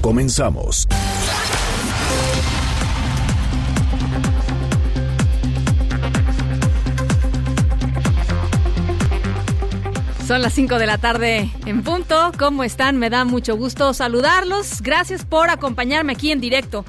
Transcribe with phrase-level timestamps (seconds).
[0.00, 0.86] Comenzamos.
[10.26, 12.30] Son las 5 de la tarde en punto.
[12.38, 12.98] ¿Cómo están?
[12.98, 14.80] Me da mucho gusto saludarlos.
[14.80, 16.84] Gracias por acompañarme aquí en directo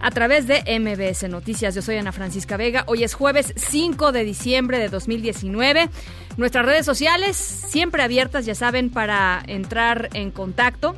[0.00, 1.74] a través de MBS Noticias.
[1.74, 2.84] Yo soy Ana Francisca Vega.
[2.86, 5.88] Hoy es jueves 5 de diciembre de 2019.
[6.36, 10.94] Nuestras redes sociales siempre abiertas, ya saben, para entrar en contacto.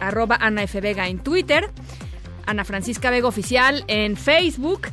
[0.00, 0.80] Arroba Ana F.
[0.80, 1.70] Vega en Twitter.
[2.46, 4.88] Ana Francisca Vega Oficial en Facebook.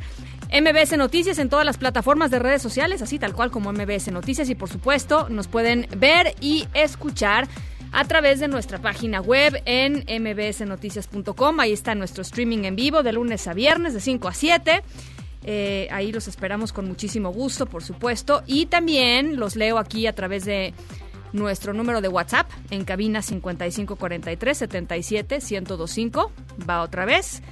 [0.52, 4.48] MBS Noticias en todas las plataformas de redes sociales, así tal cual como MBS Noticias
[4.48, 7.48] y por supuesto nos pueden ver y escuchar
[7.92, 11.60] a través de nuestra página web en mbsnoticias.com.
[11.60, 14.82] Ahí está nuestro streaming en vivo de lunes a viernes de 5 a 7.
[15.44, 18.42] Eh, ahí los esperamos con muchísimo gusto, por supuesto.
[18.46, 20.74] Y también los leo aquí a través de
[21.32, 26.32] nuestro número de WhatsApp en cabina 5543 77 1025.
[26.68, 27.42] Va otra vez.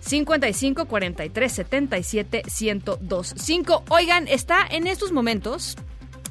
[0.00, 3.84] 55 43 77 1025.
[3.90, 5.76] Oigan, está en estos momentos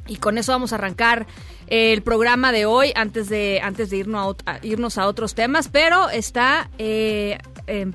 [0.07, 1.27] y con eso vamos a arrancar
[1.67, 6.09] el programa de hoy antes de antes de irnos a, irnos a otros temas, pero
[6.09, 7.91] está eh, eh,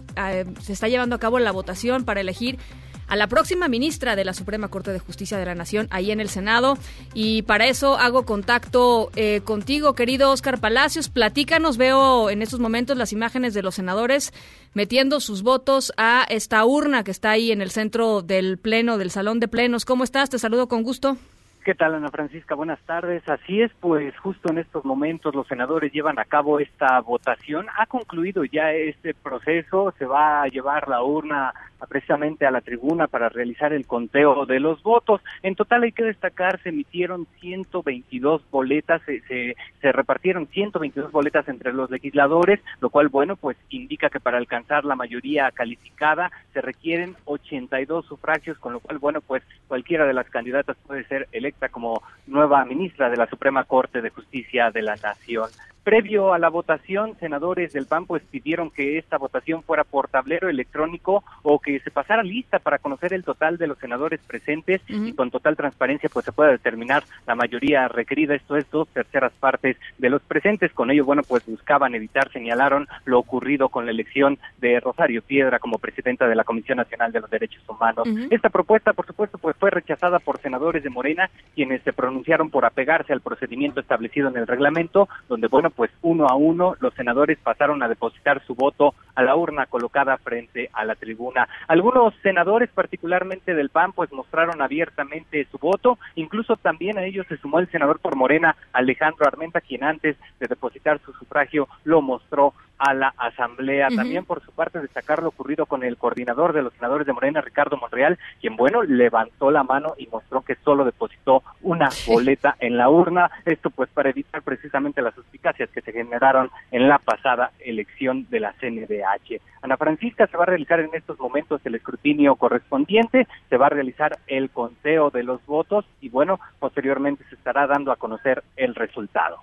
[0.62, 2.58] se está llevando a cabo la votación para elegir
[3.06, 6.20] a la próxima ministra de la Suprema Corte de Justicia de la Nación ahí en
[6.20, 6.78] el Senado
[7.14, 11.08] y para eso hago contacto eh, contigo, querido Oscar Palacios.
[11.08, 14.32] Platícanos, veo en estos momentos las imágenes de los senadores
[14.72, 19.10] metiendo sus votos a esta urna que está ahí en el centro del pleno, del
[19.10, 19.84] salón de plenos.
[19.84, 20.30] ¿Cómo estás?
[20.30, 21.16] Te saludo con gusto.
[21.64, 22.54] ¿Qué tal, Ana Francisca?
[22.54, 23.26] Buenas tardes.
[23.26, 27.68] Así es, pues justo en estos momentos los senadores llevan a cabo esta votación.
[27.78, 29.94] Ha concluido ya este proceso.
[29.98, 31.54] Se va a llevar la urna
[31.86, 35.20] precisamente a la tribuna para realizar el conteo de los votos.
[35.42, 41.48] En total hay que destacar, se emitieron 122 boletas, se, se, se repartieron 122 boletas
[41.48, 46.60] entre los legisladores, lo cual, bueno, pues indica que para alcanzar la mayoría calificada se
[46.60, 51.53] requieren 82 sufragios, con lo cual, bueno, pues cualquiera de las candidatas puede ser electa
[51.70, 55.50] como nueva ministra de la Suprema Corte de Justicia de la Nación.
[55.84, 60.48] Previo a la votación, senadores del PAN pues pidieron que esta votación fuera por tablero
[60.48, 65.12] electrónico o que se pasara lista para conocer el total de los senadores presentes y
[65.12, 69.76] con total transparencia pues se pueda determinar la mayoría requerida, esto es dos terceras partes
[69.98, 70.72] de los presentes.
[70.72, 75.58] Con ello, bueno, pues buscaban evitar, señalaron lo ocurrido con la elección de Rosario Piedra
[75.58, 78.08] como presidenta de la Comisión Nacional de los Derechos Humanos.
[78.30, 82.64] Esta propuesta, por supuesto, pues fue rechazada por senadores de Morena, quienes se pronunciaron por
[82.64, 87.38] apegarse al procedimiento establecido en el reglamento, donde, bueno, pues uno a uno los senadores
[87.42, 91.48] pasaron a depositar su voto a la urna colocada frente a la tribuna.
[91.68, 97.36] Algunos senadores, particularmente del PAN, pues mostraron abiertamente su voto, incluso también a ellos se
[97.38, 102.54] sumó el senador por Morena, Alejandro Armenta, quien antes de depositar su sufragio lo mostró
[102.84, 103.88] a la Asamblea.
[103.88, 107.40] También, por su parte, destacar lo ocurrido con el coordinador de los senadores de Morena,
[107.40, 112.76] Ricardo Monreal, quien, bueno, levantó la mano y mostró que solo depositó una boleta en
[112.76, 113.30] la urna.
[113.46, 118.40] Esto, pues, para evitar precisamente las suspicacias que se generaron en la pasada elección de
[118.40, 119.40] la CNDH.
[119.62, 123.70] Ana Francisca, se va a realizar en estos momentos el escrutinio correspondiente, se va a
[123.70, 128.74] realizar el conteo de los votos y, bueno, posteriormente se estará dando a conocer el
[128.74, 129.38] resultado.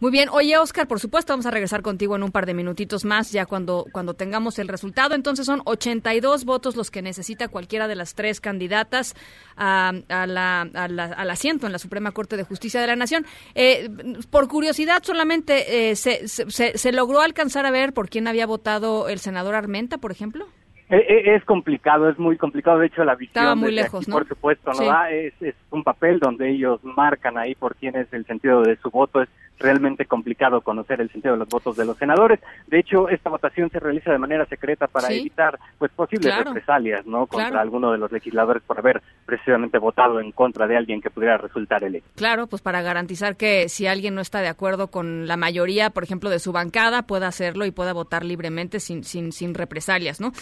[0.00, 3.04] Muy bien, oye Oscar, por supuesto vamos a regresar contigo en un par de minutitos
[3.04, 5.14] más ya cuando, cuando tengamos el resultado.
[5.14, 9.14] Entonces son 82 votos los que necesita cualquiera de las tres candidatas
[9.56, 12.96] a, a la, a la- al asiento en la Suprema Corte de Justicia de la
[12.96, 13.24] Nación.
[13.54, 13.88] Eh,
[14.30, 18.46] por curiosidad solamente, eh, se, se- se- se logró alcanzar a ver por quién había
[18.46, 20.46] votado el senador Armenta, por ejemplo?
[20.90, 22.78] Eh, eh, Es complicado, es muy complicado.
[22.80, 24.16] De hecho, la visión Estaba muy desde lejos, aquí, ¿no?
[24.18, 24.84] por supuesto, no Sí.
[24.86, 25.10] da.
[25.10, 28.90] Es, es un papel donde ellos marcan ahí por quién es el sentido de su
[28.90, 29.22] voto.
[29.22, 29.28] Es
[29.62, 32.40] realmente complicado conocer el sentido de los votos de los senadores.
[32.66, 35.20] De hecho, esta votación se realiza de manera secreta para Sí.
[35.20, 36.50] evitar pues posibles Claro.
[36.52, 37.26] represalias, ¿no?
[37.26, 37.62] Contra Claro.
[37.62, 41.84] alguno de los legisladores por haber precisamente votado en contra de alguien que pudiera resultar
[41.84, 42.10] electo.
[42.16, 46.02] Claro, pues para garantizar que si alguien no está de acuerdo con la mayoría, por
[46.04, 50.32] ejemplo, de su bancada, pueda hacerlo y pueda votar libremente sin, sin, sin represalias, ¿no?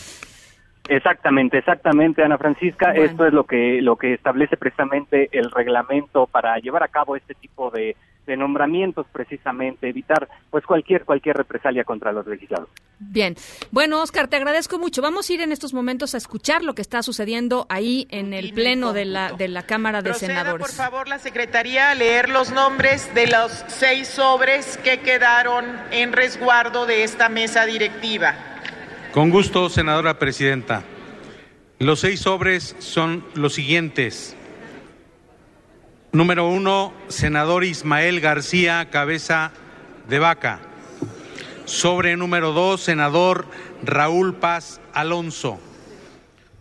[0.88, 2.88] Exactamente, exactamente, Ana Francisca.
[2.92, 3.04] Bueno.
[3.04, 7.34] Esto es lo que lo que establece precisamente el reglamento para llevar a cabo este
[7.34, 7.96] tipo de,
[8.26, 12.68] de nombramientos precisamente, evitar pues cualquier cualquier represalia contra los legislados.
[12.98, 13.34] Bien,
[13.70, 15.02] bueno Oscar, te agradezco mucho.
[15.02, 18.52] Vamos a ir en estos momentos a escuchar lo que está sucediendo ahí en el
[18.52, 20.66] pleno de la de la Cámara de Proceda, Senadores.
[20.66, 26.12] por favor, la Secretaría a leer los nombres de los seis sobres que quedaron en
[26.12, 28.34] resguardo de esta mesa directiva.
[29.12, 30.84] Con gusto, senadora presidenta.
[31.78, 34.36] Los seis sobres son los siguientes.
[36.12, 39.52] Número uno, senador Ismael García Cabeza
[40.08, 40.58] de Vaca.
[41.66, 43.46] Sobre número dos, senador
[43.84, 45.60] Raúl Paz Alonso.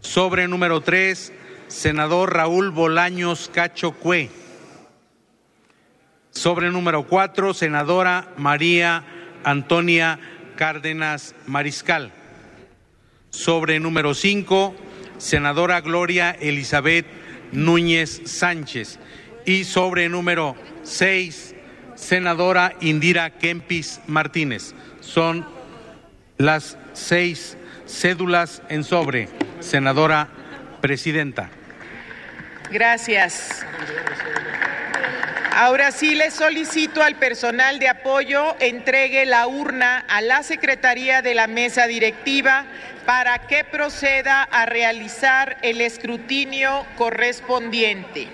[0.02, 1.34] Sobre número tres,
[1.68, 4.30] senador Raúl Bolaños Cacho Cue.
[6.30, 9.04] Sobre número cuatro, senadora María
[9.44, 10.20] Antonia
[10.58, 12.12] Cárdenas Mariscal.
[13.32, 14.76] Sobre número cinco,
[15.18, 17.08] senadora Gloria Elizabeth
[17.52, 19.00] Núñez Sánchez.
[19.50, 21.56] Y sobre número seis,
[21.96, 24.76] senadora Indira Kempis Martínez.
[25.02, 25.44] Son
[26.38, 27.58] las seis
[27.88, 29.28] cédulas en sobre,
[29.60, 30.28] senadora
[30.82, 31.50] presidenta.
[32.70, 33.66] Gracias.
[35.56, 41.34] Ahora sí le solicito al personal de apoyo entregue la urna a la Secretaría de
[41.34, 42.68] la Mesa Directiva
[43.08, 48.28] para que proceda a realizar el escrutinio correspondiente.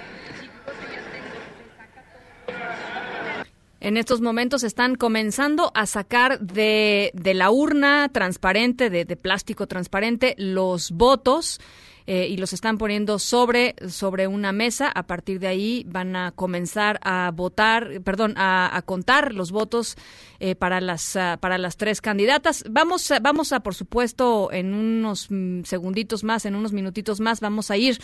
[3.86, 9.68] En estos momentos están comenzando a sacar de, de la urna transparente, de, de plástico
[9.68, 11.60] transparente, los votos.
[12.08, 14.92] Eh, y los están poniendo sobre, sobre una mesa.
[14.94, 19.98] A partir de ahí van a comenzar a votar, perdón, a, a contar los votos
[20.40, 22.64] eh, para las ah, para las tres candidatas.
[22.70, 27.72] Vamos vamos a por supuesto en unos mm, segunditos más, en unos minutitos más, vamos
[27.72, 28.00] a ir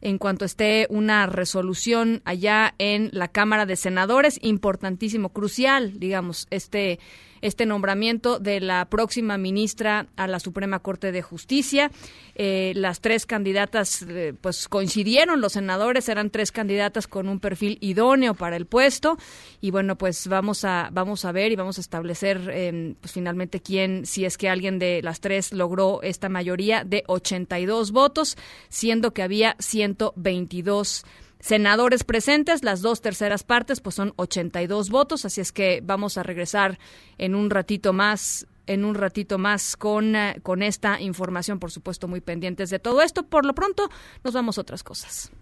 [0.00, 6.98] en cuanto esté una resolución allá en la Cámara de Senadores, importantísimo, crucial, digamos, este
[7.42, 11.90] este nombramiento de la próxima ministra a la Suprema Corte de Justicia.
[12.34, 17.76] Eh, las tres candidatas, eh, pues coincidieron, los senadores eran tres candidatas con un perfil
[17.80, 19.18] idóneo para el puesto
[19.60, 23.60] y bueno, pues vamos a vamos a ver y vamos a establecer eh, pues finalmente
[23.60, 28.36] quién, si es que alguien de las tres logró esta mayoría de 82 votos,
[28.68, 31.04] siendo que había 122
[31.42, 36.22] senadores presentes, las dos terceras partes, pues son 82 votos, así es que vamos a
[36.22, 36.78] regresar
[37.18, 42.06] en un ratito más en un ratito más con, eh, con esta información, por supuesto,
[42.06, 43.24] muy pendientes de todo esto.
[43.24, 43.90] Por lo pronto,
[44.22, 45.32] nos vamos a otras cosas.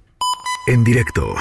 [0.67, 1.35] En directo.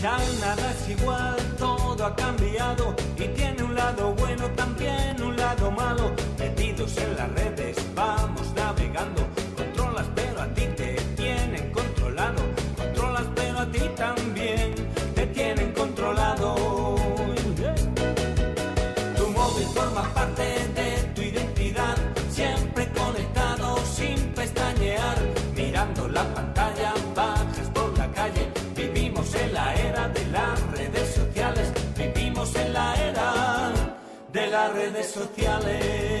[0.00, 5.70] Ya nada es igual, todo ha cambiado y tiene un lado bueno, también un lado
[5.70, 6.12] malo.
[6.38, 8.39] Metidos en las redes, vamos
[35.06, 36.20] sociales.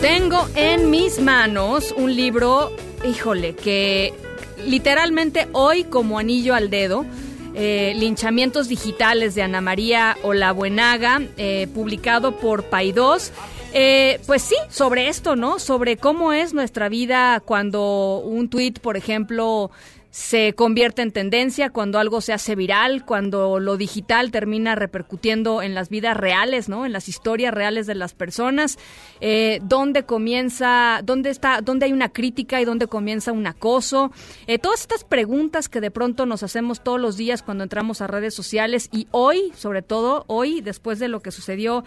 [0.00, 2.72] Tengo en mis manos un libro,
[3.04, 4.14] híjole, que
[4.64, 7.04] literalmente hoy como anillo al dedo,
[7.54, 13.32] eh, Linchamientos Digitales de Ana María Olabuenaga, eh, publicado por Paidós.
[13.72, 15.58] Eh, pues sí, sobre esto, ¿no?
[15.58, 19.70] Sobre cómo es nuestra vida cuando un tuit, por ejemplo,
[20.18, 25.76] se convierte en tendencia, cuando algo se hace viral, cuando lo digital termina repercutiendo en
[25.76, 26.84] las vidas reales, ¿no?
[26.84, 28.80] En las historias reales de las personas,
[29.20, 34.10] eh, dónde comienza, dónde está, dónde hay una crítica y dónde comienza un acoso,
[34.48, 38.08] eh, todas estas preguntas que de pronto nos hacemos todos los días cuando entramos a
[38.08, 41.84] redes sociales y hoy, sobre todo hoy, después de lo que sucedió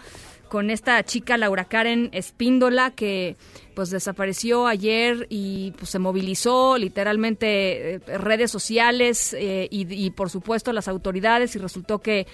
[0.52, 3.36] con esta chica Laura Karen Espíndola que
[3.74, 10.28] pues desapareció ayer y pues se movilizó literalmente eh, redes sociales eh, y, y por
[10.28, 12.26] supuesto las autoridades y resultó que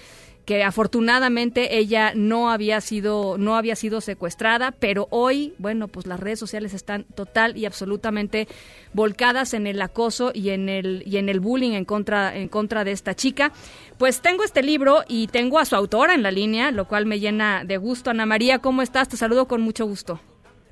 [0.48, 6.18] que afortunadamente ella no había sido no había sido secuestrada, pero hoy, bueno, pues las
[6.18, 8.48] redes sociales están total y absolutamente
[8.94, 12.84] volcadas en el acoso y en el y en el bullying en contra en contra
[12.84, 13.52] de esta chica.
[13.98, 17.20] Pues tengo este libro y tengo a su autora en la línea, lo cual me
[17.20, 18.08] llena de gusto.
[18.08, 19.06] Ana María, ¿cómo estás?
[19.06, 20.18] Te saludo con mucho gusto.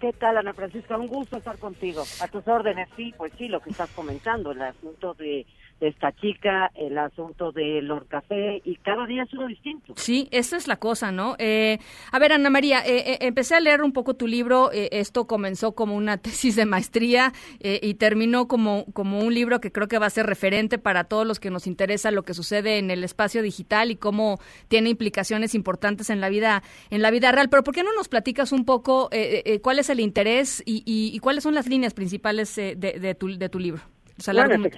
[0.01, 0.97] ¿Qué tal, Ana Francisca?
[0.97, 2.03] Un gusto estar contigo.
[2.23, 5.45] A tus órdenes, sí, pues sí, lo que estás comentando, el asunto de
[5.81, 9.93] esta chica, el asunto de Lord Café, y cada día es uno distinto.
[9.97, 11.37] Sí, esa es la cosa, ¿no?
[11.39, 11.79] Eh,
[12.13, 15.27] a ver, Ana María, eh, eh, empecé a leer un poco tu libro, eh, esto
[15.27, 19.87] comenzó como una tesis de maestría eh, y terminó como, como un libro que creo
[19.89, 22.91] que va a ser referente para todos los que nos interesa lo que sucede en
[22.91, 27.49] el espacio digital y cómo tiene implicaciones importantes en la vida, en la vida real.
[27.51, 30.83] Pero ¿por qué no nos platicas un poco eh, eh, cuál es el interés y,
[30.87, 33.83] y- y cuáles son las líneas principales eh, de, de tu, de tu libro?
[34.19, 34.69] O sea, Bueno.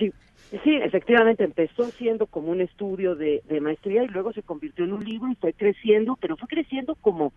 [0.65, 4.93] Sí, efectivamente empezó siendo como un estudio de, de maestría y luego se convirtió en
[4.93, 7.33] un libro y fue creciendo, pero fue creciendo como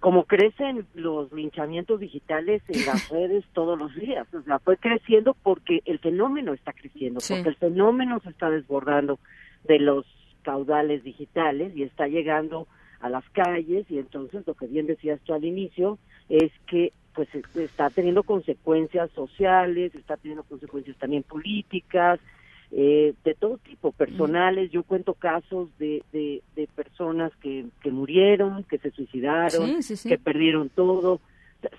[0.00, 4.26] como crecen los linchamientos digitales en las redes todos los días.
[4.34, 7.32] O sea, fue creciendo porque el fenómeno está creciendo, Sí.
[7.34, 9.18] porque el fenómeno se está desbordando
[9.66, 10.04] de los
[10.42, 12.66] caudales digitales y está llegando
[13.00, 17.32] a las calles y entonces lo que bien decías tú al inicio es que pues
[17.34, 22.20] es- está teniendo consecuencias sociales, está teniendo consecuencias también políticas,
[22.70, 24.70] eh, de todo tipo, personales.
[24.70, 29.96] Yo cuento casos de, de, de personas que, que murieron, que se suicidaron, Sí, sí,
[29.96, 30.08] sí.
[30.08, 31.20] que perdieron todo.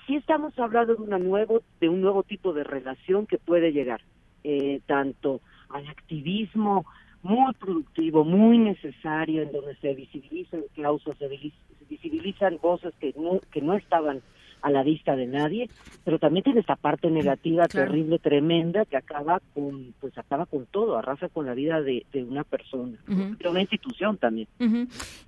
[0.07, 4.01] Sí estamos hablando de, una nuevo, de un nuevo tipo de relación que puede llegar,
[4.43, 6.85] eh, tanto al activismo
[7.21, 11.27] muy productivo, muy necesario, en donde se visibilizan causas, se
[11.89, 14.21] visibilizan voces que no, que no estaban
[14.65, 15.69] a la vista de nadie,
[16.03, 17.91] pero también tiene esta parte negativa Claro.
[17.91, 22.23] terrible, tremenda, que acaba con, pues acaba con todo, arrasa con la vida de, de
[22.23, 24.47] una persona, de una institución también.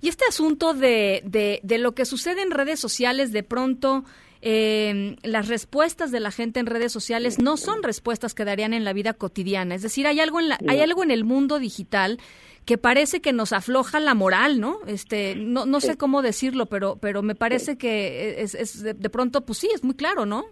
[0.00, 4.04] Y este asunto de, de, de lo que sucede en redes sociales, de pronto
[4.42, 8.84] eh, las respuestas de la gente en redes sociales no son respuestas que darían en
[8.84, 9.74] la vida cotidiana.
[9.74, 12.18] Es decir, hay algo en la, hay algo en el mundo digital
[12.68, 14.80] que parece que nos afloja la moral, ¿no?
[14.86, 19.08] Este, no, no sé cómo decirlo, pero, pero me parece que es, es de, de
[19.08, 20.44] pronto, pues sí, es muy claro, ¿no?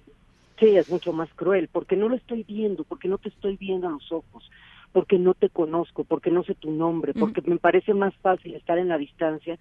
[0.59, 3.87] Sí, es mucho más cruel, porque no lo estoy viendo, porque no te estoy viendo
[3.87, 4.51] a los ojos,
[4.93, 8.79] porque no te conozco, porque no sé tu nombre, porque me parece más fácil estar
[8.79, 9.59] en la distancia,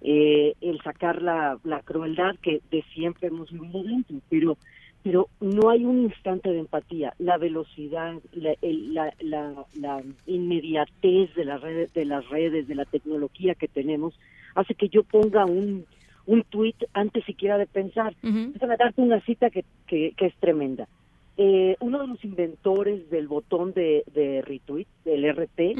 [0.00, 4.58] eh, el sacar la, la crueldad que de siempre hemos vivido dentro, pero
[5.06, 7.14] pero no hay un instante de empatía.
[7.20, 12.74] La velocidad, la, el- la, la, la inmediatez de las redes, de las redes, de
[12.74, 14.18] la tecnología que tenemos,
[14.56, 15.84] hace que yo ponga un
[16.28, 18.16] un tuit antes siquiera de pensar.
[18.24, 18.50] Ujú.
[18.54, 20.88] Déjame darte una cita que, que, que es tremenda.
[21.36, 25.76] Eh, uno de los inventores del botón de, de retweet, del RT,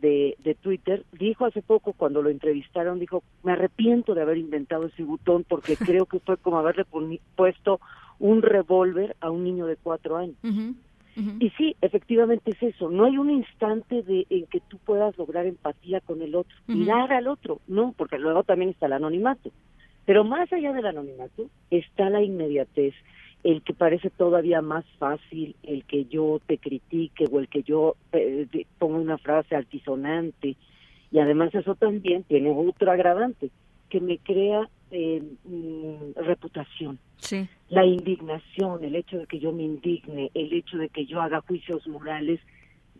[0.00, 4.86] de, de Twitter, dijo hace poco cuando lo entrevistaron, dijo, me arrepiento de haber inventado
[4.86, 6.86] ese botón porque creo que fue como haberle
[7.36, 7.78] puesto
[8.18, 10.36] un revólver a un niño de cuatro años.
[11.38, 12.90] Y sí, efectivamente es eso.
[12.90, 17.12] No hay un instante de, en que tú puedas lograr empatía con el otro, mirar
[17.12, 19.52] al otro, no, porque luego también está el anonimato.
[20.06, 22.94] Pero más allá del anonimato está la inmediatez,
[23.44, 27.94] el que parece todavía más fácil, el que yo te critique o el que yo
[28.12, 28.46] eh,
[28.78, 30.56] ponga una frase altisonante.
[31.12, 33.50] Y además eso también tiene otro agravante,
[33.88, 37.48] que me crea eh, reputación Sí.
[37.68, 41.40] la indignación, el hecho de que yo me indigne, el hecho de que yo haga
[41.40, 42.38] juicios morales,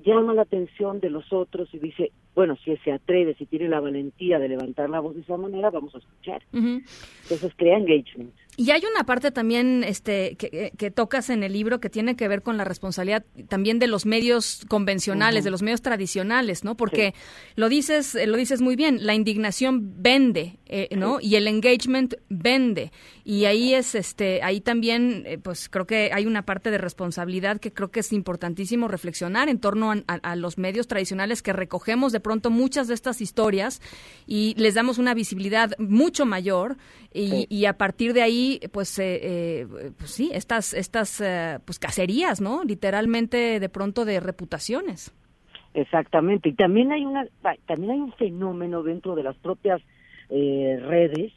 [0.05, 3.81] llama la atención de los otros y dice, bueno, si se atreve, si tiene la
[3.81, 6.43] valentía de levantar la voz de esa manera, vamos a escuchar.
[6.53, 8.35] Entonces crea engagement.
[8.57, 12.29] Y hay una parte también este, que, que tocas en el libro que tiene que
[12.29, 16.77] ver con la responsabilidad también de los medios convencionales, de los medios tradicionales, ¿no?
[16.77, 17.15] Porque
[17.57, 21.19] lo dices, eh, lo dices muy bien, la indignación vende, eh, ¿no?
[21.21, 22.93] Y el engagement vende.
[23.25, 27.59] Y ahí es, este, ahí también, eh, pues creo que hay una parte de responsabilidad
[27.59, 31.53] que creo que es importantísimo reflexionar en torno a, a- a los medios tradicionales que
[31.53, 33.81] recogemos de pronto muchas de estas historias
[34.27, 36.77] y les damos una visibilidad mucho mayor
[37.13, 37.47] y, Sí.
[37.49, 39.67] y a partir de ahí pues eh, eh,
[39.99, 45.13] pues sí estas estas eh, pues cacerías no literalmente de pronto de reputaciones
[45.75, 46.49] Exactamente.
[46.49, 47.27] Y también hay una,
[47.67, 49.83] también hay un fenómeno dentro de las propias
[50.31, 51.33] eh, redes,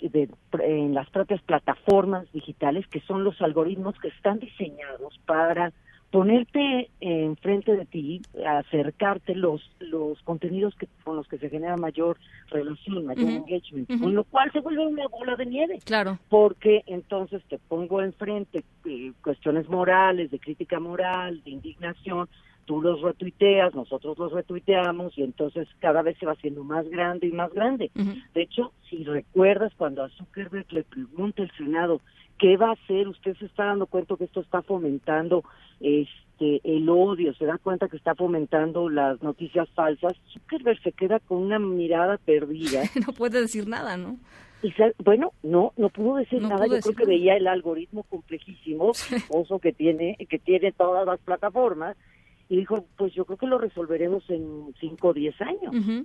[0.00, 0.28] de,
[0.60, 5.72] en las propias plataformas digitales, que son los algoritmos que están diseñados para
[6.10, 12.18] ponerte enfrente de ti, acercarte los los contenidos que con los que se genera mayor
[12.48, 15.78] relación, mayor engagement, con lo cual se vuelve una bola de nieve.
[15.84, 16.18] Claro.
[16.28, 22.28] Porque entonces te pongo enfrente eh, cuestiones morales, de crítica moral, de indignación,
[22.66, 27.28] tú los retuiteas, nosotros los retuiteamos y entonces cada vez se va haciendo más grande
[27.28, 27.90] y más grande.
[28.34, 32.00] De hecho, si recuerdas cuando a Zuckerberg le pregunta el Senado
[32.38, 35.44] qué va a hacer, usted se está dando cuenta que esto está fomentando
[35.80, 41.18] este el odio, se da cuenta que está fomentando las noticias falsas, Zuckerberg se queda
[41.20, 42.82] con una mirada perdida.
[43.06, 44.18] No puede decir nada no
[44.62, 44.72] y
[45.04, 46.64] bueno, no, no pudo decir No nada.
[46.64, 48.92] pudo Yo creo que veía el algoritmo complejísimo,
[49.28, 51.96] oso que tiene, que tiene todas las plataformas,
[52.48, 56.00] y dijo, pues yo creo que lo resolveremos en 5 o 10 años.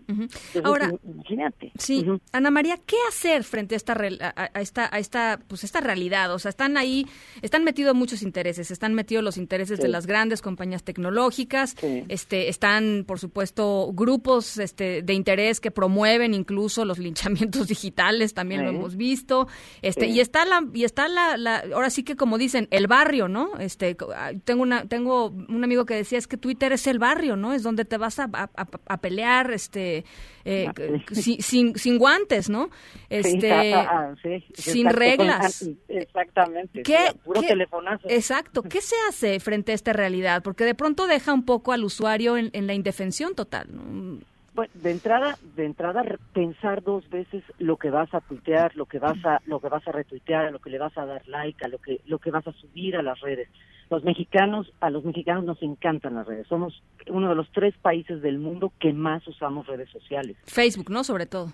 [0.63, 1.71] Ahora, imagínate.
[1.77, 6.33] Sí, Ana María, ¿qué hacer frente a esta, a, esta, a esta, pues esta realidad?
[6.33, 7.05] O sea, están ahí,
[7.43, 11.75] están metidos muchos intereses, están metidos los intereses de las grandes compañías tecnológicas,
[12.07, 18.63] este, están, por supuesto, grupos este, de interés que promueven incluso los linchamientos digitales, también
[18.63, 19.48] lo hemos visto,
[19.83, 23.27] este, y está la, y está la, la, ahora sí que como dicen, el barrio,
[23.27, 23.60] ¿no?
[23.60, 27.36] Este, ah, tengo una, tengo un amigo que decía es que Twitter es el barrio,
[27.36, 27.52] ¿no?
[27.52, 30.06] Es donde te vas a, a, pelear, este,
[30.46, 30.74] eh, ah,
[31.12, 32.70] sin, sin, guantes, ¿no?
[33.10, 34.16] Este, ah,
[34.54, 35.70] sin reglas.
[35.90, 36.84] Exactamente.
[36.84, 38.10] ¿Qué, puro telefonazo.
[38.10, 38.64] Exacto.
[38.64, 40.42] ¿Qué se hace frente a esta realidad?
[40.42, 44.22] Porque de pronto deja un poco al usuario en, en la indefensión total, ¿no?
[44.54, 49.00] Bueno, de entrada, de entrada pensar dos veces lo que vas a tuitear, lo que
[49.00, 51.66] vas a, lo que vas a retuitear, a lo que le vas a dar like,
[51.66, 53.50] a lo que, lo que vas a subir a las redes.
[53.91, 56.48] Los mexicanos, a los mexicanos nos encantan las redes.
[56.48, 60.38] Somos uno de los tres países del mundo que más usamos redes sociales.
[60.45, 61.03] Facebook, ¿no?
[61.03, 61.53] Sobre todo.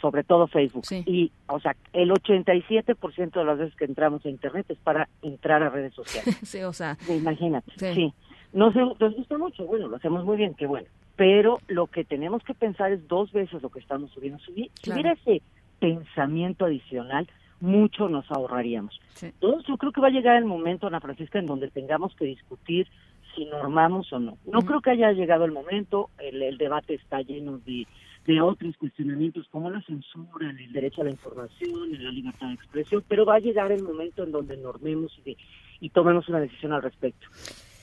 [0.00, 0.84] sobre todo Facebook.
[1.04, 5.62] Y, o sea, el 87% de las veces que entramos a Internet es para entrar
[5.62, 6.36] a redes sociales.
[6.42, 6.96] sí, o sea.
[7.08, 7.70] Imagínate.
[7.76, 8.12] Sí.
[8.52, 12.42] Nos, nos gusta mucho, bueno, lo hacemos muy bien, qué bueno pero lo que tenemos
[12.44, 14.38] que pensar es dos veces lo que estamos subiendo.
[14.40, 15.42] Si, hubiera ese
[15.80, 17.26] pensamiento adicional,
[17.60, 19.00] mucho nos ahorraríamos.
[19.20, 22.26] Entonces, yo creo que va a llegar el momento, Ana Francisca, en donde tengamos que
[22.26, 22.86] discutir
[23.34, 24.38] si normamos o no.
[24.46, 27.86] No creo que haya llegado el momento, el, debate está lleno de,
[28.26, 33.04] de otros cuestionamientos como la censura, el derecho a la información, la libertad de expresión,
[33.06, 35.36] pero va a llegar el momento en donde normemos y,
[35.80, 37.26] y tomemos una decisión al respecto.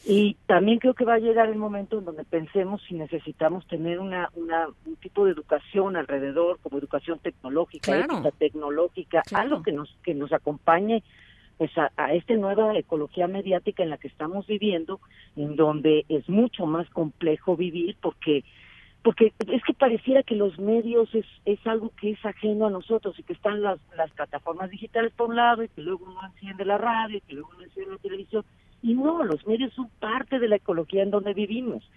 [0.05, 4.00] Y también creo que va a llegar el momento en donde pensemos si necesitamos tener
[4.00, 8.05] una, una un tipo de educación alrededor, como educación tecnológica,
[8.38, 11.03] tecnológica, algo que nos que nos acompañe
[11.57, 15.00] pues a, a esta nueva ecología mediática en la que estamos viviendo,
[15.38, 18.43] en donde es mucho más complejo vivir porque
[19.03, 23.19] porque es que pareciera que los medios es, es algo que es ajeno a nosotros
[23.19, 26.63] y que están las, las plataformas digitales por un lado y que luego uno enciende
[26.63, 28.45] la radio y que luego uno enciende la televisión
[28.84, 31.90] y no, los medios son parte de la ecología en donde vivimos.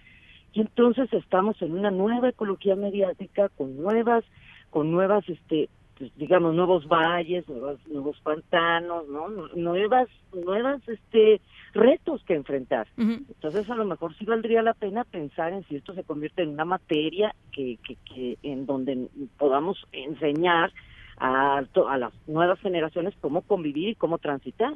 [0.53, 4.23] Y entonces estamos en una nueva ecología mediática con nuevas,
[4.69, 9.27] con nuevas, este, pues, digamos, nuevos valles, nuevos, nuevos pantanos, ¿no?
[9.55, 11.41] Nuevas, nuevas, este,
[11.73, 12.87] retos que enfrentar.
[12.97, 16.49] Entonces a lo mejor sí valdría la pena pensar en si esto se convierte en
[16.49, 20.71] una materia que, que, que en donde podamos enseñar
[21.17, 24.73] a, a las nuevas generaciones cómo convivir y cómo transitar.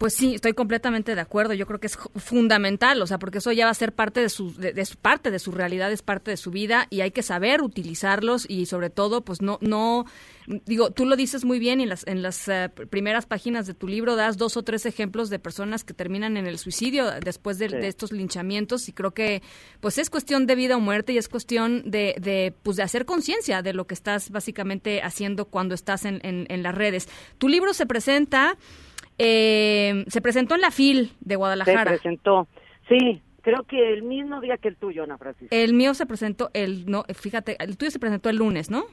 [0.00, 1.52] Pues sí, estoy completamente de acuerdo.
[1.52, 4.30] Yo creo que es fundamental, o sea, porque eso ya va a ser parte de
[4.30, 7.60] su, de, parte de su realidad, es parte de su vida y hay que saber
[7.60, 10.06] utilizarlos y sobre todo, pues no, no,
[10.66, 13.74] digo, tú lo dices muy bien y en las, en las eh, primeras páginas de
[13.74, 17.58] tu libro das dos o tres ejemplos de personas que terminan en el suicidio después
[17.58, 19.42] de, estos linchamientos y creo que,
[19.80, 23.04] pues es cuestión de vida o muerte y es cuestión de, de pues de hacer
[23.04, 27.08] conciencia de lo que estás básicamente haciendo cuando estás en, en, en las redes.
[27.38, 28.56] Tu libro se presenta
[29.22, 31.92] eh, se presentó en la FIL de Guadalajara.
[31.92, 32.48] Se presentó,
[32.88, 35.54] sí, creo que el mismo día que el tuyo, Ana Francisca.
[35.54, 38.84] El mío se presentó, el no, fíjate, el tuyo se presentó el lunes, ¿no?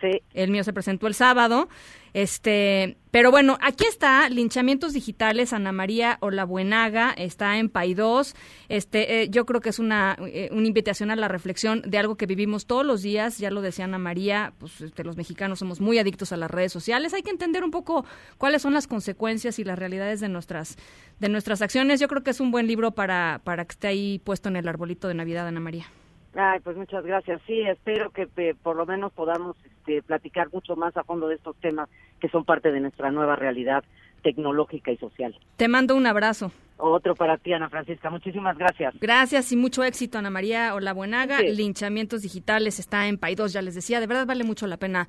[0.00, 0.22] Sí.
[0.32, 1.68] El mío se presentó el sábado.
[2.12, 8.34] Este, pero bueno, aquí está Linchamientos Digitales, Ana María Olabuenaga, está en Paidós.
[8.68, 12.16] Este, eh, yo creo que es una, eh, una invitación a la reflexión de algo
[12.16, 15.80] que vivimos todos los días, ya lo decía Ana María, pues este, los mexicanos somos
[15.80, 18.04] muy adictos a las redes sociales, hay que entender un poco
[18.38, 20.76] cuáles son las consecuencias y las realidades de nuestras,
[21.20, 22.00] de nuestras acciones.
[22.00, 24.66] Yo creo que es un buen libro para, para que esté ahí puesto en el
[24.66, 25.86] arbolito de Navidad, Ana María.
[26.34, 27.40] Ay, pues muchas gracias.
[27.46, 28.28] Sí, espero que
[28.62, 31.88] por lo menos podamos este, platicar mucho más a fondo de estos temas
[32.20, 33.82] que son parte de nuestra nueva realidad
[34.22, 35.34] tecnológica y social.
[35.56, 36.52] Te mando un abrazo.
[36.76, 38.10] Otro para ti, Ana Francisca.
[38.10, 38.94] Muchísimas gracias.
[39.00, 41.40] Gracias y mucho éxito, Ana María Olabuenaga.
[41.40, 44.00] Linchamientos digitales está en Paidós, ya les decía.
[44.00, 45.08] De verdad vale mucho la pena,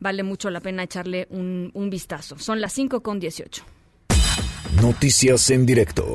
[0.00, 2.38] vale mucho la pena echarle un, un vistazo.
[2.38, 3.64] Son las 5 con 18.
[4.80, 6.14] Noticias en directo.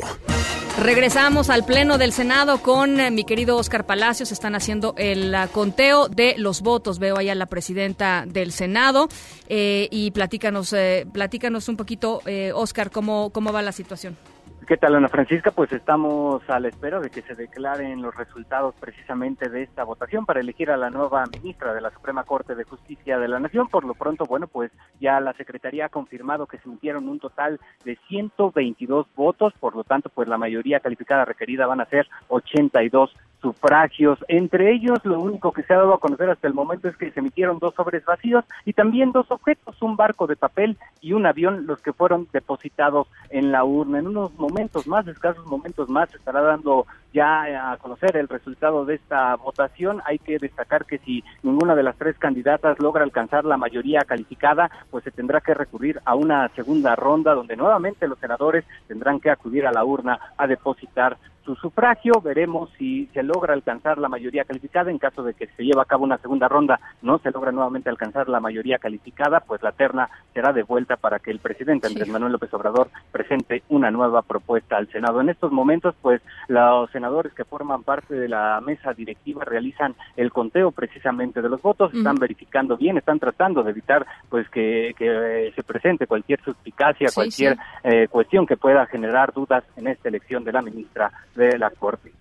[0.81, 4.31] Regresamos al Pleno del Senado con eh, mi querido Oscar Palacios.
[4.31, 6.97] Están haciendo el ah, conteo de los votos.
[6.97, 9.09] Veo ahí a la presidenta del Senado.
[9.47, 12.21] Eh, y platícanos, eh, platícanos un poquito,
[12.55, 14.17] Oscar, cómo, cómo va la situación.
[14.67, 15.49] ¿Qué tal, Ana Francisca?
[15.49, 20.25] Pues estamos a la espera de que se declaren los resultados precisamente de esta votación
[20.25, 23.67] para elegir a la nueva ministra de la Suprema Corte de Justicia de la Nación.
[23.67, 27.59] Por lo pronto, bueno, pues ya la Secretaría ha confirmado que se emitieron un total
[27.83, 33.11] de 122 votos, por lo tanto, pues la mayoría calificada requerida van a ser 82
[33.41, 34.19] sufragios.
[34.27, 37.11] Entre ellos, lo único que se ha dado a conocer hasta el momento es que
[37.11, 41.25] se emitieron dos sobres vacíos y también dos objetos, un barco de papel y un
[41.25, 43.99] avión, los que fueron depositados en la urna.
[43.99, 48.85] En unos momentos más, escasos momentos más, se estará dando ya a conocer el resultado
[48.85, 50.01] de esta votación.
[50.05, 54.69] Hay que destacar que si ninguna de las tres candidatas logra alcanzar la mayoría calificada,
[54.89, 59.29] pues se tendrá que recurrir a una segunda ronda donde nuevamente los senadores tendrán que
[59.29, 62.21] acudir a la urna a depositar su sufragio.
[62.21, 64.91] Veremos si se logra alcanzar la mayoría calificada.
[64.91, 67.89] En caso de que se lleve a cabo una segunda ronda, no se logra nuevamente
[67.89, 72.33] alcanzar la mayoría calificada, pues la terna será devuelta para que el presidente Andrés Manuel
[72.33, 75.21] López Obrador presente una nueva propuesta al Senado.
[75.21, 80.31] En estos momentos, pues los senadores que forman parte de la mesa directiva realizan el
[80.31, 85.51] conteo precisamente de los votos, están verificando bien, están tratando de evitar pues que, que
[85.55, 87.61] se presente cualquier suspicacia, Sí, cualquier sí.
[87.85, 92.11] eh, cuestión que pueda generar dudas en esta elección de la ministra de la Corte.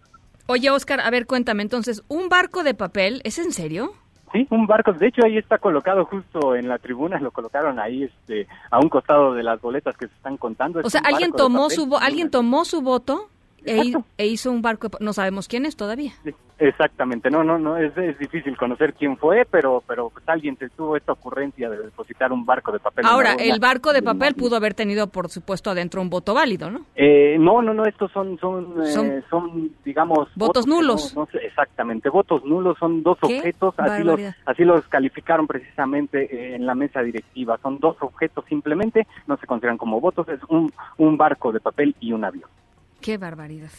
[0.47, 3.93] Oye, Oscar, a ver, cuéntame, entonces, ¿un barco de papel es en serio?
[4.33, 8.05] Sí, un barco, de hecho ahí está colocado justo en la tribuna, lo colocaron ahí
[8.05, 10.81] este a un costado de las boletas que se están contando.
[10.81, 13.29] Es O sea, alguien tomó su alguien tomó su voto
[13.65, 16.13] e, e hizo un barco no sabemos quién es todavía.
[16.59, 20.69] Exactamente, no, no, no, es, es difícil conocer quién fue, pero, pero pues, alguien se
[20.69, 23.07] tuvo esta ocurrencia de depositar un barco de papel.
[23.07, 26.85] Ahora, el barco de papel pudo haber tenido, por supuesto, adentro un voto válido, ¿no?
[26.97, 30.29] Eh, no, no, no, estos son, son, eh, Son- son, digamos...
[30.37, 31.15] Votos nulos.
[31.15, 33.39] no- no sé, exactamente, votos nulos son dos ¿Qué?
[33.39, 37.59] objetos, así los, así los calificaron precisamente eh, en la mesa directiva.
[37.63, 41.97] Son dos objetos simplemente, no se consideran como votos, es un, un barco de papel
[42.01, 42.51] y un avión.
[43.01, 43.71] Qué barbaridad.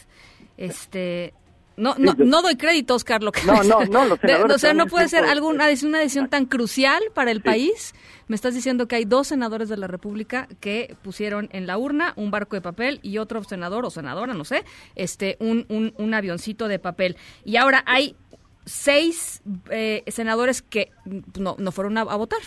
[0.56, 1.32] Este,
[1.76, 3.22] no, no, no doy crédito, Oscar.
[3.22, 5.98] Lo que No, no, no, los De- senadores o sea, no puede ser alguna una
[5.98, 7.94] decisión tan crucial para el país.
[8.28, 12.12] Me estás diciendo que hay dos senadores de la República que pusieron en la urna
[12.16, 16.14] un barco de papel y otro senador o senadora, no sé, este, un, un, un
[16.14, 17.16] avioncito de papel.
[17.44, 18.16] Y ahora hay
[18.64, 20.92] seis eh, senadores que
[21.38, 22.40] no, no fueron a, a votar.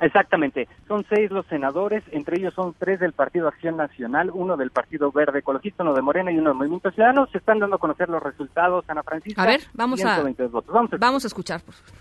[0.00, 4.70] Exactamente, son seis los senadores, entre ellos son tres del Partido Acción Nacional, uno del
[4.70, 7.26] Partido Verde Ecologista, uno de Morena y uno del Movimiento Ciudadano.
[7.28, 9.42] Se están dando a conocer los resultados, Ana Francisca.
[9.42, 10.74] A ver, vamos a, 122 votos.
[10.74, 11.62] Vamos a vamos a escuchar.
[11.62, 11.92] por favor.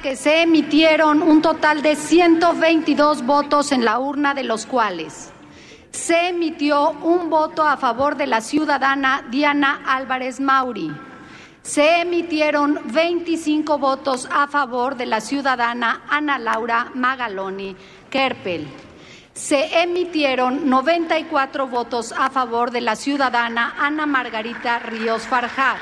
[0.00, 5.32] que se emitieron un total de 122 votos en la urna, de los cuales
[5.90, 10.90] se emitió un voto a favor de la ciudadana Diana Álvarez Mauri.
[11.62, 17.76] Se emitieron 25 votos a favor de la ciudadana Ana Laura Magaloni
[18.10, 18.66] Kerpel.
[19.32, 25.78] Se emitieron 94 votos a favor de la ciudadana Ana Margarita Ríos Farjat.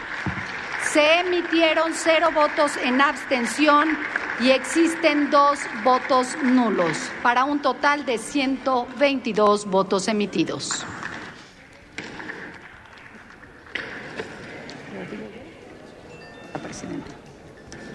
[0.93, 3.97] Se emitieron cero votos en abstención
[4.41, 10.85] y existen dos votos nulos, para un total de 122 votos emitidos.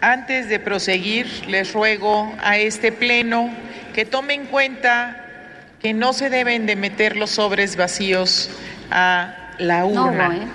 [0.01, 3.49] Antes de proseguir, les ruego a este pleno
[3.93, 5.21] que tome en cuenta
[5.81, 8.49] que no se deben de meter los sobres vacíos
[8.91, 10.35] a la No, urna.
[10.35, 10.47] ¿eh?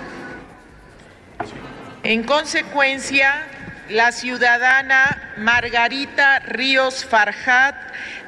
[2.03, 3.43] En consecuencia,
[3.89, 7.75] la ciudadana Margarita Ríos Farjat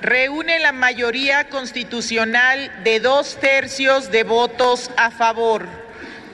[0.02, 5.83] reúne la mayoría constitucional de dos tercios de votos a favor.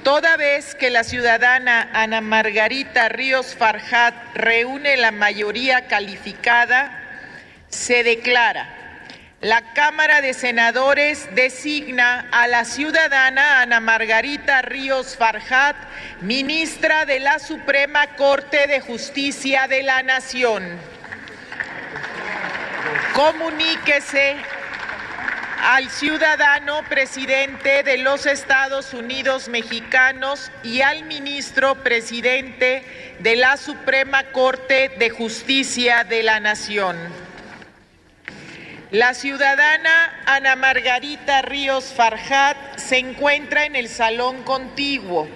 [0.04, 6.92] Toda vez que la ciudadana Ana Margarita Ríos Farjat reúne la mayoría calificada,
[7.68, 8.80] se declara
[9.42, 15.78] la Cámara de Senadores designa a la ciudadana Ana Margarita Ríos Farjat,
[16.22, 20.78] ministra de la Suprema Corte de Justicia de la Nación.
[23.14, 24.36] Comuníquese
[25.62, 32.84] al ciudadano presidente de los Estados Unidos mexicanos y al ministro presidente
[33.20, 36.98] de la Suprema Corte de Justicia de la Nación.
[38.92, 45.28] La ciudadana Ana Margarita Ríos Farjat se encuentra en el salón contiguo.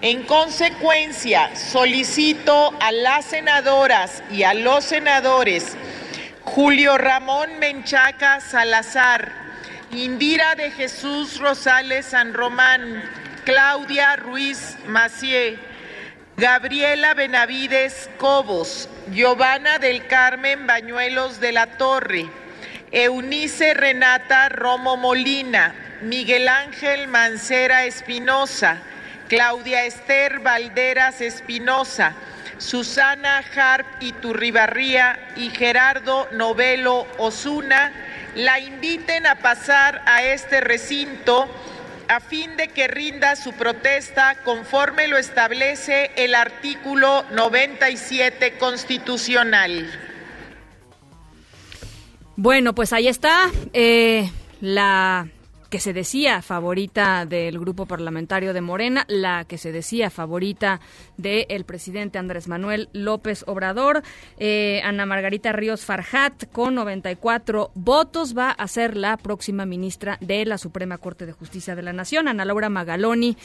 [0.00, 5.76] En consecuencia, solicito a las senadoras y a los senadores
[6.44, 9.43] Julio Ramón Menchaca Salazar,
[9.94, 13.00] Indira de Jesús Rosales San Román,
[13.44, 15.56] Claudia Ruiz Macié,
[16.36, 22.28] Gabriela Benavides Cobos, Giovanna del Carmen Bañuelos de la Torre,
[22.90, 28.78] Eunice Renata Romo Molina, Miguel Ángel Mancera Espinosa,
[29.28, 32.14] Claudia Esther Valderas Espinosa,
[32.58, 37.92] Susana Harp Iturribarría y Gerardo Novelo Osuna
[38.34, 41.48] la inviten a pasar a este recinto
[42.08, 49.90] a fin de que rinda su protesta conforme lo establece el artículo 97 constitucional.
[52.36, 55.28] Bueno, pues ahí está eh, la
[55.74, 60.80] que se decía favorita del grupo parlamentario de Morena, la que se decía favorita
[61.16, 64.04] del presidente Andrés Manuel López Obrador.
[64.38, 70.46] Eh, Ana Margarita Ríos Farjat, con 94 votos, va a ser la próxima ministra de
[70.46, 72.28] la Suprema Corte de Justicia de la Nación.
[72.28, 73.36] Ana Laura Magaloni,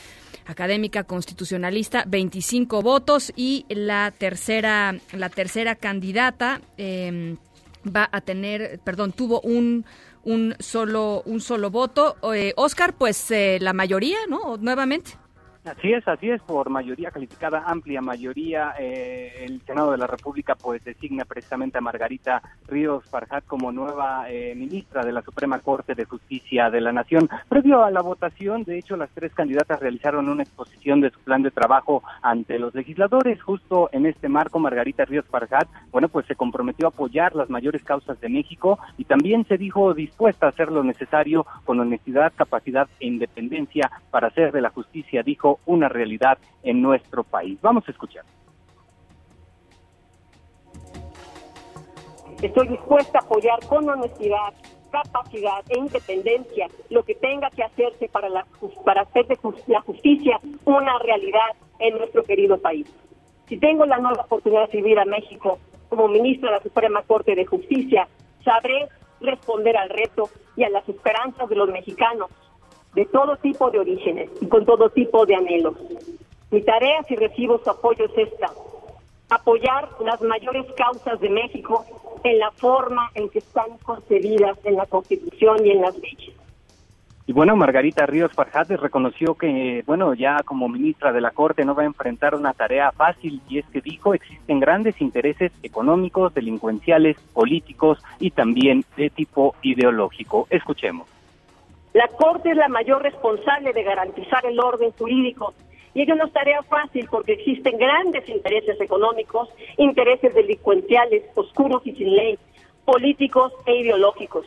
[0.45, 7.37] académica constitucionalista, 25 votos y la tercera, la tercera candidata eh,
[7.83, 9.83] va a tener, perdón, tuvo un
[10.23, 12.17] un solo un solo voto.
[12.33, 14.57] Eh, Oscar, pues eh, la mayoría, ¿no?
[14.57, 15.17] Nuevamente.
[15.65, 20.55] Así es, así es, por mayoría calificada, amplia mayoría, eh, el Senado de la República
[20.55, 25.95] pues designa precisamente a Margarita Ríos Farjat como nueva eh, ministra de la Suprema Corte
[25.95, 27.29] de Justicia de la Nación.
[27.49, 31.43] Previo a la votación, de hecho, las tres candidatas realizaron una exposición de su plan
[31.43, 33.41] de trabajo ante los legisladores.
[33.41, 37.83] Justo en este marco, Margarita Ríos Farjat, bueno, pues se comprometió a apoyar las mayores
[37.83, 42.87] causas de México y también se dijo dispuesta a hacer lo necesario con honestidad, capacidad
[43.01, 47.59] e independencia para hacer de la justicia, dijo una realidad en nuestro país.
[47.61, 48.23] Vamos a escuchar.
[52.41, 54.53] Estoy dispuesta a apoyar con honestidad,
[54.91, 58.45] capacidad e independencia lo que tenga que hacerse para, la,
[58.85, 62.87] para hacer de la justicia una realidad en nuestro querido país.
[63.47, 65.59] Si tengo la nueva oportunidad de servir a México
[65.89, 68.07] como ministra de la Suprema Corte de Justicia,
[68.43, 68.87] sabré
[69.21, 72.29] responder al reto y a las esperanzas de los mexicanos
[72.93, 75.75] de todo tipo de orígenes y con todo tipo de anhelos.
[76.51, 78.51] Mi tarea, si recibo su apoyo, es esta,
[79.29, 81.85] apoyar las mayores causas de México
[82.23, 86.35] en la forma en que están concebidas en la Constitución y en las leyes.
[87.27, 91.75] Y bueno, Margarita Ríos Farjate reconoció que, bueno, ya como ministra de la Corte no
[91.75, 97.17] va a enfrentar una tarea fácil y es que dijo existen grandes intereses económicos, delincuenciales,
[97.33, 100.47] políticos y también de tipo ideológico.
[100.49, 101.07] Escuchemos.
[101.93, 105.55] La Corte es la mayor responsable de garantizar el orden jurídico
[105.95, 111.93] y ello no es tarea fácil porque existen grandes intereses económicos, intereses delincuenciales, oscuros y
[111.95, 112.37] sin ley,
[112.85, 114.45] políticos e ideológicos.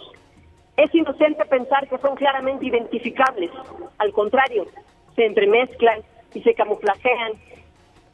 [0.77, 3.51] Es inocente pensar que son claramente identificables.
[3.99, 4.67] Al contrario,
[5.17, 6.01] se entremezclan
[6.33, 7.33] y se camuflajean.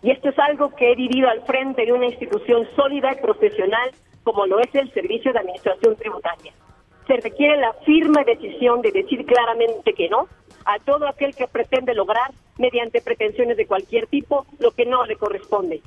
[0.03, 3.91] Y esto es algo que he vivido al frente de una institución sólida y profesional
[4.25, 6.53] como lo es el Servicio de Administración Tributaria
[7.09, 10.29] se requiere la firme decisión de decir claramente que no
[10.65, 15.17] a todo aquel que pretende lograr, mediante pretensiones de cualquier tipo, lo que no le
[15.17, 15.81] corresponde.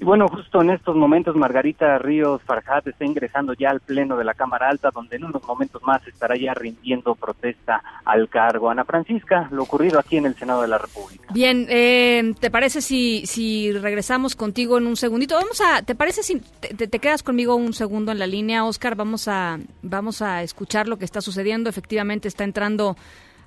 [0.00, 4.22] Y bueno, justo en estos momentos Margarita Ríos Farjat está ingresando ya al pleno de
[4.22, 8.70] la Cámara Alta, donde en unos momentos más estará ya rindiendo protesta al cargo.
[8.70, 11.24] Ana Francisca, lo ocurrido aquí en el Senado de la República.
[11.34, 15.34] Bien, eh, ¿te parece si, si regresamos contigo en un segundito?
[15.34, 18.94] Vamos a, ¿te parece si te, te, quedas conmigo un segundo en la línea, Oscar?
[18.94, 21.68] Vamos a, vamos a escuchar lo que está sucediendo.
[21.68, 22.94] Efectivamente está entrando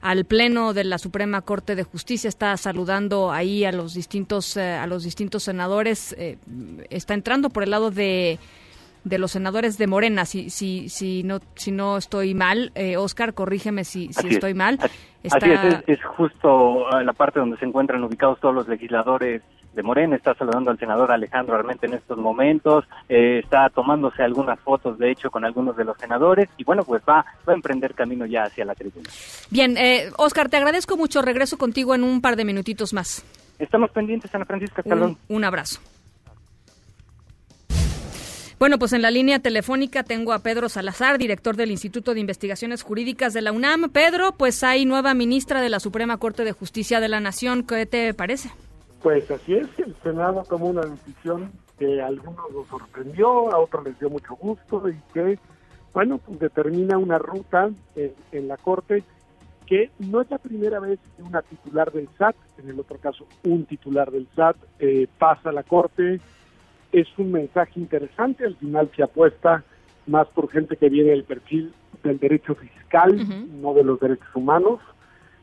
[0.01, 2.27] al pleno de la Suprema Corte de Justicia.
[2.27, 6.15] Está saludando ahí a los distintos eh, a los distintos senadores.
[6.17, 6.37] Eh,
[6.89, 8.39] está entrando por el lado de
[9.03, 12.71] de los senadores de Morena si si si no si no estoy mal.
[12.75, 14.79] Eh, Oscar corrígeme si, si estoy mal.
[15.29, 20.15] Así es, es, justo la parte donde se encuentran ubicados todos los legisladores de Morena,
[20.15, 25.11] está saludando al senador Alejandro Armente en estos momentos, eh, está tomándose algunas fotos, de
[25.11, 28.43] hecho, con algunos de los senadores, y bueno, pues va, va a emprender camino ya
[28.43, 29.09] hacia la tribuna.
[29.49, 33.23] Bien, eh, Oscar, te agradezco mucho, regreso contigo en un par de minutitos más.
[33.59, 35.79] Estamos pendientes, Ana Francisca, un, un abrazo.
[38.59, 42.83] Bueno, pues en la línea telefónica tengo a Pedro Salazar, director del Instituto de Investigaciones
[42.83, 43.89] Jurídicas de la UNAM.
[43.89, 47.63] Pedro, pues hay nueva ministra de la Suprema Corte de Justicia de la Nación.
[47.63, 48.51] ¿Qué te parece?
[49.01, 53.83] Pues así es, el Senado tomó una decisión que a algunos los sorprendió, a otros
[53.85, 55.39] les dio mucho gusto y que,
[55.93, 59.03] bueno, pues determina una ruta en, en la Corte
[59.71, 63.25] que no es la primera vez que una titular del SAT, en el otro caso
[63.45, 66.19] un titular del SAT, eh, pasa a la Corte.
[66.91, 69.63] Es un mensaje interesante, al final se apuesta
[70.07, 73.47] más por gente que viene del perfil del derecho fiscal, uh -huh.
[73.61, 74.81] no de los derechos humanos.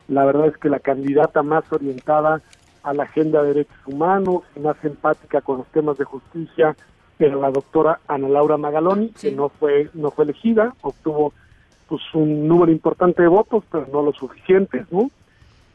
[0.07, 2.43] La verdad es que la candidata más orientada
[2.83, 6.75] a la agenda de derechos humanos, más empática con los temas de justicia,
[7.17, 9.29] pero la doctora Ana Laura Magaloni, sí.
[9.29, 11.33] que no fue, no fue elegida, obtuvo
[11.87, 15.09] pues un número importante de votos, pero no lo suficientes, ¿no?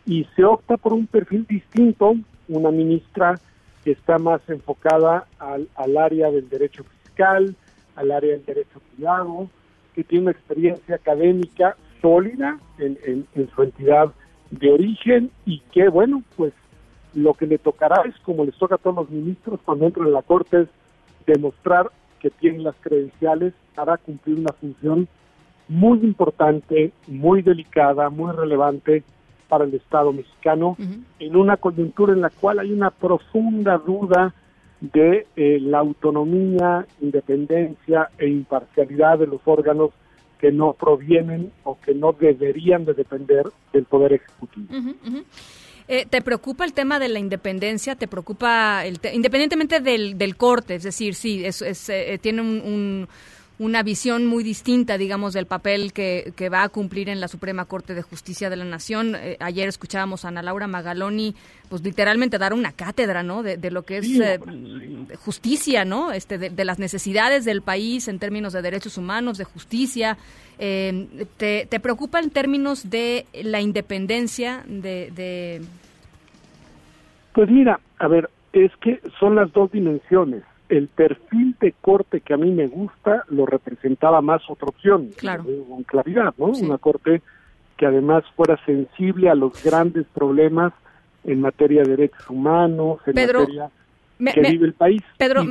[0.07, 2.15] Y se opta por un perfil distinto,
[2.49, 3.39] una ministra
[3.83, 7.55] que está más enfocada al, al área del derecho fiscal,
[7.97, 9.49] al área del derecho privado,
[9.95, 14.13] que tiene una experiencia académica sólida en, en, en su entidad
[14.51, 16.53] de origen y que, bueno, pues
[17.15, 20.13] lo que le tocará es, como les toca a todos los ministros cuando entran en
[20.13, 20.69] la Corte, es
[21.27, 25.09] demostrar que tienen las credenciales para cumplir una función
[25.69, 29.03] muy importante, muy delicada, muy relevante
[29.49, 30.77] para el Estado mexicano,
[31.19, 34.35] en una coyuntura en la cual hay una profunda duda
[34.81, 39.91] de eh, la autonomía, independencia e imparcialidad de los órganos
[40.39, 44.67] que no provienen o que no deberían de depender del Poder Ejecutivo.
[45.87, 47.95] Eh, ¿Te preocupa el tema de la independencia?
[47.95, 50.77] ¿Te preocupa, el independientemente del, del corte?
[50.77, 53.09] Es decir, sí, es, es eh, tiene un
[53.59, 57.67] una visión muy distinta, digamos, del papel que, que, va a cumplir en la Suprema
[57.67, 59.15] Corte de Justicia de la Nación.
[59.15, 61.35] Eh, ayer escuchábamos a Ana Laura Magaloni,
[61.69, 63.45] pues literalmente dar una cátedra, ¿no?
[63.45, 64.41] De, lo que es eh,
[65.25, 66.11] justicia, ¿no?
[66.11, 70.17] Este, de, las necesidades del país en términos de derechos humanos, de justicia.
[70.59, 75.63] Eh, te, ¿Te preocupa en términos de la independencia de, de...
[77.33, 82.35] Pues mira, a ver, es que son las dos dimensiones el perfil de corte que
[82.35, 85.45] a mí me gusta lo representaba más otra opción, claro.
[85.69, 86.47] con claridad, ¿no?
[86.47, 87.23] Una corte
[87.77, 90.73] que además fuera sensible a los grandes problemas
[91.25, 93.71] en materia de derechos humanos, en materia
[94.33, 95.03] que vive el país.
[95.19, 95.43] Pedro,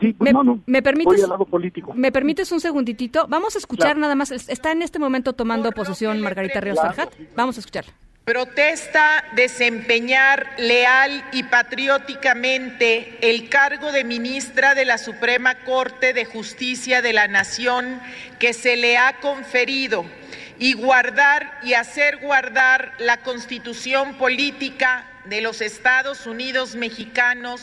[0.00, 1.92] sí, pues me, no, no, me permites, lado político.
[1.94, 3.26] ¿Me permites un segunditito?
[3.28, 4.30] Vamos a escuchar nada más.
[4.30, 7.12] Está en este momento tomando posesión Margarita Ríos Farjat.
[7.36, 7.92] Vamos a escucharla.
[8.24, 17.02] Protesta desempeñar leal y patrióticamente el cargo de ministra de la Suprema Corte de Justicia
[17.02, 18.00] de la Nación
[18.38, 20.04] que se le ha conferido
[20.58, 27.62] y guardar y hacer guardar la constitución política de los Estados Unidos mexicanos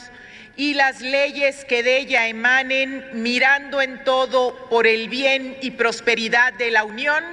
[0.58, 6.54] y las leyes que de ella emanen, mirando en todo por el bien y prosperidad
[6.54, 7.24] de la Unión?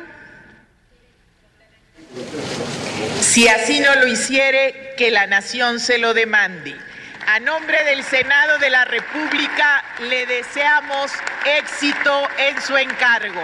[3.21, 6.75] Si así no lo hiciere, que la nación se lo demande.
[7.27, 11.11] A nombre del Senado de la República le deseamos
[11.59, 13.41] éxito en su encargo.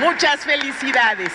[0.00, 1.32] Muchas felicidades.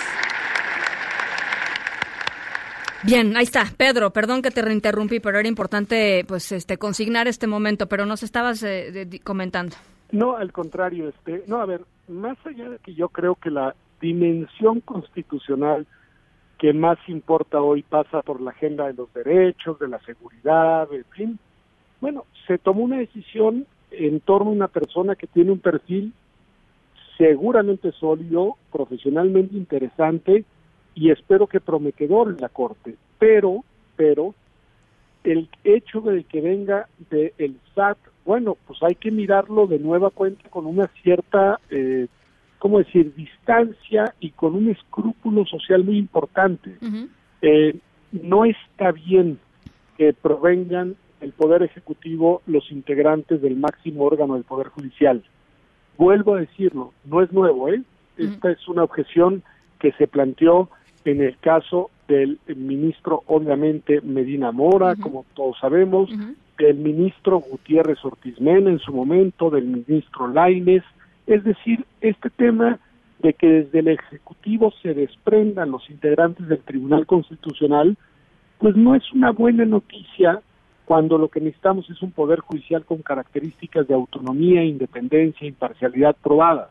[3.04, 3.66] Bien, ahí está.
[3.78, 8.24] Pedro, perdón que te reinterrumpí, pero era importante pues este consignar este momento, pero nos
[8.24, 9.76] estabas eh, comentando.
[10.12, 13.76] No, al contrario, este, no, a ver, más allá de que yo creo que la
[14.02, 15.86] dimensión constitucional
[16.58, 21.06] que más importa hoy pasa por la agenda de los derechos, de la seguridad, en
[21.06, 21.40] fin.
[22.02, 26.14] Bueno, se tomó una decisión en torno a una persona que tiene un perfil
[27.18, 30.46] seguramente sólido, profesionalmente interesante
[30.94, 32.96] y espero que prometedor en la Corte.
[33.20, 33.64] Pero,
[33.96, 34.34] pero,
[35.24, 40.10] el hecho de que venga del el SAT, bueno, pues hay que mirarlo de nueva
[40.10, 42.08] cuenta con una cierta eh,
[42.60, 46.78] ¿cómo decir?, distancia y con un escrúpulo social muy importante.
[47.42, 47.76] Eh,
[48.12, 49.40] no está bien
[49.98, 55.24] que provengan el Poder Ejecutivo los integrantes del máximo órgano del Poder Judicial.
[55.98, 57.82] Vuelvo a decirlo, no es nuevo, ¿eh?
[58.18, 59.44] Esta es una objeción
[59.80, 60.70] que se planteó
[61.04, 66.10] en el caso del ministro, obviamente, Medina Mora, como todos sabemos,
[66.58, 70.84] del ministro Gutiérrez Ortiz Mena en su momento, del ministro Laines,
[71.28, 72.80] es decir, este tema
[73.20, 77.98] de que desde el Ejecutivo se desprendan los integrantes del Tribunal Constitucional,
[78.60, 80.42] pues no es una buena noticia
[80.86, 86.70] cuando lo que necesitamos es un poder judicial con características de autonomía, independencia, imparcialidad probadas.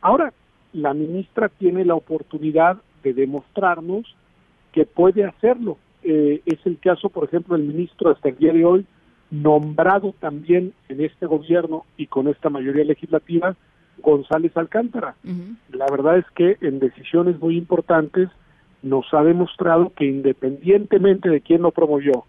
[0.00, 0.32] Ahora,
[0.72, 4.16] la ministra tiene la oportunidad de demostrarnos
[4.72, 5.78] que puede hacerlo.
[6.02, 8.86] Eh, es el caso, por ejemplo, del ministro hasta el día de hoy,
[9.30, 13.56] nombrado también en este gobierno y con esta mayoría legislativa,
[13.98, 15.14] González Alcántara.
[15.72, 18.28] La verdad es que en decisiones muy importantes
[18.82, 22.24] nos ha demostrado que independientemente de quién lo promovió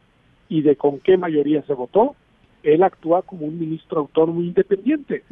[0.47, 2.15] y de con qué mayoría se votó,
[2.63, 5.23] él actúa como un ministro autónomo independiente.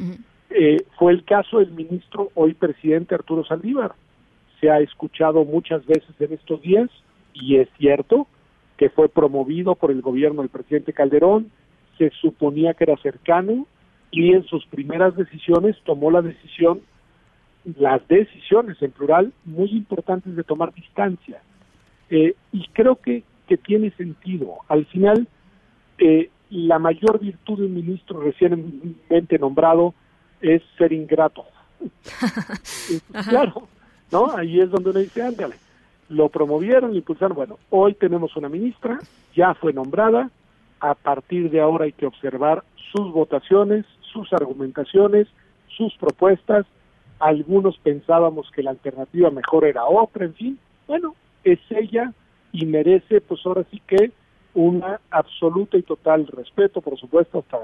[0.50, 3.94] Eh, fue el caso del ministro, hoy presidente Arturo Saldívar.
[4.60, 6.90] Se ha escuchado muchas veces en estos días,
[7.32, 8.28] y es cierto,
[8.76, 11.50] que fue promovido por el gobierno del presidente Calderón,
[11.98, 13.66] se suponía que era cercano,
[14.14, 16.82] y en sus primeras decisiones tomó la decisión,
[17.64, 21.42] las decisiones en plural, muy importantes de tomar distancia.
[22.10, 24.58] Eh, y creo que, que tiene sentido.
[24.68, 25.26] Al final,
[25.98, 29.94] eh, la mayor virtud de un ministro recientemente nombrado
[30.40, 31.44] es ser ingrato.
[33.28, 33.66] claro,
[34.12, 34.30] ¿no?
[34.36, 35.56] Ahí es donde uno dice, ándale,
[36.08, 37.36] lo promovieron, lo impulsaron.
[37.36, 39.00] Bueno, hoy tenemos una ministra,
[39.34, 40.30] ya fue nombrada,
[40.78, 42.62] a partir de ahora hay que observar
[42.92, 43.84] sus votaciones,
[44.14, 45.28] sus argumentaciones,
[45.76, 46.64] sus propuestas.
[47.18, 50.58] Algunos pensábamos que la alternativa mejor era otra, en fin.
[50.86, 52.12] Bueno, es ella
[52.52, 54.12] y merece, pues ahora sí que,
[54.54, 57.58] una absoluta y total respeto, por supuesto, hasta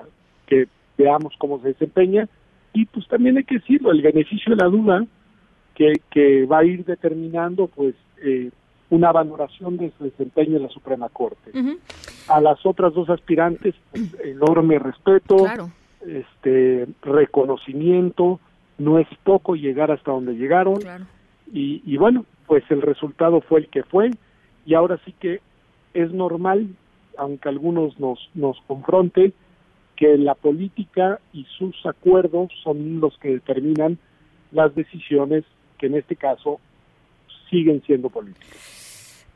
[0.46, 0.66] que
[0.98, 2.28] veamos cómo se desempeña.
[2.72, 5.06] Y pues también hay que decirlo, el beneficio de la duda,
[5.74, 8.50] que, que va a ir determinando pues eh,
[8.90, 11.52] una valoración de su desempeño en la Suprema Corte.
[12.28, 15.46] A las otras dos aspirantes, pues, enorme respeto,
[16.06, 18.40] este reconocimiento,
[18.78, 20.78] no es poco llegar hasta donde llegaron
[21.52, 24.10] y, y bueno, pues el resultado fue el que fue
[24.66, 25.40] y ahora sí que
[25.94, 26.68] es normal,
[27.18, 29.32] aunque algunos nos, nos confronten,
[29.96, 33.98] que la política y sus acuerdos son los que determinan
[34.50, 35.44] las decisiones
[35.78, 36.58] que en este caso
[37.50, 38.79] siguen siendo políticas.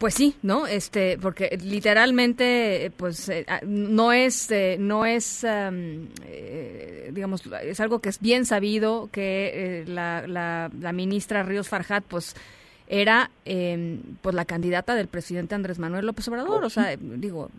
[0.05, 0.67] Pues sí, ¿no?
[0.67, 8.01] Este, porque literalmente, pues, eh, ah, no es, eh, no es, eh, digamos, es algo
[8.01, 12.37] que es bien sabido que la, la, ministra Ríos Farjat, pues,
[12.87, 17.51] era em, pues la candidata del presidente Andrés Manuel López Obrador, oh, o sea, digo,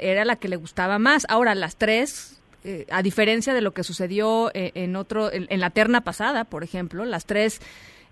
[0.00, 1.26] era la que le gustaba más.
[1.28, 2.40] Ahora las tres,
[2.90, 7.26] a diferencia de lo que sucedió en otro, en, la terna pasada, por ejemplo, las
[7.26, 7.60] tres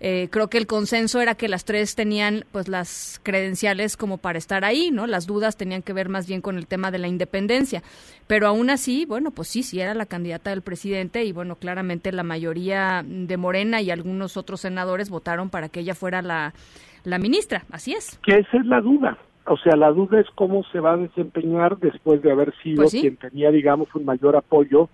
[0.03, 4.39] eh, creo que el consenso era que las tres tenían pues las credenciales como para
[4.39, 5.05] estar ahí, ¿no?
[5.05, 7.83] Las dudas tenían que ver más bien con el tema de la independencia.
[8.25, 12.11] Pero aún así, bueno, pues sí, sí era la candidata del presidente y bueno, claramente
[12.11, 16.55] la mayoría de Morena y algunos otros senadores votaron para que ella fuera la,
[17.03, 17.65] la ministra.
[17.71, 18.19] Así es.
[18.25, 19.19] Que esa es la duda.
[19.45, 22.91] O sea, la duda es cómo se va a desempeñar después de haber sido pues
[22.91, 24.89] quien tenía, digamos, un mayor apoyo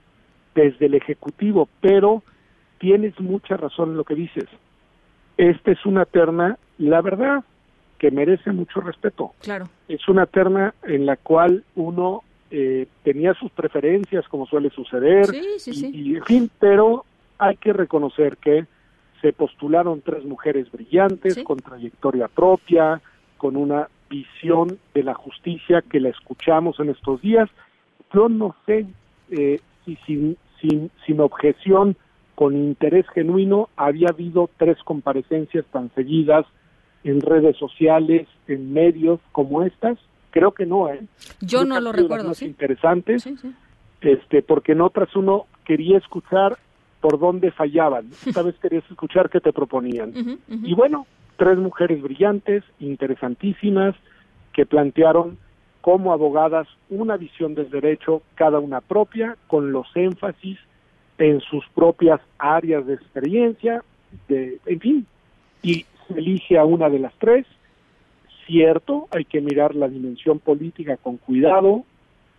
[0.53, 1.69] desde el Ejecutivo.
[1.79, 2.23] Pero
[2.77, 4.49] tienes mucha razón en lo que dices
[5.37, 7.43] esta es una terna, la verdad,
[7.97, 9.33] que merece mucho respeto.
[9.41, 9.69] Claro.
[9.87, 15.43] Es una terna en la cual uno eh, tenía sus preferencias, como suele suceder, sí,
[15.59, 15.91] sí, sí.
[15.93, 17.05] Y, en fin, pero
[17.37, 18.65] hay que reconocer que
[19.21, 23.01] se postularon tres mujeres brillantes, con trayectoria propia,
[23.37, 27.49] con una visión de la justicia que la escuchamos en estos días.
[28.13, 28.85] Yo no sé
[29.31, 31.97] eh, si sin, sin, sin objeción
[32.37, 36.45] con interés genuino había habido tres comparecencias tan seguidas
[37.03, 39.97] en redes sociales, en medios como estas.
[40.29, 41.01] Creo que no, ¿eh?
[41.41, 42.45] Yo no lo recuerdo, sí.
[42.45, 43.27] Interesantes,
[44.01, 46.59] este, porque en otras uno quería escuchar
[47.01, 48.11] por dónde fallaban.
[48.27, 50.13] Esta vez querías escuchar qué te proponían.
[50.47, 51.07] Y bueno,
[51.37, 53.95] tres mujeres brillantes, interesantísimas,
[54.53, 55.39] que plantearon
[55.81, 60.59] como abogadas una visión del derecho, cada una propia, con los énfasis
[61.17, 63.83] en sus propias áreas de experiencia,
[64.27, 65.05] de, en fin,
[65.61, 67.45] y se elige a una de las tres.
[68.45, 71.83] Cierto, hay que mirar la dimensión política con cuidado,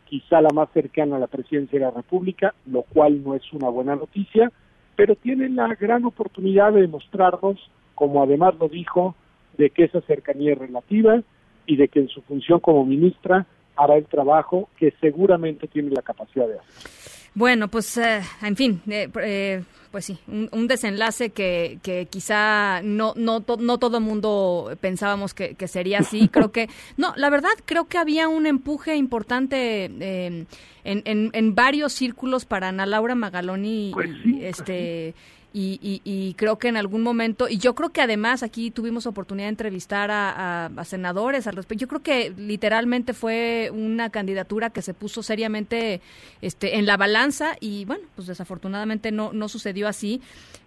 [0.07, 3.69] quizá la más cercana a la presidencia de la República, lo cual no es una
[3.69, 4.51] buena noticia,
[4.97, 9.15] pero tiene la gran oportunidad de demostrarnos, como además lo dijo,
[9.59, 11.21] de que esa cercanía es relativa
[11.67, 16.03] y de que en su función como ministra hará el trabajo que seguramente tiene la
[16.03, 17.28] capacidad de hacer.
[17.39, 19.63] Bueno, pues, eh, en fin, eh, eh,
[19.93, 26.01] pues sí, un, desenlace que, que quizá no, no, no todo mundo pensábamos que, sería
[26.01, 26.29] así.
[26.33, 30.49] Creo que, no, la verdad, creo que había un empuje importante en,
[30.83, 34.11] en, en, varios círculos para Ana Laura Magaloni, pues
[34.41, 35.15] este.
[35.53, 39.51] Y, creo que en algún momento, y yo creo que además aquí tuvimos oportunidad de
[39.51, 45.23] entrevistar a, senadores al respecto, yo creo que literalmente fue una candidatura que se puso
[45.23, 46.01] seriamente
[46.43, 50.21] este, en la balanza y bueno, pues desafortunadamente no, no sucedió así,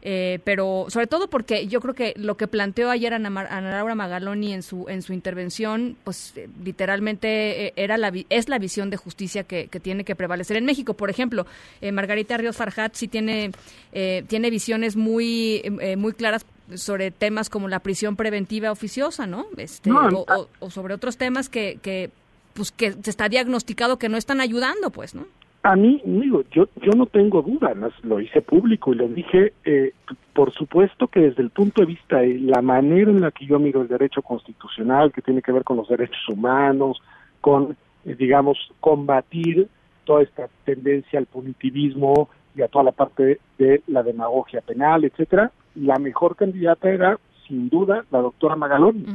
[0.03, 4.53] eh, pero sobre todo porque yo creo que lo que planteó ayer Ana, Laura Magaloni
[4.53, 8.97] en su, en su intervención, pues eh, literalmente eh, era la, es la visión de
[8.97, 10.93] justicia que, tiene que prevalecer en México.
[10.95, 11.45] Por ejemplo,
[11.81, 13.51] Margarita Ríos Farjat sí tiene,
[13.91, 16.45] tiene visión muy, eh, muy claras
[16.75, 19.45] sobre temas como la prisión preventiva oficiosa, ¿no?
[19.57, 22.09] Este, o, sobre otros temas que, que,
[22.53, 25.25] pues, que se está diagnosticado que no están ayudando, pues, ¿no?
[25.63, 29.93] A mí, digo, yo, yo no tengo duda, lo hice público y lo dije, eh,
[30.33, 33.59] por supuesto que desde el punto de vista de la manera en la que yo
[33.59, 36.99] miro el derecho constitucional, que tiene que ver con los derechos humanos,
[37.41, 39.67] con, eh, digamos, combatir
[40.03, 45.51] toda esta tendencia al punitivismo, y a toda la parte de la demagogia penal, etcétera,
[45.75, 49.05] la mejor candidata era sin duda la doctora Magaloni.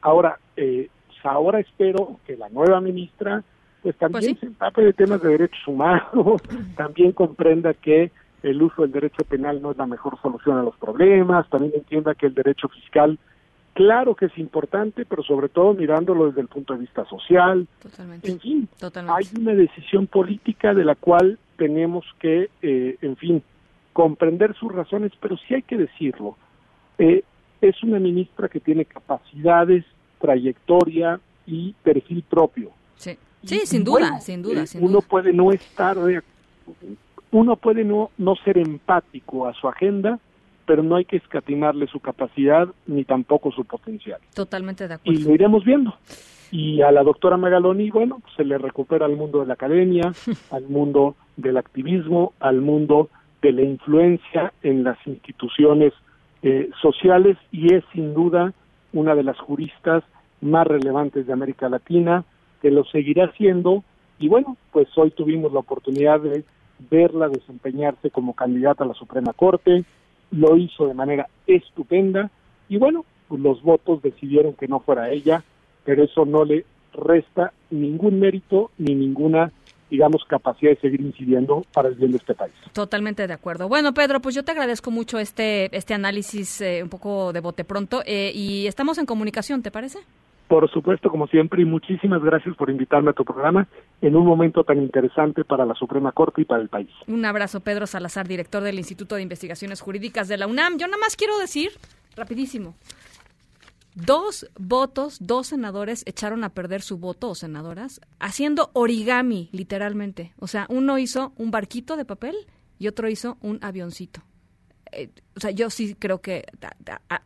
[0.00, 0.88] Ahora, eh,
[1.24, 3.42] ahora espero que la nueva ministra
[3.82, 6.40] pues también pues se empape de temas de derechos humanos,
[6.76, 8.12] también comprenda que
[8.42, 12.14] el uso del derecho penal no es la mejor solución a los problemas, también entienda
[12.14, 13.18] que el derecho fiscal
[13.74, 17.66] claro que es importante, pero sobre todo mirándolo desde el punto de vista social.
[17.80, 18.30] Totalmente.
[18.30, 19.18] En fin, Totalmente.
[19.18, 23.40] hay una decisión política de la cual tenemos que, eh, en fin,
[23.92, 26.36] comprender sus razones, pero sí hay que decirlo.
[26.98, 27.22] Eh,
[27.60, 29.84] es una ministra que tiene capacidades,
[30.20, 32.72] trayectoria y perfil propio.
[32.96, 35.96] Sí, sí sin, duda, sin duda, sin uno puede no estar,
[37.30, 40.18] uno puede no, no ser empático a su agenda,
[40.66, 44.18] pero no hay que escatimarle su capacidad ni tampoco su potencial.
[44.34, 45.28] Totalmente de Y acuerdo.
[45.28, 45.94] lo iremos viendo.
[46.52, 50.12] Y a la doctora Magaloni, bueno, pues, se le recupera al mundo de la academia,
[50.50, 53.08] al mundo del activismo, al mundo
[53.40, 55.94] de la influencia en las instituciones
[56.42, 58.52] eh, sociales y es sin duda
[58.92, 60.04] una de las juristas
[60.42, 62.24] más relevantes de América Latina,
[62.60, 63.82] que lo seguirá siendo.
[64.18, 66.44] Y bueno, pues hoy tuvimos la oportunidad de
[66.90, 69.84] verla desempeñarse como candidata a la Suprema Corte,
[70.30, 72.30] lo hizo de manera estupenda.
[72.68, 75.42] Y bueno, pues los votos decidieron que no fuera ella,
[75.84, 79.50] pero eso no le resta ningún mérito ni ninguna,
[79.90, 82.54] digamos, capacidad de seguir incidiendo para el bien de este país.
[82.72, 83.68] Totalmente de acuerdo.
[83.68, 87.64] Bueno, Pedro, pues yo te agradezco mucho este, este análisis eh, un poco de bote
[87.64, 90.00] pronto eh, y estamos en comunicación, ¿te parece?
[90.48, 93.66] Por supuesto, como siempre, y muchísimas gracias por invitarme a tu programa
[94.02, 96.90] en un momento tan interesante para la Suprema Corte y para el país.
[97.06, 100.76] Un abrazo, Pedro Salazar, director del Instituto de Investigaciones Jurídicas de la UNAM.
[100.76, 101.70] Yo nada más quiero decir,
[102.16, 102.74] rapidísimo,
[103.94, 110.32] dos votos, dos senadores echaron a perder su voto, o senadoras, haciendo origami, literalmente.
[110.38, 112.34] O sea, uno hizo un barquito de papel
[112.78, 114.22] y otro hizo un avioncito.
[114.92, 116.44] Eh, o sea, yo sí creo que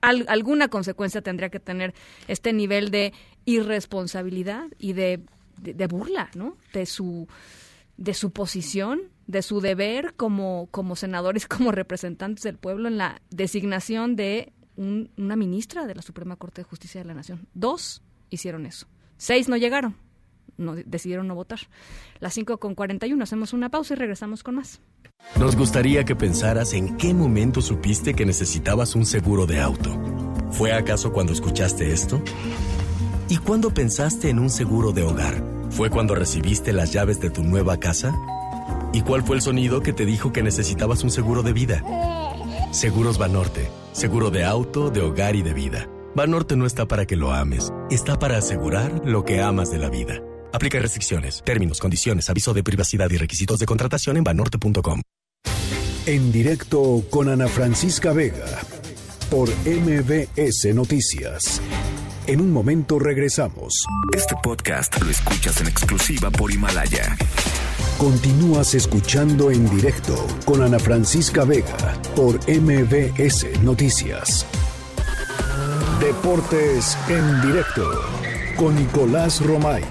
[0.00, 1.94] alguna consecuencia tendría que tener
[2.28, 3.12] este nivel de
[3.44, 5.20] irresponsabilidad y de,
[5.60, 6.56] de- de burla, ¿no?
[6.72, 7.28] De su
[7.98, 13.22] de su posición, de su deber como, como senadores, como representantes del pueblo en la
[13.30, 17.47] designación de un- una ministra de la Suprema Corte de Justicia de la Nación.
[17.55, 18.87] Dos hicieron eso.
[19.16, 19.97] Seis no llegaron.
[20.59, 21.61] No, decidieron no votar.
[22.18, 23.22] Las cinco con 41.
[23.22, 24.81] Hacemos una pausa y regresamos con más.
[25.39, 29.91] Nos gustaría que pensaras en qué momento supiste que necesitabas un seguro de auto.
[30.53, 32.22] ¿Fue acaso cuando escuchaste esto?
[33.29, 35.43] ¿Y cuándo pensaste en un seguro de hogar?
[35.70, 38.14] ¿Fue cuando recibiste las llaves de tu nueva casa?
[38.93, 41.83] ¿Y cuál fue el sonido que te dijo que necesitabas un seguro de vida?
[42.72, 43.68] Seguros Banorte.
[43.97, 45.88] Seguro de auto, de hogar y de vida.
[46.14, 49.88] Banorte no está para que lo ames, está para asegurar lo que amas de la
[49.88, 50.20] vida.
[50.53, 55.01] Aplica restricciones, términos, condiciones, aviso de privacidad y requisitos de contratación en banorte.com.
[56.05, 58.61] En directo con Ana Francisca Vega
[59.30, 61.62] por MBS Noticias.
[62.26, 63.72] En un momento regresamos.
[64.14, 67.16] Este podcast lo escuchas en exclusiva por Himalaya.
[67.99, 74.44] Continúas escuchando en directo con Ana Francisca Vega por MBS Noticias.
[75.99, 77.90] Deportes en directo
[78.59, 79.82] con Nicolás Romay.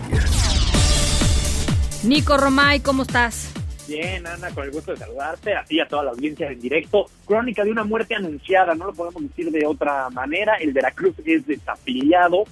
[2.04, 3.52] Nico Romay, ¿cómo estás?
[3.88, 7.08] Bien, Ana, con el gusto de saludarte, así a toda la audiencia en directo.
[7.26, 10.58] Crónica de una muerte anunciada, no lo podemos decir de otra manera.
[10.58, 12.44] El Veracruz es desafiliado,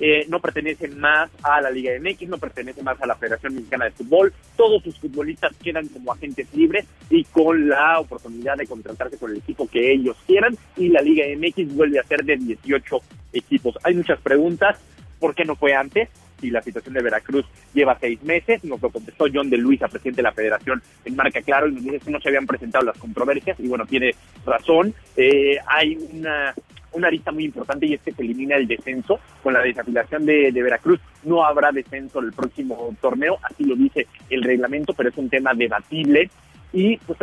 [0.00, 3.84] eh, no pertenece más a la Liga MX, no pertenece más a la Federación Mexicana
[3.84, 4.32] de Fútbol.
[4.56, 9.38] Todos sus futbolistas quedan como agentes libres y con la oportunidad de contratarse con el
[9.38, 10.56] equipo que ellos quieran.
[10.76, 13.00] Y la Liga MX vuelve a ser de 18
[13.34, 13.76] equipos.
[13.82, 14.78] Hay muchas preguntas.
[15.18, 16.08] ¿Por qué no fue antes?
[16.42, 17.44] y la situación de Veracruz
[17.74, 18.64] lleva seis meses.
[18.64, 21.84] Nos lo contestó John de Luisa, presidente de la federación, en Marca Claro, y nos
[21.84, 24.94] dice que no se habían presentado las controversias, y bueno, tiene razón.
[25.16, 26.54] Eh, hay una,
[26.92, 29.20] una arista muy importante y es que se elimina el descenso.
[29.42, 34.06] Con la desafilación de, de Veracruz no habrá descenso el próximo torneo, así lo dice
[34.28, 36.30] el reglamento, pero es un tema debatible.
[36.72, 37.18] Y pues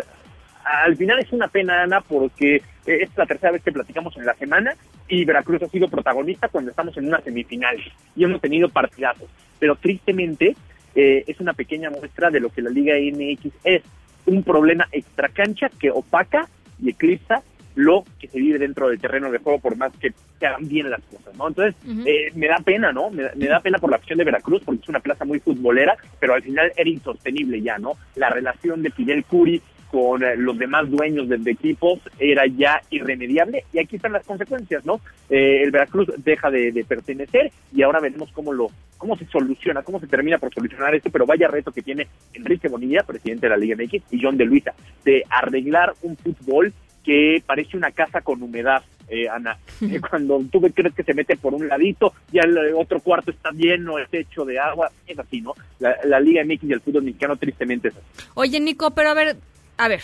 [0.64, 4.34] al final es una pena, Ana, porque es la tercera vez que platicamos en la
[4.36, 4.76] semana
[5.08, 7.78] y Veracruz ha sido protagonista cuando estamos en una semifinal
[8.16, 9.30] y hemos tenido partidazos.
[9.60, 10.56] Pero tristemente
[10.96, 13.84] eh, es una pequeña muestra de lo que la Liga MX es,
[14.26, 16.50] un problema extracancha que opaca
[16.82, 17.42] y eclipsa
[17.78, 20.90] lo que se vive dentro del terreno de juego por más que se hagan bien
[20.90, 21.48] las cosas, ¿no?
[21.48, 21.76] Entonces,
[22.06, 23.12] eh, me da pena, ¿no?
[23.12, 25.96] Me, me da pena por la afición de Veracruz porque es una plaza muy futbolera,
[26.20, 27.94] pero al final era insostenible ya, ¿no?
[28.16, 29.62] La relación de Fidel Curi
[29.92, 34.26] con eh, los demás dueños de, de equipos era ya irremediable y aquí están las
[34.26, 35.00] consecuencias, ¿no?
[35.30, 39.84] Eh, el Veracruz deja de, de pertenecer y ahora veremos cómo lo cómo se soluciona,
[39.84, 43.50] cómo se termina por solucionar esto, pero vaya reto que tiene Enrique Bonilla, presidente de
[43.52, 44.74] la Liga MX, y John de Luisa,
[45.06, 46.74] de arreglar un fútbol
[47.08, 49.58] que parece una casa con humedad, eh, Ana.
[49.82, 53.52] Eh, Cuando tú crees que se mete por un ladito, ya el otro cuarto está
[53.52, 55.54] lleno, es hecho de agua, es así, ¿no?
[55.80, 58.28] La, la Liga MX y el fútbol mexicano tristemente es así.
[58.34, 59.38] Oye, Nico, pero a ver,
[59.78, 60.02] a ver,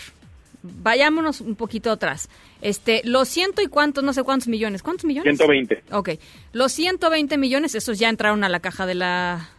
[0.62, 2.30] vayámonos un poquito atrás.
[2.62, 5.36] Este, los ciento y cuántos, no sé cuántos millones, ¿cuántos millones?
[5.36, 5.84] 120.
[5.92, 6.10] Ok,
[6.52, 9.50] los 120 millones, esos ya entraron a la caja de la...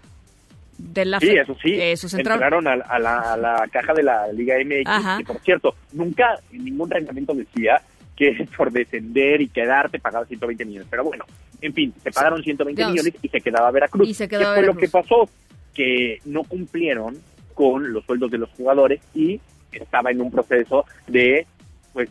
[0.78, 1.74] De la Sí, eso sí.
[1.74, 2.44] Esos entraron.
[2.44, 4.84] entraron a, a la, a la caja de la Liga MX.
[4.88, 5.18] Ajá.
[5.22, 7.82] Y por cierto, nunca en ningún reglamento decía
[8.16, 10.88] que por descender y quedarte pagaba 120 millones.
[10.90, 11.26] Pero bueno,
[11.62, 12.92] en fin, se pagaron 120 Dios.
[12.92, 14.08] millones y se quedaba Veracruz.
[14.10, 14.82] Y se ¿Qué quedaba fue lo Veracruz.
[14.82, 15.30] que pasó?
[15.74, 17.18] Que no cumplieron
[17.54, 19.40] con los sueldos de los jugadores y
[19.72, 21.46] estaba en un proceso de
[21.94, 22.10] pues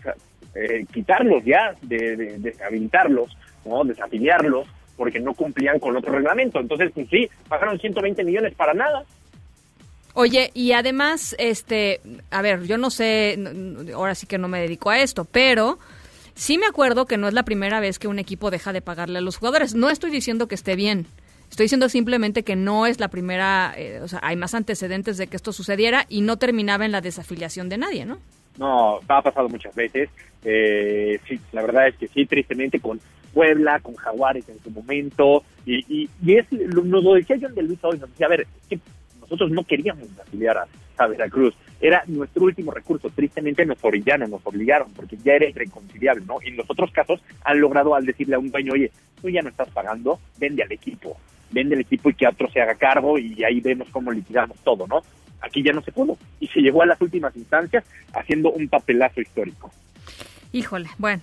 [0.55, 3.37] eh, quitarlos ya, de, de- deshabilitarlos,
[3.67, 3.85] ¿no?
[3.85, 4.67] desafiliarlos,
[4.97, 6.61] porque no cumplían con otro reglamento.
[6.61, 9.05] Entonces, pues sí, pagaron 120 millones para nada.
[10.15, 13.37] Oye, y además, este, a ver, yo no sé,
[13.95, 15.79] ahora sí que no me dedico a esto, pero
[16.35, 19.19] sí me acuerdo que no es la primera vez que un equipo deja de pagarle
[19.19, 19.75] a los jugadores.
[19.75, 21.07] No estoy diciendo que esté bien.
[21.51, 25.27] Estoy diciendo simplemente que no es la primera, eh, o sea, hay más antecedentes de
[25.27, 28.19] que esto sucediera y no terminaba en la desafiliación de nadie, ¿no?
[28.59, 30.11] No, ha pasado muchas veces.
[30.45, 33.01] Eh, sí, la verdad es que sí, tristemente con
[33.35, 35.43] Puebla, con Jaguares en su momento.
[35.67, 38.47] Y, y, y es, lo, lo decía John de Luis hoy, nos decía, a ver,
[38.71, 38.79] que
[39.21, 40.67] nosotros no queríamos afiliar a,
[40.99, 41.55] a Veracruz.
[41.81, 43.11] Era nuestro último recurso.
[43.11, 46.39] Tristemente nos orillaron, nos obligaron, porque ya era irreconciliable, ¿no?
[46.43, 49.43] Y en los otros casos han logrado al decirle a un dueño, oye, tú ya
[49.43, 51.17] no estás pagando, vende al equipo.
[51.51, 54.87] Vende al equipo y que otro se haga cargo y ahí vemos cómo liquidamos todo,
[54.87, 55.03] ¿no?
[55.41, 56.17] Aquí ya no se pudo.
[56.41, 59.71] Y se llegó a las últimas instancias haciendo un papelazo histórico.
[60.53, 61.23] Híjole, bueno.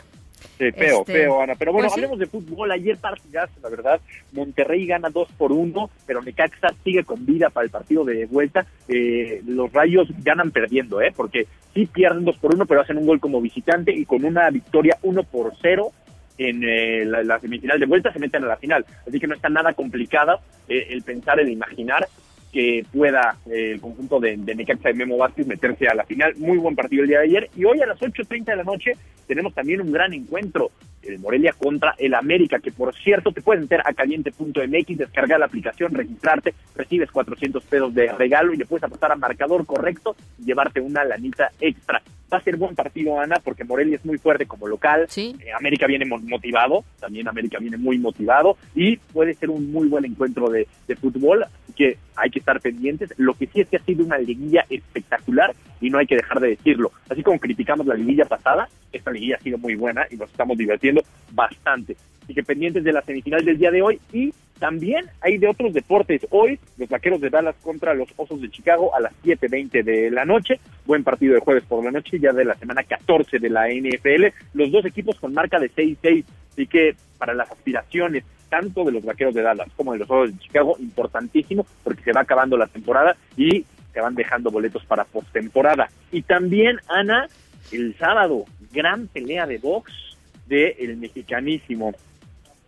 [0.57, 1.55] Sí, feo, Este, feo, Ana.
[1.57, 1.99] Pero bueno, pues sí.
[1.99, 2.71] hablemos de fútbol.
[2.71, 4.01] Ayer partidazo, la verdad.
[4.31, 8.65] Monterrey gana 2 por 1, pero Necaxa sigue con vida para el partido de vuelta.
[8.87, 11.11] Eh, los Rayos ganan perdiendo, ¿eh?
[11.15, 14.49] Porque sí pierden 2 por 1, pero hacen un gol como visitante y con una
[14.49, 15.91] victoria 1 por 0
[16.37, 18.85] en eh, la, la semifinal de vuelta se meten a la final.
[19.07, 22.07] Así que no está nada complicada eh, el pensar, el imaginar
[22.51, 26.33] que pueda eh, el conjunto de, de Necaxa y Memo Vázquez meterse a la final.
[26.37, 27.49] Muy buen partido el día de ayer.
[27.55, 28.93] Y hoy a las 8.30 de la noche
[29.27, 30.71] tenemos también un gran encuentro.
[31.01, 35.47] El Morelia contra el América, que por cierto te puedes meter a caliente.mx, descargar la
[35.47, 40.79] aplicación, registrarte, recibes 400 pesos de regalo y le puedes apostar a marcador correcto llevarte
[40.79, 42.01] una lanita extra.
[42.31, 45.07] Va a ser buen partido, Ana, porque Morelia es muy fuerte como local.
[45.41, 49.87] Eh, América viene mo- motivado, también América viene muy motivado y puede ser un muy
[49.89, 53.13] buen encuentro de, de fútbol, así que hay que estar pendientes.
[53.17, 56.39] Lo que sí es que ha sido una liguilla espectacular y no hay que dejar
[56.39, 56.91] de decirlo.
[57.09, 60.57] Así como criticamos la liguilla pasada, esta liguilla ha sido muy buena y nos estamos
[60.57, 61.01] divirtiendo
[61.33, 61.97] bastante.
[62.23, 65.73] Así que pendientes de la semifinal del día de hoy y también hay de otros
[65.73, 66.21] deportes.
[66.29, 70.23] Hoy los vaqueros de Dallas contra los Osos de Chicago a las 7.20 de la
[70.23, 70.59] noche.
[70.85, 74.27] Buen partido de jueves por la noche, ya de la semana 14 de la NFL.
[74.53, 76.23] Los dos equipos con marca de 6-6.
[76.51, 80.31] Así que para las aspiraciones tanto de los vaqueros de Dallas como de los Osos
[80.31, 85.05] de Chicago, importantísimo porque se va acabando la temporada y se van dejando boletos para
[85.05, 85.89] postemporada.
[86.11, 87.27] Y también, Ana,
[87.71, 89.91] el sábado, gran pelea de box
[90.45, 91.95] de el mexicanísimo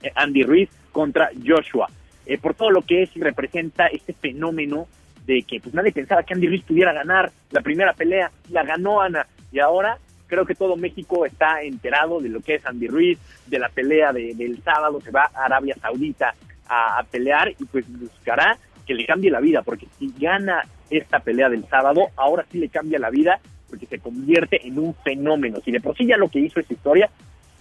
[0.01, 1.89] eh, Andy Ruiz contra Joshua.
[2.25, 4.87] Eh, por todo lo que es y representa este fenómeno
[5.25, 9.01] de que pues nadie pensaba que Andy Ruiz pudiera ganar la primera pelea, la ganó
[9.01, 13.19] Ana y ahora creo que todo México está enterado de lo que es Andy Ruiz,
[13.47, 16.33] de la pelea de- del sábado, se va a Arabia Saudita
[16.67, 21.49] a, pelear y pues buscará que le cambie la vida, porque si gana esta pelea
[21.49, 23.39] del sábado, ahora sí le cambia la vida,
[23.69, 25.59] porque se convierte en un fenómeno.
[25.63, 27.09] Si de por sí ya lo que hizo esa historia,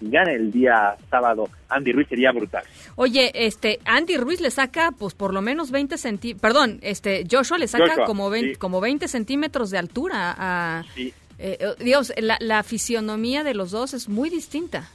[0.02, 2.64] si gana el día sábado, Andy Ruiz sería brutal.
[2.96, 7.58] Oye, este, Andy Ruiz le saca, pues, por lo menos 20 centímetros, perdón, este, Joshua
[7.58, 8.56] le saca Joshua, como, 20, sí.
[8.58, 10.84] como 20 centímetros de altura a...
[10.94, 11.12] Sí.
[11.38, 14.90] eh, eh, Dios, la, la fisionomía de los dos es muy distinta.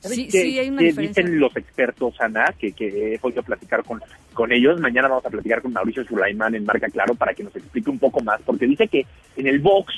[0.00, 1.22] ¿Sabes Sí, sí, hay una diferencia.
[1.22, 4.00] dicen los expertos, Ana, que, que he podido platicar con,
[4.32, 4.80] con ellos?
[4.80, 7.98] Mañana vamos a platicar con Mauricio Sulaimán en Marca Claro para que nos explique un
[7.98, 9.04] poco más, porque dice que
[9.36, 9.92] en el box,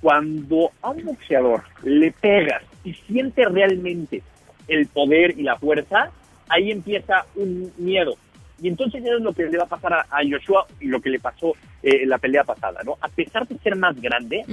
[0.00, 4.22] cuando a un boxeador le pegas y siente realmente
[4.68, 6.10] el poder y la fuerza,
[6.48, 8.14] ahí empieza un miedo.
[8.62, 11.00] Y entonces eso es lo que le va a pasar a, a Joshua y lo
[11.00, 12.98] que le pasó eh, en la pelea pasada, ¿no?
[13.00, 14.44] A pesar de ser más grande,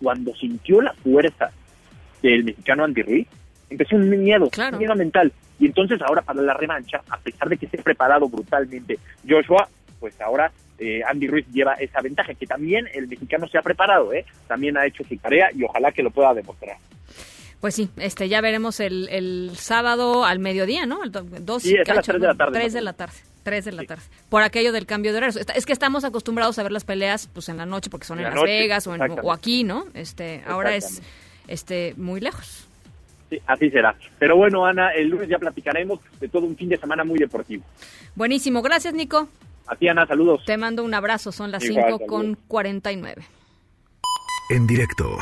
[0.00, 1.50] cuando sintió la fuerza
[2.22, 3.28] del mexicano Andy Ruiz,
[3.68, 5.32] empezó un miedo, un miedo mental.
[5.58, 9.68] Y entonces ahora para la revancha, a pesar de que esté preparado brutalmente Joshua,
[9.98, 14.12] pues ahora eh, Andy Ruiz lleva esa ventaja, que también el mexicano se ha preparado,
[14.12, 14.24] ¿eh?
[14.46, 16.76] También ha hecho su tarea y ojalá que lo pueda demostrar.
[17.60, 21.02] Pues sí, este, ya veremos el, el sábado al mediodía, ¿no?
[21.02, 22.72] El do- dos Sí, y es a las cacho, tres de la tarde, Tres más
[22.72, 23.14] o de la tarde.
[23.42, 24.02] Tres de la tarde.
[24.28, 25.36] Por aquello del cambio de horarios.
[25.36, 28.18] Está- Es que estamos acostumbrados a ver las peleas pues en la noche porque son
[28.18, 29.86] En en, la Las noche, Vegas o, en- o aquí, ¿no?
[29.94, 31.00] Este, ahora es
[31.48, 32.66] este muy lejos.
[33.30, 33.96] Sí, así será.
[34.18, 37.64] Pero bueno, Ana, el lunes ya platicaremos de todo un fin de semana muy deportivo.
[38.14, 39.28] Buenísimo, gracias Nico.
[39.66, 40.44] A ti, Ana, saludos.
[40.44, 43.24] Te mando un abrazo, son las Igual, 5 con 49.
[44.50, 45.16] En directo.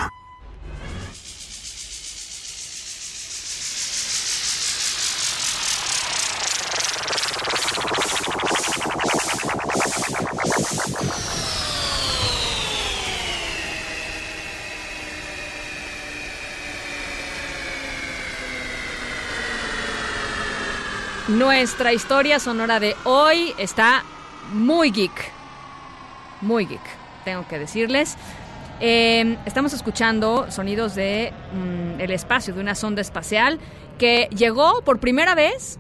[21.29, 24.05] Nuestra historia sonora de hoy está
[24.53, 25.33] muy geek.
[26.43, 26.83] Muy geek,
[27.25, 28.17] tengo que decirles.
[28.79, 33.59] Eh, estamos escuchando sonidos de mm, el espacio, de una sonda espacial
[33.99, 35.79] que llegó por primera vez.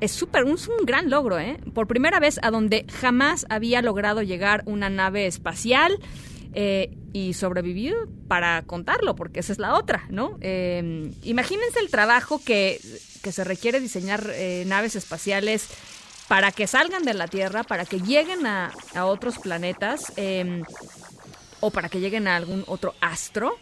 [0.00, 1.60] Es súper, un, un gran logro, ¿eh?
[1.72, 6.00] Por primera vez a donde jamás había logrado llegar una nave espacial.
[6.60, 7.94] Eh, y sobrevivió
[8.26, 10.38] para contarlo, porque esa es la otra, ¿no?
[10.40, 12.80] Eh, imagínense el trabajo que,
[13.22, 15.68] que se requiere diseñar eh, naves espaciales
[16.26, 20.12] para que salgan de la Tierra, para que lleguen a, a otros planetas
[21.60, 23.56] o para que lleguen a algún otro astro.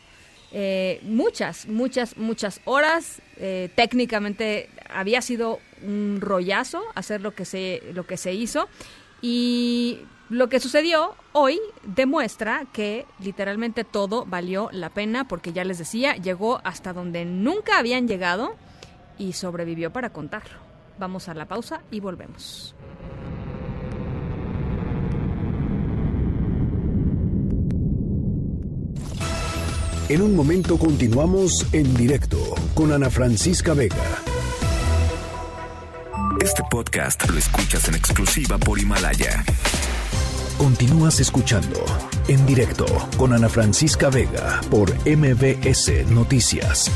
[1.02, 3.20] Muchas, muchas, muchas horas.
[3.74, 8.70] Técnicamente había sido un rollazo hacer lo que se, lo que se hizo.
[9.20, 15.78] Y lo que sucedió hoy demuestra que literalmente todo valió la pena porque ya les
[15.78, 18.56] decía, llegó hasta donde nunca habían llegado
[19.18, 20.58] y sobrevivió para contarlo.
[20.98, 22.74] Vamos a la pausa y volvemos.
[30.08, 32.38] En un momento continuamos en directo
[32.74, 34.22] con Ana Francisca Vega.
[36.40, 39.44] Este podcast lo escuchas en exclusiva por Himalaya.
[40.58, 41.84] Continúas escuchando
[42.28, 42.86] en directo
[43.18, 46.90] con Ana Francisca Vega por MBS Noticias.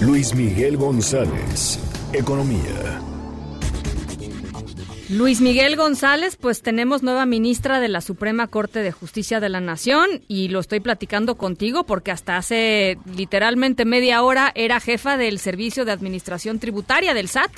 [0.00, 1.78] Luis Miguel González,
[2.14, 3.02] Economía.
[5.10, 9.60] Luis Miguel González, pues tenemos nueva ministra de la Suprema Corte de Justicia de la
[9.60, 15.38] Nación y lo estoy platicando contigo porque hasta hace literalmente media hora era jefa del
[15.38, 17.52] Servicio de Administración Tributaria del SAT.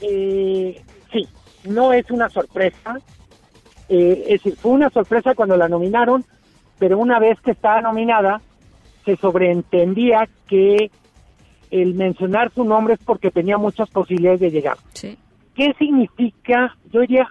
[0.00, 0.82] Eh,
[1.12, 1.28] sí,
[1.64, 2.98] no es una sorpresa.
[3.94, 6.24] Eh, es decir, fue una sorpresa cuando la nominaron,
[6.78, 8.40] pero una vez que estaba nominada,
[9.04, 10.90] se sobreentendía que
[11.70, 14.78] el mencionar su nombre es porque tenía muchas posibilidades de llegar.
[14.94, 15.18] Sí.
[15.54, 16.74] ¿Qué significa?
[16.90, 17.28] Yo diría,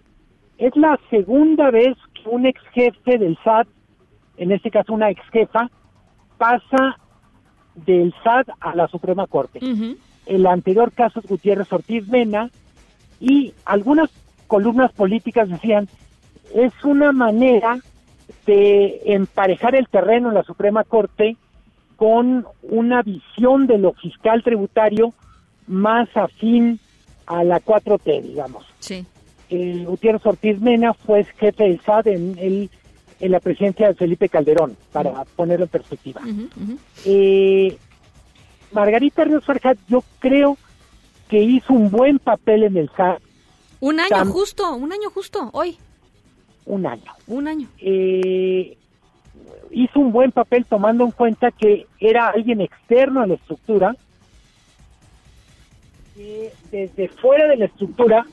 [0.60, 3.68] es la segunda vez que un ex jefe del SAT,
[4.38, 5.68] en este caso una ex jefa,
[6.38, 6.96] pasa
[7.74, 9.60] del SAT a la Suprema Corte.
[10.28, 12.52] El anterior caso es Gutiérrez Ortiz Mena
[13.20, 14.12] y algunas
[14.46, 15.90] columnas políticas decían,
[16.54, 17.80] es una manera
[18.46, 21.38] de emparejar el terreno en la Suprema Corte
[21.96, 25.14] con una visión de lo fiscal tributario
[25.68, 26.80] más afín
[27.28, 28.66] a la 4T, digamos.
[28.80, 29.06] Sí.
[29.50, 32.70] Eh, Gutiérrez Ortiz Mena fue jefe del SAT en, el,
[33.20, 36.22] en la presidencia de Felipe Calderón, para ponerlo en perspectiva.
[37.06, 37.78] Eh,
[38.72, 40.58] Margarita Ríos Farjat, yo creo
[41.30, 43.22] que hizo un buen papel en el SAT.
[43.80, 45.78] Un año Tam- justo, un año justo, hoy.
[46.66, 47.12] Un año.
[47.28, 47.68] Un año.
[47.80, 48.78] Eh,
[49.72, 53.96] hizo un buen papel tomando en cuenta que era alguien externo a la estructura,
[56.16, 58.26] que desde fuera de la estructura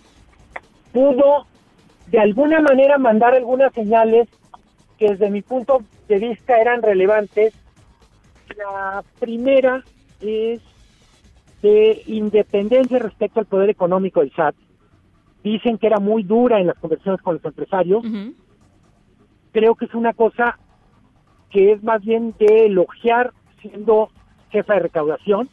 [0.92, 1.46] pudo
[2.08, 4.28] de alguna manera mandar algunas señales
[4.98, 7.54] que desde mi punto de vista eran relevantes.
[8.56, 9.84] La primera
[10.20, 10.60] es
[11.62, 14.54] de independencia respecto al poder económico del SAT.
[15.42, 18.04] Dicen que era muy dura en las conversaciones con los empresarios.
[19.52, 20.58] Creo que es una cosa
[21.50, 24.10] que es más bien de elogiar siendo
[24.50, 25.48] jefa de recaudación.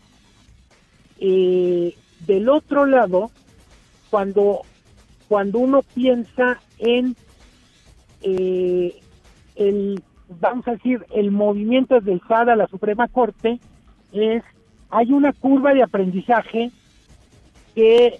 [1.19, 3.31] Eh, del otro lado,
[4.09, 4.61] cuando,
[5.27, 7.15] cuando uno piensa en
[8.21, 8.99] eh,
[9.55, 10.01] el,
[10.41, 13.59] vamos a decir, el movimiento del SAD a la Suprema Corte,
[14.11, 14.43] es,
[14.89, 16.71] hay una curva de aprendizaje
[17.73, 18.19] que,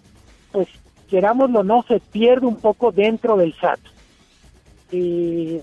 [0.52, 0.68] pues,
[1.10, 3.80] querámoslo o no, se pierde un poco dentro del SAT.
[4.92, 5.62] Eh,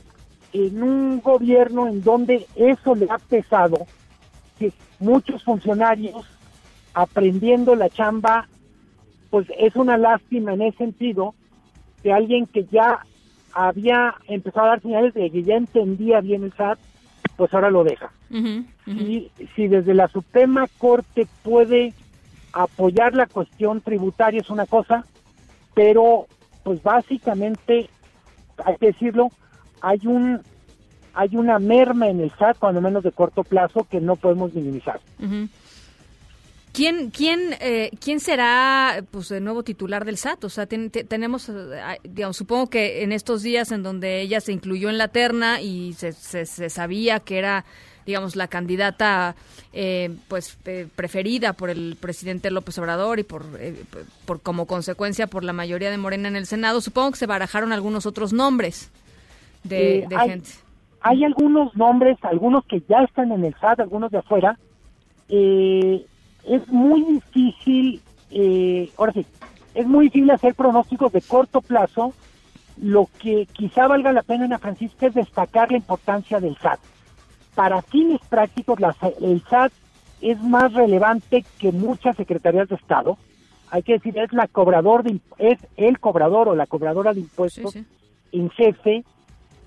[0.53, 3.87] en un gobierno en donde eso le ha pesado,
[4.59, 6.27] que muchos funcionarios
[6.95, 8.49] aprendiendo la chamba,
[9.31, 11.35] pues es una lástima en ese sentido
[12.03, 13.01] que alguien que ya
[13.55, 16.79] había empezado a dar señales de que ya entendía bien el SAT,
[17.37, 18.13] pues ahora lo deja.
[18.85, 21.95] Si, si desde la Suprema Corte puede
[22.53, 25.07] apoyar la cuestión tributaria es una cosa,
[25.75, 26.27] pero
[26.65, 27.89] pues básicamente,
[28.65, 29.29] hay que decirlo,
[29.81, 30.41] hay un
[31.15, 34.99] hay una merma en el SAT, cuando menos de corto plazo, que no podemos minimizar.
[36.73, 40.45] ¿Quién, quién, eh, ¿Quién será pues, el nuevo titular del SAT?
[40.45, 41.53] O sea, ten- te- tenemos, eh,
[42.03, 45.93] digamos, supongo que en estos días en donde ella se incluyó en la terna y
[45.93, 47.67] se, se, se sabía que era,
[48.07, 49.35] digamos, la candidata
[49.73, 53.85] eh, pues eh, preferida por el presidente López Obrador y por, eh,
[54.25, 57.73] por como consecuencia por la mayoría de Morena en el Senado, supongo que se barajaron
[57.73, 58.91] algunos otros nombres
[59.65, 60.51] de, Eh, de hay, gente.
[61.01, 64.59] hay algunos nombres, algunos que ya están en el SAT, algunos de afuera.
[65.29, 66.05] Eh,
[66.45, 68.01] es muy difícil,
[68.31, 69.25] eh, ahora sí,
[69.75, 72.13] es muy difícil hacer pronósticos de corto plazo
[72.81, 76.81] lo que quizá valga la pena, Ana Francisca, es destacar la importancia del SAT.
[77.55, 79.73] Para fines prácticos, la- el SAT
[80.21, 83.19] es más relevante que muchas secretarías de Estado.
[83.71, 87.75] Hay que decir, es la cobrador de, es el cobrador o la cobradora de impuestos
[88.33, 89.05] en jefe,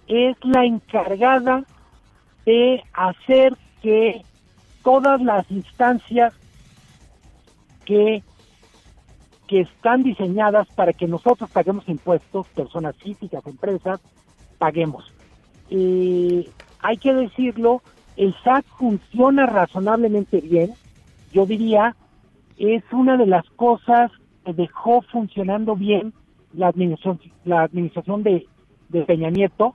[0.07, 1.63] es la encargada
[2.45, 4.21] de hacer que
[4.83, 6.33] todas las instancias
[7.86, 8.23] que,
[9.47, 13.99] que están diseñadas para que nosotros paguemos impuestos, personas físicas, empresas,
[14.57, 15.11] paguemos.
[15.69, 16.47] Eh,
[16.86, 17.81] hay que decirlo,
[18.15, 20.73] el SAT funciona razonablemente bien.
[21.33, 21.95] Yo diría,
[22.57, 24.11] es una de las cosas
[24.45, 26.13] que dejó funcionando bien
[26.53, 28.45] la administración, la administración de,
[28.89, 29.73] de Peña Nieto.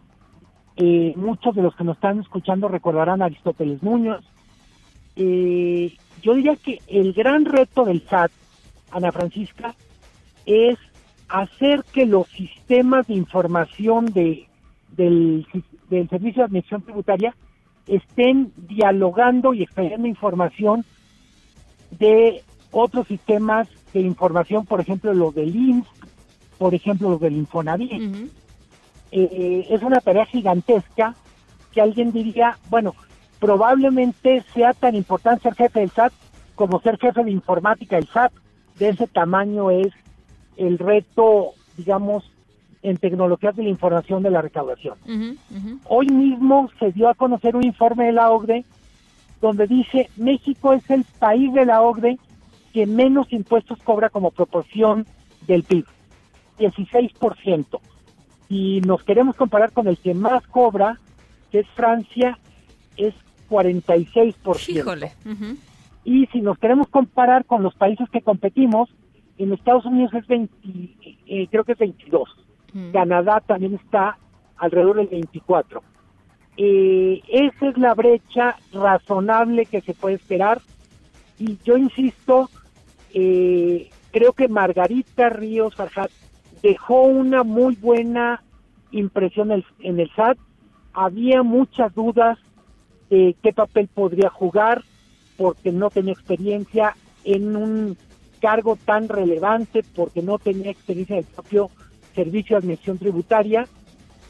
[0.76, 4.24] Eh, muchos de los que nos están escuchando recordarán a Aristóteles Muñoz.
[5.16, 5.92] Eh,
[6.22, 8.30] yo diría que el gran reto del SAT,
[8.92, 9.74] Ana Francisca,
[10.46, 10.78] es
[11.28, 14.46] hacer que los sistemas de información de,
[14.96, 15.44] del,
[15.90, 17.34] del Servicio de Administración Tributaria
[17.86, 20.84] estén dialogando y extrayendo información
[21.98, 25.88] de otros sistemas de información, por ejemplo, los del IMSS,
[26.58, 28.30] por ejemplo, los del Infonavit.
[29.12, 31.16] Eh, es una tarea gigantesca
[31.72, 32.94] que alguien diría, bueno,
[33.40, 36.12] probablemente sea tan importante ser jefe del SAT
[36.54, 38.32] como ser jefe de informática del SAT.
[38.78, 39.92] De ese tamaño es
[40.56, 42.29] el reto, digamos,
[42.82, 44.96] en tecnologías de la información de la recaudación.
[45.84, 48.64] Hoy mismo se dio a conocer un informe de la OCDE
[49.40, 52.18] donde dice México es el país de la OCDE
[52.72, 55.06] que menos impuestos cobra como proporción
[55.46, 55.86] del PIB,
[56.58, 57.80] 16%.
[58.48, 60.98] Y nos queremos comparar con el que más cobra,
[61.50, 62.38] que es Francia,
[62.96, 63.14] es
[63.48, 64.68] 46%.
[64.68, 65.12] Híjole.
[65.24, 65.56] ujú.
[66.04, 68.88] Y si nos queremos comparar con los países que competimos,
[69.38, 70.52] en Estados Unidos es 20,
[71.26, 72.28] eh, creo que es 22.
[72.92, 74.18] Canadá también está
[74.56, 75.82] alrededor del 24.
[76.56, 80.60] Eh, esa es la brecha razonable que se puede esperar.
[81.38, 82.50] Y yo insisto,
[83.14, 86.10] eh, creo que Margarita Ríos Farjat
[86.62, 88.42] dejó una muy buena
[88.90, 90.38] impresión en, en el SAT.
[90.92, 92.38] Había muchas dudas
[93.08, 94.82] de qué papel podría jugar
[95.36, 96.94] porque no tenía experiencia
[97.24, 97.96] en un
[98.40, 101.70] cargo tan relevante, porque no tenía experiencia en el propio
[102.14, 103.66] servicio de administración tributaria.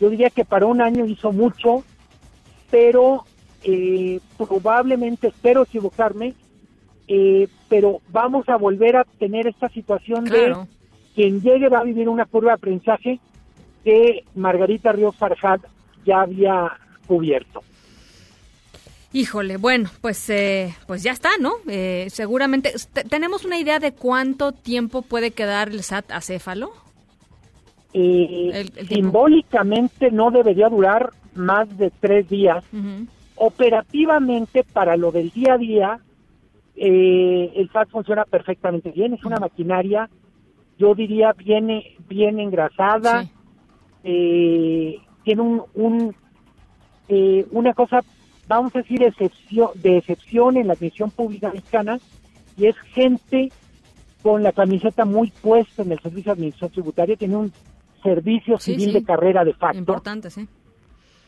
[0.00, 1.84] Yo diría que para un año hizo mucho,
[2.70, 3.24] pero
[3.64, 6.34] eh, probablemente, espero equivocarme,
[7.08, 10.60] eh, pero vamos a volver a tener esta situación Claro.
[10.60, 10.66] de
[11.14, 13.20] quien llegue va a vivir una curva de aprendizaje
[13.84, 15.60] que Margarita Ríos Farjad
[16.06, 16.70] ya había
[17.06, 17.62] cubierto.
[19.12, 21.54] Híjole, bueno, pues eh, pues ya está, ¿no?
[21.68, 26.72] Eh, seguramente te- tenemos una idea de cuánto tiempo puede quedar el SAT acéfalo.
[27.92, 32.64] Eh, El- el simbólicamente no debería durar más de tres días.
[33.36, 35.98] Operativamente, para lo del día a día,
[36.76, 39.14] eh, el SAT funciona perfectamente bien.
[39.14, 40.08] Es una maquinaria,
[40.78, 43.22] yo diría, bien, bien engrasada.
[44.04, 46.14] Eh, tiene un, un,
[47.08, 48.00] eh, una cosa,
[48.46, 51.98] vamos a decir, excepción, de excepción en la admisión pública mexicana,
[52.56, 53.50] y es gente
[54.22, 57.52] con la camiseta muy puesta en el servicio de administración tributaria, tiene un
[58.02, 58.92] servicio Sí, civil sí.
[58.92, 59.78] de carrera de facto.
[59.78, 60.46] Importante, sí.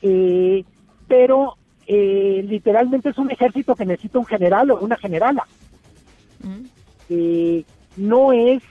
[0.03, 0.65] Eh,
[1.07, 1.57] pero
[1.87, 5.47] eh, literalmente es un ejército que necesita un general o una generala.
[7.09, 7.65] Eh,
[7.97, 8.63] no es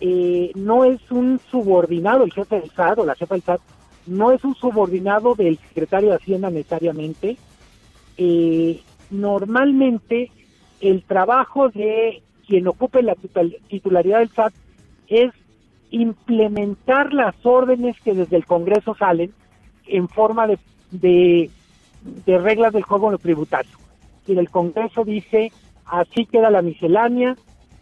[0.00, 3.60] eh, no es un subordinado el jefe del SAT o la jefa del SAT
[4.06, 7.36] no es un subordinado del secretario de Hacienda necesariamente
[9.10, 10.30] normalmente
[10.80, 13.16] el trabajo de quien ocupe la
[13.68, 14.54] titularidad del SAT
[15.08, 15.32] es
[15.90, 19.32] implementar las órdenes que desde el Congreso salen
[19.86, 20.58] en forma de,
[20.90, 23.72] de, reglas del juego en lo tributario.
[24.26, 25.52] Y el Congreso dice,
[25.86, 27.36] así queda la miscelánea,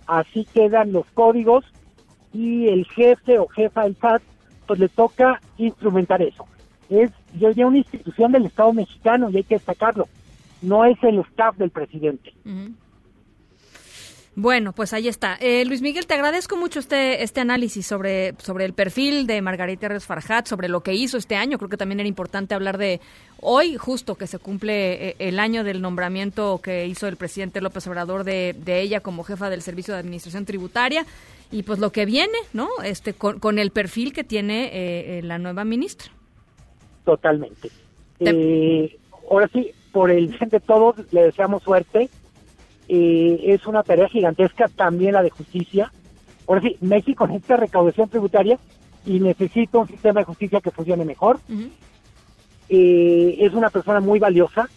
[0.06, 1.64] así quedan los códigos,
[2.32, 4.22] y el jefe o jefa del SAT,
[4.66, 6.46] pues le toca instrumentar eso.
[6.90, 10.08] Es, yo diría, una institución del Estado mexicano y hay que destacarlo.
[10.62, 12.32] No es el staff del presidente.
[14.38, 15.36] Bueno, pues ahí está.
[15.40, 19.88] Eh, Luis Miguel, te agradezco mucho este este análisis sobre, sobre el perfil de Margarita
[19.88, 21.56] Ríos Farjat, sobre lo que hizo este año.
[21.56, 23.00] Creo que también era importante hablar de
[23.40, 27.86] hoy, justo que se cumple eh, el año del nombramiento que hizo el presidente López
[27.86, 31.06] Obrador de, de ella como jefa del Servicio de Administración Tributaria
[31.50, 32.68] y pues lo que viene, ¿no?
[32.84, 36.12] Este con, con el perfil que tiene eh, eh, la nueva ministra.
[37.04, 37.70] Totalmente.
[38.20, 38.98] Eh,
[39.30, 42.08] ahora sí, por el bien de todos, le deseamos suerte.
[42.88, 45.92] Eh, es una tarea gigantesca también la de justicia.
[46.46, 48.58] Ahora sí, México necesita recaudación tributaria
[49.04, 51.40] y necesito un sistema de justicia que funcione mejor.
[52.68, 54.68] Eh, es una persona muy valiosa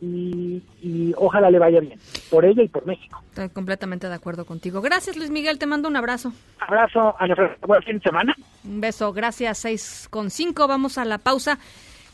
[0.00, 1.98] y, y ojalá le vaya bien,
[2.30, 3.22] por ella y por México.
[3.28, 4.80] Estoy completamente de acuerdo contigo.
[4.80, 5.58] Gracias, Luis Miguel.
[5.58, 6.32] Te mando un abrazo.
[6.58, 7.34] Abrazo, Ana
[7.66, 8.34] buen fin de semana.
[8.64, 9.12] Un beso.
[9.12, 9.58] Gracias.
[9.58, 10.66] 6 con 5.
[10.66, 11.58] Vamos a la pausa.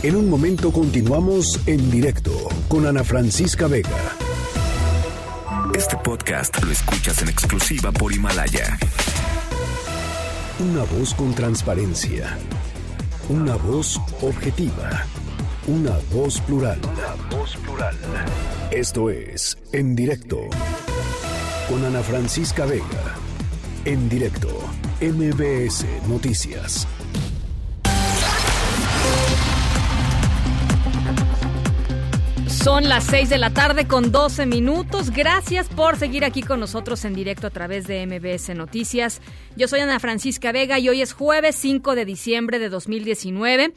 [0.02, 2.32] En un momento continuamos en directo
[2.68, 4.16] con Ana Francisca Vega.
[5.76, 8.80] Este podcast lo escuchas en exclusiva por Himalaya.
[10.60, 12.36] Una voz con transparencia.
[13.30, 15.06] Una voz objetiva.
[15.68, 16.80] Una voz plural.
[17.30, 17.96] voz plural.
[18.72, 20.50] Esto es En Directo
[21.70, 22.84] con Ana Francisca Vega.
[23.86, 24.50] En directo,
[25.00, 26.88] MBS Noticias.
[32.64, 35.12] Son las 6 de la tarde con 12 minutos.
[35.12, 39.22] Gracias por seguir aquí con nosotros en directo a través de MBS Noticias.
[39.55, 43.74] Yo soy Ana Francisca Vega y hoy es jueves 5 de diciembre de 2019.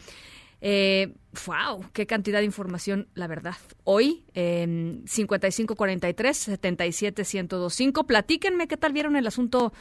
[0.61, 1.15] Eh,
[1.47, 3.55] wow, qué cantidad de información, la verdad.
[3.85, 8.05] Hoy, en 5543-77125.
[8.05, 9.73] Platíquenme qué tal vieron el asunto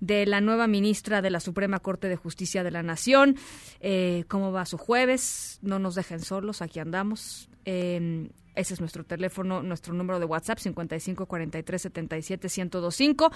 [0.00, 3.36] de la nueva ministra de la Suprema Corte de Justicia de la Nación.
[3.80, 5.58] Eh, ¿Cómo va su jueves?
[5.60, 7.50] No nos dejen solos, aquí andamos.
[7.66, 13.30] Eh, ese es nuestro teléfono, nuestro número de WhatsApp, 5543-77-1025.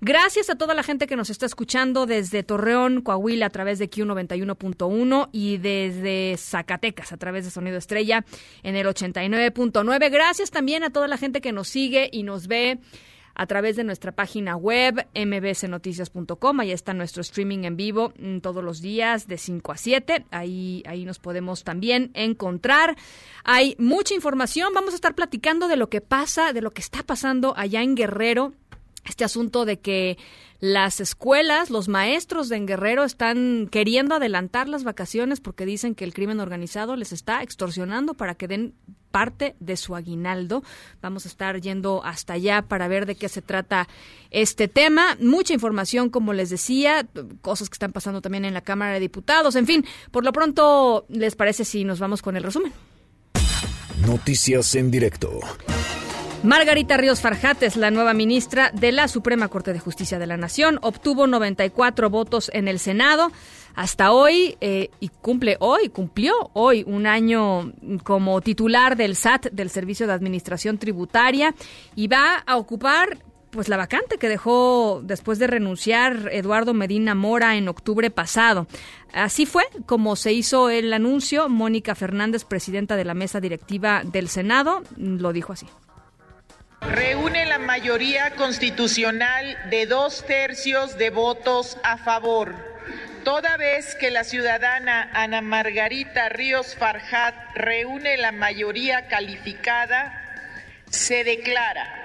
[0.00, 3.88] Gracias a toda la gente que nos está escuchando desde Torreón, Coahuila, a través de
[3.88, 8.24] Q91.1 y desde Zacatecas, a través de Sonido Estrella
[8.64, 10.10] en el 89.9.
[10.10, 12.80] Gracias también a toda la gente que nos sigue y nos ve
[13.34, 16.60] a través de nuestra página web mbsnoticias.com.
[16.60, 20.26] Ahí está nuestro streaming en vivo mm, todos los días de 5 a 7.
[20.30, 22.96] Ahí, ahí nos podemos también encontrar.
[23.44, 24.72] Hay mucha información.
[24.74, 27.94] Vamos a estar platicando de lo que pasa, de lo que está pasando allá en
[27.94, 28.52] Guerrero.
[29.04, 30.18] Este asunto de que
[30.60, 36.04] las escuelas, los maestros de en Guerrero están queriendo adelantar las vacaciones porque dicen que
[36.04, 38.74] el crimen organizado les está extorsionando para que den
[39.10, 40.64] parte de su aguinaldo.
[41.02, 43.88] Vamos a estar yendo hasta allá para ver de qué se trata
[44.30, 45.16] este tema.
[45.20, 47.06] Mucha información, como les decía,
[47.42, 49.56] cosas que están pasando también en la Cámara de Diputados.
[49.56, 52.72] En fin, por lo pronto, ¿les parece si nos vamos con el resumen?
[54.06, 55.40] Noticias en directo.
[56.44, 60.36] Margarita Ríos Farjat es la nueva ministra de la Suprema Corte de Justicia de la
[60.36, 60.78] Nación.
[60.82, 63.32] Obtuvo 94 votos en el Senado.
[63.74, 67.72] Hasta hoy, eh, y cumple hoy, cumplió hoy un año
[68.02, 71.54] como titular del SAT, del Servicio de Administración Tributaria,
[71.96, 73.16] y va a ocupar
[73.48, 78.66] pues la vacante que dejó después de renunciar Eduardo Medina Mora en octubre pasado.
[79.14, 81.48] Así fue como se hizo el anuncio.
[81.48, 85.66] Mónica Fernández, presidenta de la mesa directiva del Senado, lo dijo así.
[86.90, 92.54] Reúne la mayoría constitucional de dos tercios de votos a favor.
[93.24, 100.20] Toda vez que la ciudadana Ana Margarita Ríos Farjat reúne la mayoría calificada,
[100.90, 102.04] se declara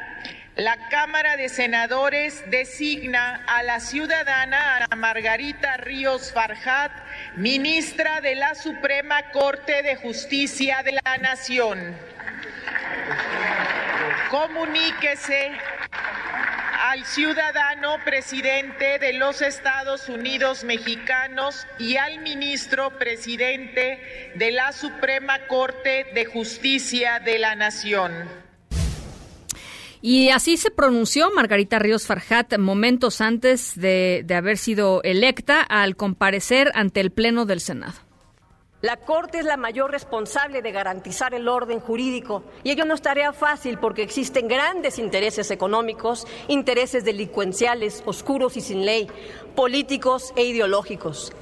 [0.59, 6.91] la Cámara de Senadores designa a la ciudadana Ana Margarita Ríos Farjat,
[7.37, 11.95] ministra de la Suprema Corte de Justicia de la Nación.
[14.29, 15.51] Comuníquese
[16.89, 25.45] al ciudadano presidente de los Estados Unidos mexicanos y al ministro presidente de la Suprema
[25.47, 28.11] Corte de Justicia de la Nación.
[30.01, 35.97] Y así se pronunció Margarita Ríos Farjat momentos antes de, de, haber sido electa al
[35.97, 38.08] comparecer ante el Pleno del Senado.
[38.81, 43.01] La Corte es la mayor responsable de garantizar el orden jurídico y ello no es
[43.01, 49.09] tarea fácil porque existen grandes intereses económicos, intereses delincuenciales, oscuros y sin ley,
[49.53, 51.33] políticos e ideológicos.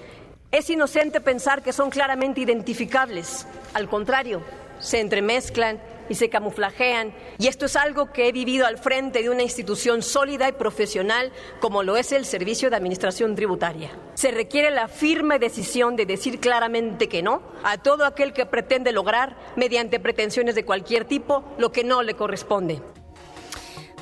[0.51, 3.45] Es inocente pensar que son claramente identificables.
[3.75, 4.41] Al contrario,
[4.79, 5.79] se entremezclan
[6.09, 7.13] y se camuflajean.
[7.37, 11.31] Y esto es algo que he vivido al frente de una institución sólida y profesional
[11.59, 13.91] como lo es el Servicio de Administración Tributaria.
[14.15, 18.91] Se requiere la firme decisión de decir claramente que no a todo aquel que pretende
[18.91, 22.81] lograr, mediante pretensiones de cualquier tipo, lo que no le corresponde.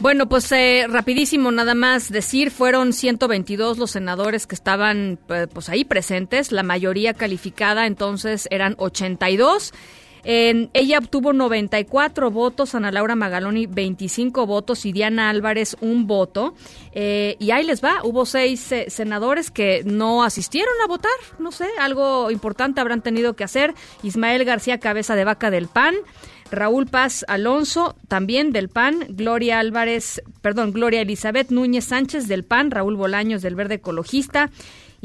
[0.02, 5.18] Bueno, pues eh, rapidísimo nada más decir, fueron 122 los senadores que estaban
[5.54, 9.74] pues ahí presentes, la mayoría calificada entonces eran 82.
[10.26, 16.56] Ella obtuvo 94 votos, Ana Laura Magaloni 25 votos y Diana Álvarez un voto.
[16.94, 21.52] Eh, y ahí les va, hubo seis eh, senadores que no asistieron a votar, no
[21.52, 23.74] sé, algo importante habrán tenido que hacer.
[24.02, 25.96] Ismael García Cabeza de Vaca del PAN.
[26.52, 32.70] Raúl Paz Alonso, también del PAN, Gloria Álvarez, perdón, Gloria Elizabeth Núñez Sánchez del PAN,
[32.70, 34.52] Raúl Bolaños del Verde Ecologista,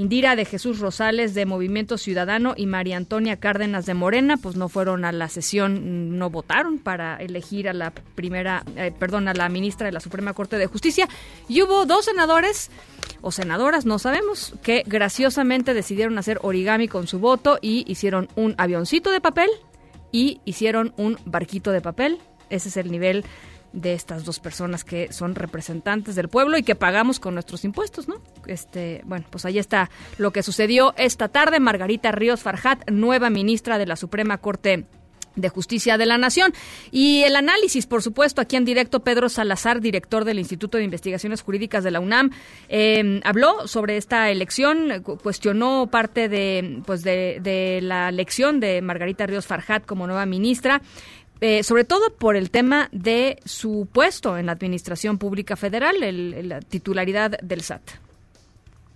[0.01, 4.71] Indira de Jesús Rosales de Movimiento Ciudadano y María Antonia Cárdenas de Morena, pues no
[4.71, 9.51] fueron a la sesión, no votaron para elegir a la primera, eh, perdón, a la
[9.51, 11.07] ministra de la Suprema Corte de Justicia.
[11.49, 12.71] Y hubo dos senadores
[13.21, 18.55] o senadoras, no sabemos, que graciosamente decidieron hacer origami con su voto y hicieron un
[18.57, 19.51] avioncito de papel
[20.13, 22.21] y hicieron un barquito de papel.
[22.49, 23.23] Ese es el nivel
[23.73, 28.09] de estas dos personas que son representantes del pueblo y que pagamos con nuestros impuestos,
[28.09, 28.17] ¿no?
[28.47, 31.61] Este, bueno, pues ahí está lo que sucedió esta tarde.
[31.61, 34.87] Margarita Ríos Farjat, nueva ministra de la Suprema Corte
[35.37, 36.53] de Justicia de la Nación.
[36.91, 41.43] Y el análisis, por supuesto, aquí en directo, Pedro Salazar, director del Instituto de Investigaciones
[41.43, 42.31] Jurídicas de la UNAM,
[42.69, 48.83] eh, habló sobre esta elección, cu- cuestionó parte de, pues de, de la elección de
[48.83, 50.83] Margarita Ríos Farjat como nueva ministra.
[51.41, 56.49] Eh, sobre todo por el tema de su puesto en la Administración Pública Federal, el-
[56.49, 57.83] la titularidad del SAT.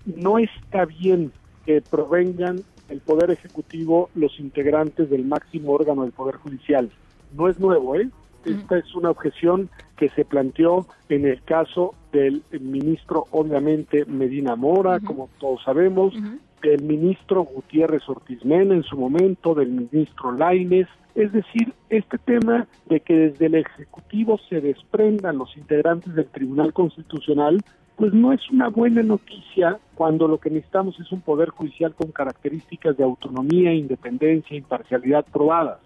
[0.07, 1.33] no está bien
[1.65, 6.91] que provengan el Poder Ejecutivo los integrantes del máximo órgano del Poder Judicial.
[7.35, 8.09] No es nuevo, ¿eh?
[8.45, 15.01] Esta es una objeción que se planteó en el caso del ministro, obviamente, Medina Mora,
[15.01, 16.13] como todos sabemos,
[16.71, 20.89] del ministro Gutiérrez Ortiz Mena en su momento, del ministro Laines.
[21.15, 26.73] Es decir, este tema de que desde el Ejecutivo se desprendan los integrantes del Tribunal
[26.73, 27.63] Constitucional,
[27.97, 32.11] pues no es una buena noticia cuando lo que necesitamos es un poder judicial con
[32.11, 35.79] características de autonomía, independencia, imparcialidad probadas.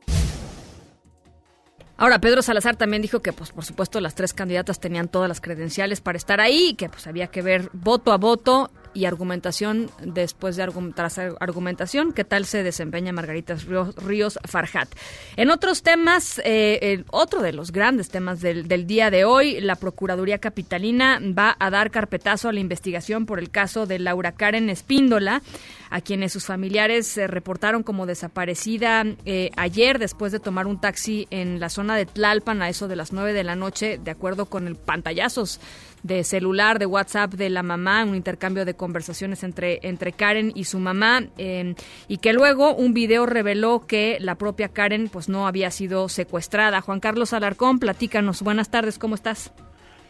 [2.01, 5.41] Ahora, Pedro Salazar también dijo que, pues, por supuesto, las tres candidatas tenían todas las
[5.41, 9.91] credenciales para estar ahí y que, pues, había que ver voto a voto y argumentación
[10.03, 14.89] después de argu- tras argumentación qué tal se desempeña Margarita Ríos, Ríos Farjat.
[15.37, 19.77] En otros temas, eh, otro de los grandes temas del, del día de hoy, la
[19.77, 24.71] Procuraduría Capitalina va a dar carpetazo a la investigación por el caso de Laura Karen
[24.71, 25.43] Espíndola,
[25.91, 31.27] a quienes sus familiares se reportaron como desaparecida eh, ayer después de tomar un taxi
[31.31, 34.47] en la zona de Tlalpan a eso de las 9 de la noche, de acuerdo
[34.47, 35.61] con el pantallazos
[36.03, 40.65] de celular, de WhatsApp de la mamá, un intercambio de conversaciones entre, entre Karen y
[40.65, 41.75] su mamá, eh,
[42.09, 46.81] y que luego un video reveló que la propia Karen pues no había sido secuestrada.
[46.81, 48.43] Juan Carlos Alarcón, platícanos.
[48.43, 49.53] Buenas tardes, ¿cómo estás?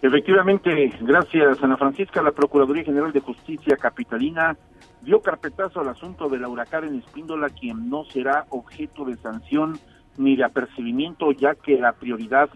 [0.00, 4.56] Efectivamente, gracias Ana Francisca, la Procuraduría General de Justicia Capitalina
[5.02, 9.78] dio carpetazo al asunto de Laura Karen Espíndola, quien no será objeto de sanción
[10.16, 12.48] ni de apercibimiento, ya que la prioridad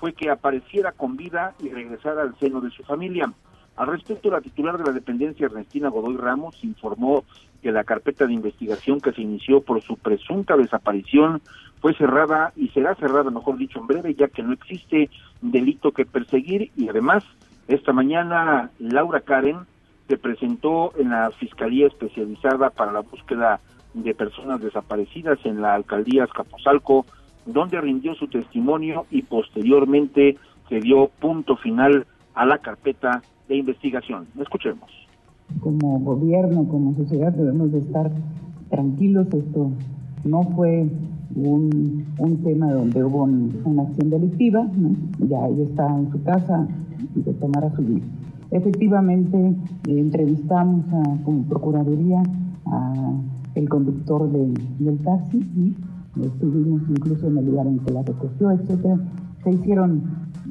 [0.00, 3.30] fue que apareciera con vida y regresara al seno de su familia.
[3.76, 7.24] Al respecto, la titular de la dependencia, Ernestina Godoy Ramos, informó
[7.62, 11.42] que la carpeta de investigación que se inició por su presunta desaparición
[11.80, 16.06] fue cerrada y será cerrada, mejor dicho, en breve, ya que no existe delito que
[16.06, 17.24] perseguir y además
[17.68, 19.60] esta mañana Laura Karen
[20.08, 23.60] se presentó en la Fiscalía Especializada para la Búsqueda
[23.94, 27.06] de Personas Desaparecidas en la Alcaldía Azcapotzalco,
[27.46, 30.36] donde rindió su testimonio y posteriormente
[30.68, 34.26] se dio punto final a la carpeta de investigación.
[34.40, 34.88] Escuchemos.
[35.60, 38.08] como gobierno, como sociedad, debemos de estar
[38.68, 39.26] tranquilos.
[39.34, 39.70] Esto
[40.24, 40.86] no fue
[41.34, 44.68] un, un tema donde hubo un- una acción delictiva,
[45.18, 46.68] ya ella está en su casa
[47.16, 48.04] y se tomará su vida.
[48.52, 49.36] Efectivamente,
[49.88, 52.22] eh, entrevistamos a- como Procuraduría
[52.66, 53.12] a
[53.56, 54.54] el conductor del,
[54.98, 55.89] taxi, ¿no?
[56.16, 58.98] Estuvimos incluso en el lugar en que la recogió, etcétera.
[59.44, 60.02] Se hicieron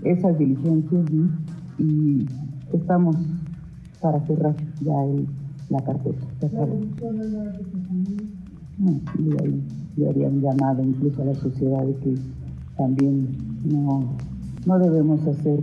[0.04, 1.30] esas diligencias ¿no?
[1.78, 2.26] y
[2.74, 3.18] estamos
[4.02, 5.28] para cerrar ya el,
[5.70, 6.26] la carpeta.
[6.42, 6.66] Ya.
[8.78, 9.64] No, y ahí
[9.98, 12.16] le habían llamado incluso a la sociedad de que
[12.78, 13.28] también
[13.66, 14.16] no,
[14.66, 15.60] no debemos hacer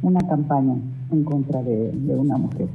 [0.00, 0.76] una campaña
[1.12, 2.68] en contra de, de una mujer.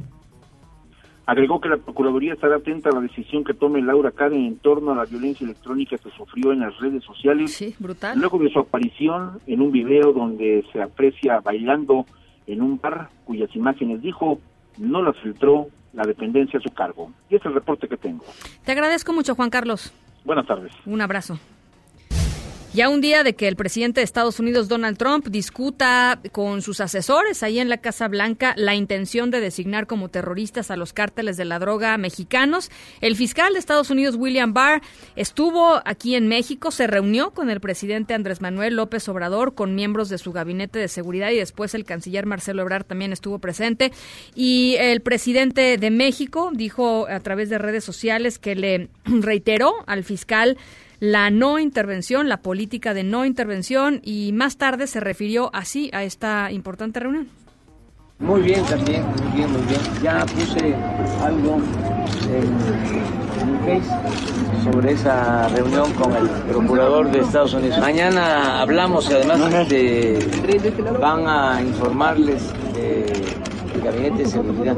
[1.26, 4.92] Agregó que la Procuraduría estará atenta a la decisión que tome Laura Karen en torno
[4.92, 7.52] a la violencia electrónica que sufrió en las redes sociales.
[7.54, 8.20] Sí, brutal.
[8.20, 12.06] Luego de su aparición en un video donde se aprecia bailando
[12.46, 14.40] en un bar cuyas imágenes dijo
[14.78, 17.12] no las filtró la dependencia a su cargo.
[17.30, 18.24] Y es el reporte que tengo.
[18.64, 19.94] Te agradezco mucho, Juan Carlos.
[20.26, 20.72] Buenas tardes.
[20.86, 21.40] Un abrazo.
[22.76, 26.82] Ya un día de que el presidente de Estados Unidos, Donald Trump, discuta con sus
[26.82, 31.38] asesores ahí en la Casa Blanca la intención de designar como terroristas a los cárteles
[31.38, 32.70] de la droga mexicanos.
[33.00, 34.82] El fiscal de Estados Unidos, William Barr,
[35.16, 40.10] estuvo aquí en México, se reunió con el presidente Andrés Manuel López Obrador, con miembros
[40.10, 43.94] de su gabinete de seguridad y después el canciller Marcelo Ebrard también estuvo presente.
[44.36, 50.04] Y el presidente de México dijo a través de redes sociales que le reiteró al
[50.04, 50.58] fiscal
[51.00, 56.04] la no intervención, la política de no intervención y más tarde se refirió así a
[56.04, 57.30] esta importante reunión.
[58.20, 59.82] Muy bien también, muy bien, muy bien.
[60.02, 60.74] Ya puse
[61.22, 61.58] algo
[62.32, 67.78] en, mi face sobre esa reunión con el procurador de Estados Unidos.
[67.80, 72.42] Mañana hablamos y además de, van a informarles
[72.74, 74.78] del gabinete de seguridad.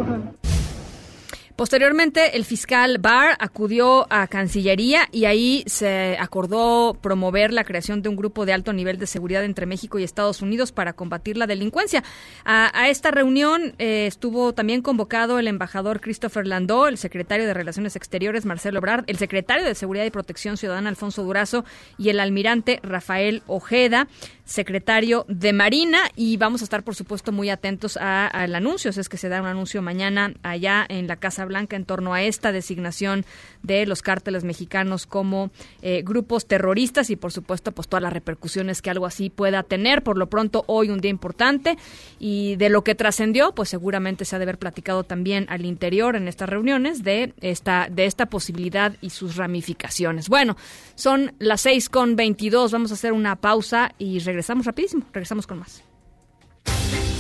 [1.58, 8.10] Posteriormente, el fiscal Barr acudió a Cancillería y ahí se acordó promover la creación de
[8.10, 11.48] un grupo de alto nivel de seguridad entre México y Estados Unidos para combatir la
[11.48, 12.04] delincuencia.
[12.46, 17.96] A, esta reunión eh, estuvo también convocado el embajador Christopher Landó, el secretario de Relaciones
[17.96, 21.66] Exteriores Marcelo Ebrard, el secretario de Seguridad y Protección Ciudadana Alfonso Durazo
[21.98, 24.08] y el almirante Rafael Ojeda
[24.48, 29.18] secretario de Marina y vamos a estar por supuesto muy atentos al anuncio, es que
[29.18, 33.26] se da un anuncio mañana allá en la Casa Blanca en torno a esta designación
[33.62, 35.52] de los cárteles mexicanos como
[35.82, 40.02] eh, grupos terroristas y por supuesto pues todas las repercusiones que algo así pueda tener.
[40.02, 41.78] Por lo pronto hoy un día importante
[42.18, 46.16] y de lo que trascendió pues seguramente se ha de haber platicado también al interior
[46.16, 50.30] en estas reuniones de esta de esta posibilidad y sus ramificaciones.
[50.30, 50.56] Bueno,
[50.96, 55.48] son las seis con veintidós, vamos a hacer una pausa y regresamos regresamos rapidísimo, regresamos
[55.48, 55.84] con más.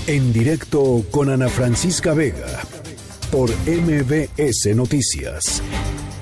[0.06, 2.62] En directo con Ana Francisca Vega
[3.32, 5.64] por MBS Noticias.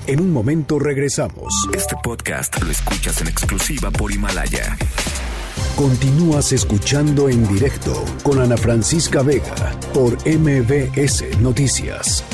[0.06, 1.52] En un momento regresamos.
[1.74, 4.78] Este podcast lo escuchas en exclusiva por Himalaya.
[5.76, 12.24] Continúas escuchando en directo con Ana Francisca Vega por MBS Noticias.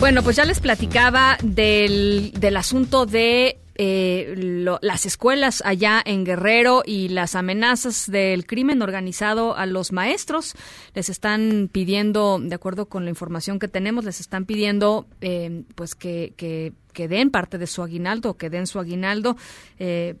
[0.00, 4.34] Bueno, pues ya les platicaba del, del asunto de eh,
[4.80, 10.54] las escuelas allá en Guerrero y las amenazas del crimen organizado a los maestros.
[10.94, 15.94] Les están pidiendo, de acuerdo con la información que tenemos, les están pidiendo eh, pues
[15.94, 19.36] que, que que den parte de su aguinaldo, que den su aguinaldo,
[19.78, 20.14] eh,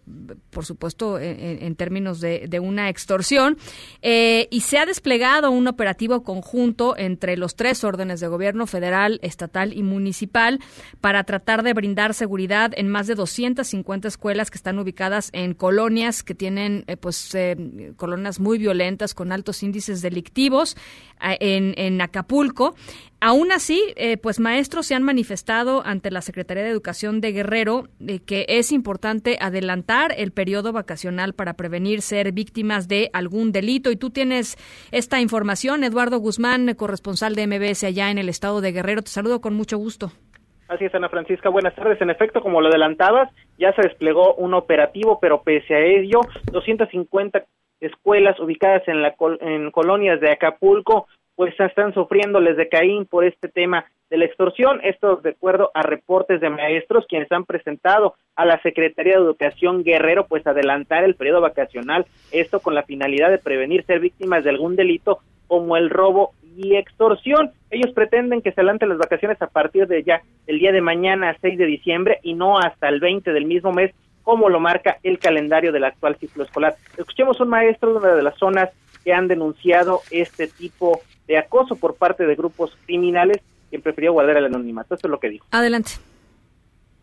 [0.50, 3.56] por supuesto, en, términos de, una extorsión.
[4.02, 9.20] Eh, y se ha desplegado un operativo conjunto entre los tres órdenes de gobierno, federal,
[9.22, 10.60] estatal y municipal,
[11.00, 16.22] para tratar de brindar seguridad en más de 250 escuelas que están ubicadas en colonias
[16.22, 17.34] que tienen, eh, pues,
[17.96, 20.76] colonias muy violentas con altos índices delictivos
[21.22, 22.74] en Acapulco.
[23.20, 27.84] Aún así, eh, pues maestros se han manifestado ante la Secretaría de Educación de Guerrero
[27.98, 33.90] de que es importante adelantar el periodo vacacional para prevenir ser víctimas de algún delito.
[33.90, 34.56] Y tú tienes
[34.92, 39.00] esta información, Eduardo Guzmán, corresponsal de MBS allá en el estado de Guerrero.
[39.00, 40.12] Te saludo con mucho gusto.
[40.68, 41.48] Así es, Ana Francisca.
[41.48, 42.00] Buenas tardes.
[42.02, 46.20] En efecto, como lo adelantabas, ya se desplegó un operativo, pero pese a ello,
[46.52, 47.44] 250
[47.80, 51.06] escuelas ubicadas en, la en colonias de Acapulco
[51.36, 54.80] pues están sufriendo les de Caín por este tema de la extorsión.
[54.82, 59.84] Esto de acuerdo a reportes de maestros quienes han presentado a la Secretaría de Educación
[59.84, 64.50] Guerrero, pues adelantar el periodo vacacional, esto con la finalidad de prevenir ser víctimas de
[64.50, 67.52] algún delito como el robo y extorsión.
[67.70, 71.36] Ellos pretenden que se adelanten las vacaciones a partir de ya el día de mañana,
[71.40, 75.18] 6 de diciembre, y no hasta el 20 del mismo mes, como lo marca el
[75.18, 76.74] calendario del actual ciclo escolar.
[76.96, 78.70] Escuchemos un maestro de una de las zonas
[79.04, 83.38] que han denunciado este tipo de acoso por parte de grupos criminales
[83.70, 84.94] que prefirió guardar el anonimato.
[84.94, 85.46] Eso es lo que dijo.
[85.50, 85.92] Adelante.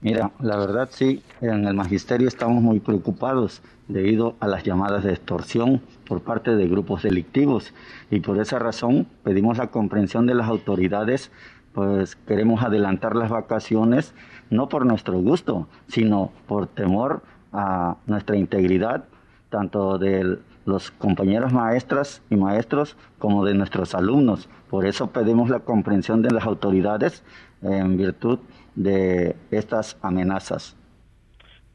[0.02, 5.12] Mira, la verdad sí, en el magisterio estamos muy preocupados debido a las llamadas de
[5.12, 7.74] extorsión por parte de grupos delictivos
[8.12, 11.32] y por esa razón pedimos la comprensión de las autoridades,
[11.74, 14.14] pues queremos adelantar las vacaciones
[14.50, 17.24] no por nuestro gusto, sino por temor
[17.54, 19.06] a nuestra integridad,
[19.50, 24.50] tanto del los compañeros maestras y maestros como de nuestros alumnos.
[24.70, 27.24] Por eso pedimos la comprensión de las autoridades
[27.62, 28.40] en virtud
[28.76, 30.76] de estas amenazas.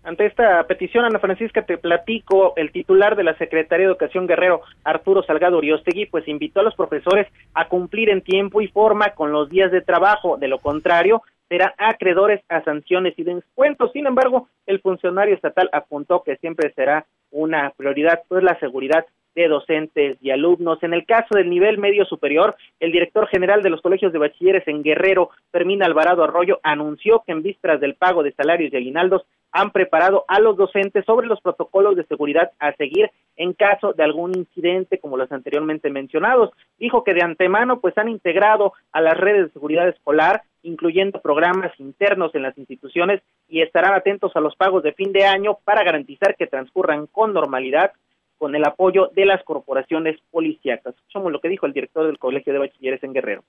[0.08, 4.62] Ante esta petición, Ana Francisca, te platico, el titular de la Secretaría de Educación Guerrero,
[4.82, 9.32] Arturo Salgado Uriostegui, pues invitó a los profesores a cumplir en tiempo y forma con
[9.32, 10.38] los días de trabajo.
[10.38, 13.92] De lo contrario, serán acreedores a sanciones y descuentos.
[13.92, 19.48] Sin embargo, el funcionario estatal apuntó que siempre será una prioridad, pues la seguridad de
[19.48, 20.82] docentes y alumnos.
[20.82, 24.66] En el caso del nivel medio superior, el director general de los colegios de bachilleres
[24.66, 29.22] en Guerrero, Fermín Alvarado Arroyo, anunció que en vísperas del pago de salarios y aguinaldos
[29.52, 34.02] han preparado a los docentes sobre los protocolos de seguridad a seguir en caso de
[34.02, 36.50] algún incidente como los anteriormente mencionados.
[36.78, 41.72] Dijo que de antemano pues han integrado a las redes de seguridad escolar, incluyendo programas
[41.78, 45.84] internos en las instituciones y estarán atentos a los pagos de fin de año para
[45.84, 47.92] garantizar que transcurran con normalidad
[48.38, 50.94] con el apoyo de las corporaciones policíacas.
[51.08, 53.42] Somos lo que dijo el director del Colegio de Bachilleres en Guerrero.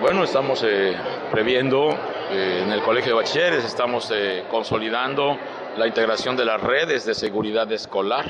[0.00, 0.94] Bueno, estamos eh,
[1.32, 1.90] previendo
[2.30, 5.36] eh, en el Colegio de Bachilleres, estamos eh, consolidando
[5.76, 8.26] la integración de las redes de seguridad escolar.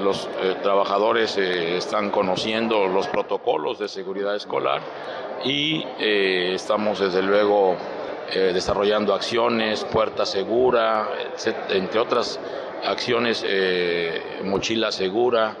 [0.00, 4.80] Los eh, trabajadores eh, están conociendo los protocolos de seguridad escolar
[5.44, 7.76] y eh, estamos desde luego
[8.34, 11.08] eh, desarrollando acciones, puerta segura,
[11.70, 12.40] entre otras
[12.84, 15.54] acciones, eh, mochila segura,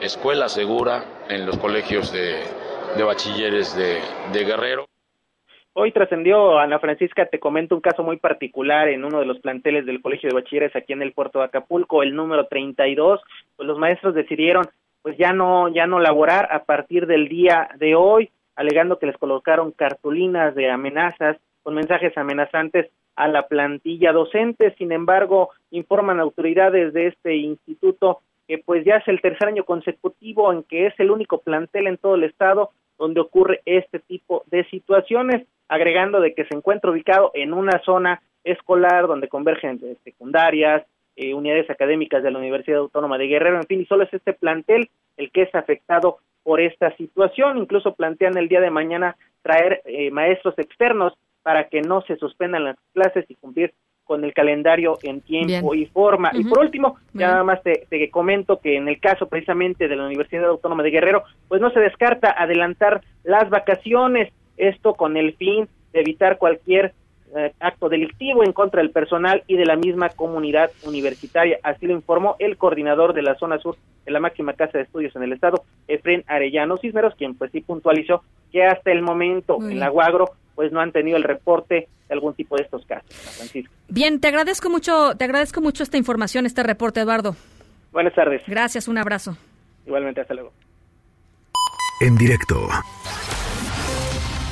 [0.00, 2.44] escuela segura en los colegios de,
[2.96, 4.00] de bachilleres de,
[4.32, 4.86] de Guerrero.
[5.74, 9.84] Hoy trascendió, Ana Francisca, te comento un caso muy particular en uno de los planteles
[9.84, 13.20] del Colegio de Bachilleres aquí en el puerto de Acapulco, el número 32,
[13.56, 14.64] pues los maestros decidieron
[15.02, 19.16] pues ya no ya no laborar a partir del día de hoy, alegando que les
[19.16, 24.74] colocaron cartulinas de amenazas con mensajes amenazantes a la plantilla docente.
[24.78, 30.52] Sin embargo, informan autoridades de este instituto que pues ya es el tercer año consecutivo
[30.52, 34.64] en que es el único plantel en todo el estado donde ocurre este tipo de
[34.70, 40.86] situaciones, agregando de que se encuentra ubicado en una zona escolar donde convergen eh, secundarias,
[41.16, 44.32] eh, unidades académicas de la Universidad Autónoma de Guerrero, en fin, y solo es este
[44.32, 47.58] plantel el que es afectado por esta situación.
[47.58, 51.12] Incluso plantean el día de mañana traer eh, maestros externos
[51.42, 53.74] para que no se suspendan las clases y cumplir
[54.04, 55.82] con el calendario en tiempo Bien.
[55.82, 56.30] y forma.
[56.34, 57.26] Y por último, Bien.
[57.26, 60.84] ya nada más te, te comento que en el caso precisamente de la Universidad Autónoma
[60.84, 66.38] de Guerrero, pues no se descarta adelantar las vacaciones, esto con el fin de evitar
[66.38, 66.94] cualquier
[67.34, 71.58] eh, acto delictivo en contra del personal y de la misma comunidad universitaria.
[71.62, 75.14] Así lo informó el coordinador de la zona sur de la máxima casa de estudios
[75.16, 78.22] en el estado, Efren Arellano Cisneros, quien pues sí puntualizó
[78.52, 82.14] que hasta el momento Muy en la Guagro pues no han tenido el reporte de
[82.14, 83.08] algún tipo de estos casos.
[83.10, 83.72] Francisco.
[83.88, 87.36] Bien, te agradezco mucho, te agradezco mucho esta información, este reporte, Eduardo.
[87.92, 88.42] Buenas tardes.
[88.46, 89.36] Gracias, un abrazo.
[89.86, 90.52] Igualmente, hasta luego.
[92.00, 92.68] En directo.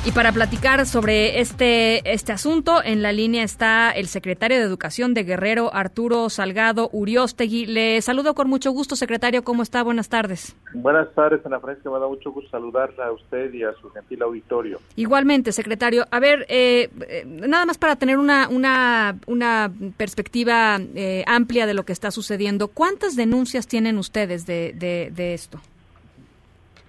[0.07, 5.15] Y para platicar sobre este, este asunto, en la línea está el secretario de Educación
[5.15, 7.65] de Guerrero, Arturo Salgado Uriostegui.
[7.65, 9.43] Le saludo con mucho gusto, secretario.
[9.43, 9.81] ¿Cómo está?
[9.81, 10.55] Buenas tardes.
[10.75, 11.89] Buenas tardes, Ana Francisca.
[11.89, 14.79] Me da mucho gusto saludarla a usted y a su gentil auditorio.
[14.95, 16.05] Igualmente, secretario.
[16.11, 21.73] A ver, eh, eh, nada más para tener una, una, una perspectiva eh, amplia de
[21.73, 22.67] lo que está sucediendo.
[22.67, 25.59] ¿Cuántas denuncias tienen ustedes de, de, de esto?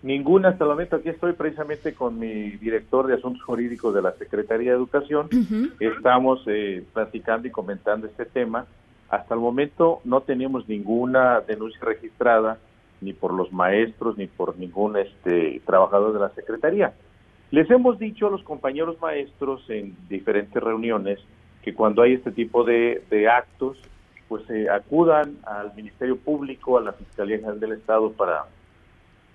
[0.06, 0.94] Ninguna hasta el momento.
[0.94, 5.28] Aquí estoy precisamente con mi director de Asuntos Jurídicos de la Secretaría de Educación.
[5.80, 8.66] Estamos eh, platicando y comentando este tema.
[9.08, 12.58] Hasta el momento no tenemos ninguna denuncia registrada
[13.00, 16.94] ni por los maestros ni por ningún este trabajador de la Secretaría.
[17.50, 21.18] Les hemos dicho a los compañeros maestros en diferentes reuniones
[21.62, 23.76] que cuando hay este tipo de, de actos,
[24.28, 28.44] pues eh, acudan al Ministerio Público, a la Fiscalía General del Estado para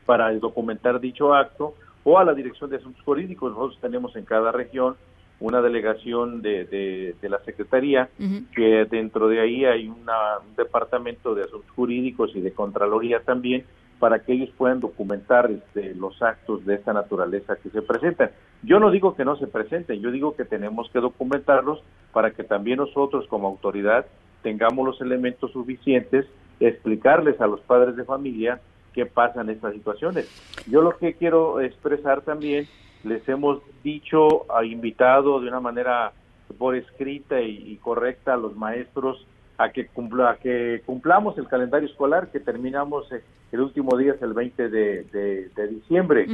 [0.05, 3.51] para documentar dicho acto o a la Dirección de Asuntos Jurídicos.
[3.51, 4.95] Nosotros tenemos en cada región
[5.39, 8.09] una delegación de, de, de la Secretaría,
[8.55, 13.65] que dentro de ahí hay una, un departamento de asuntos jurídicos y de Contraloría también,
[13.97, 18.31] para que ellos puedan documentar este, los actos de esta naturaleza que se presentan.
[18.63, 22.43] Yo no digo que no se presenten, yo digo que tenemos que documentarlos para que
[22.43, 24.05] también nosotros como autoridad
[24.43, 26.25] tengamos los elementos suficientes,
[26.59, 28.59] explicarles a los padres de familia
[28.93, 30.29] qué pasa en estas situaciones.
[30.67, 32.67] Yo lo que quiero expresar también,
[33.03, 36.11] les hemos dicho, ha invitado de una manera
[36.57, 39.25] por escrita y, y correcta a los maestros
[39.57, 44.13] a que, cumpla, a que cumplamos el calendario escolar, que terminamos eh, el último día
[44.13, 46.25] es el 20 de, de- de diciembre.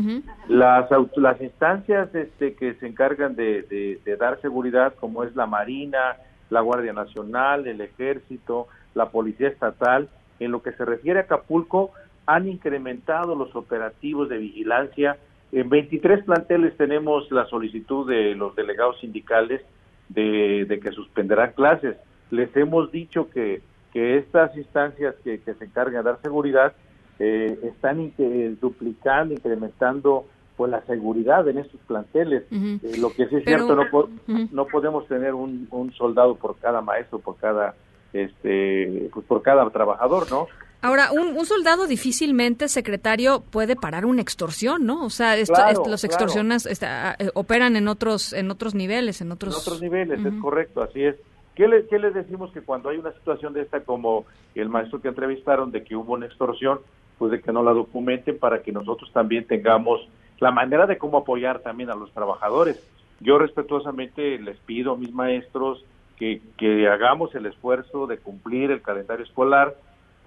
[0.47, 5.35] Las, aut- las instancias este, que se encargan de, de- de dar seguridad, como es
[5.35, 6.15] la Marina,
[6.49, 10.07] la Guardia Nacional, el Ejército, la Policía Estatal,
[10.39, 11.91] en lo que se refiere a Acapulco,
[12.27, 15.17] han incrementado los operativos de vigilancia.
[15.51, 19.61] En 23 planteles tenemos la solicitud de los delegados sindicales
[20.09, 21.95] de, de que suspenderán clases.
[22.29, 23.61] Les hemos dicho que,
[23.93, 26.73] que estas instancias que, que se encargan de dar seguridad
[27.19, 30.25] eh, están in- eh, duplicando, incrementando
[30.57, 32.43] pues la seguridad en estos planteles.
[32.51, 34.09] Eh, lo que sí es Pero- cierto, no, po-
[34.51, 37.73] no podemos tener un, un soldado por cada maestro, por cada
[38.13, 40.47] este pues por cada trabajador, ¿no?
[40.81, 45.03] Ahora, un, un soldado difícilmente, secretario, puede parar una extorsión, ¿no?
[45.05, 46.13] O sea, esto, Claro, esto- los claro.
[46.13, 49.55] extorsiones este, ah, eh, operan en otros en otros niveles, en otros...
[49.55, 51.15] en otros niveles, es correcto, así es.
[51.55, 55.01] ¿Qué, le, ¿Qué les decimos que cuando hay una situación de esta como el maestro
[55.01, 56.79] que entrevistaron de que hubo una extorsión,
[57.17, 60.07] pues de que no la documenten para que nosotros también tengamos
[60.39, 62.79] la manera de cómo apoyar también a los trabajadores.
[63.19, 65.83] Yo respetuosamente les pido a mis maestros
[66.19, 69.75] que, que hagamos el esfuerzo de cumplir el calendario escolar,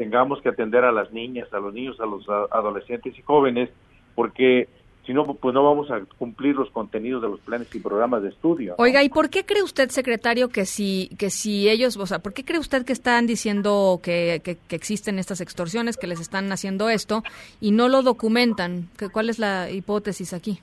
[0.01, 3.68] tengamos que atender a las niñas, a los niños, a los adolescentes y jóvenes,
[4.14, 4.66] porque
[5.05, 8.31] si no, pues no vamos a cumplir los contenidos de los planes y programas de
[8.31, 8.77] estudio.
[8.78, 12.32] Oiga, ¿y por qué cree usted, secretario, que si, que si ellos, o sea, por
[12.32, 16.89] qué cree usted que están diciendo que, que, existen estas extorsiones, que les están haciendo
[16.89, 17.22] esto
[17.60, 18.89] y no lo documentan?
[19.12, 20.60] ¿Cuál es la hipótesis aquí?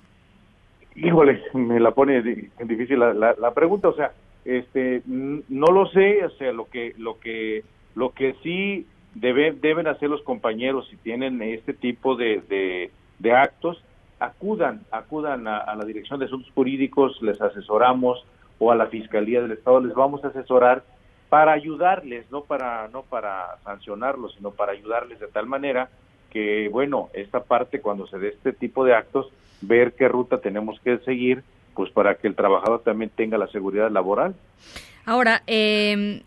[0.95, 4.13] Híjole, me la pone difícil la, la, pregunta, o sea,
[4.45, 8.87] este, no lo sé, o sea, lo que, lo que, lo que sí
[9.19, 13.81] deben deben hacer los compañeros si tienen este tipo de, de actos
[14.19, 18.25] acudan, acudan a, la Dirección de Asuntos Jurídicos, les asesoramos
[18.59, 20.83] o a la Fiscalía del Estado les vamos a asesorar
[21.29, 25.89] para ayudarles, no para no para sancionarlos, sino para ayudarles de tal manera
[26.31, 29.27] que bueno, esta parte cuando se dé este tipo de actos,
[29.61, 31.43] ver qué ruta tenemos que seguir,
[31.75, 34.35] pues para que el trabajador también tenga la seguridad laboral.
[35.05, 36.21] Ahora, eh,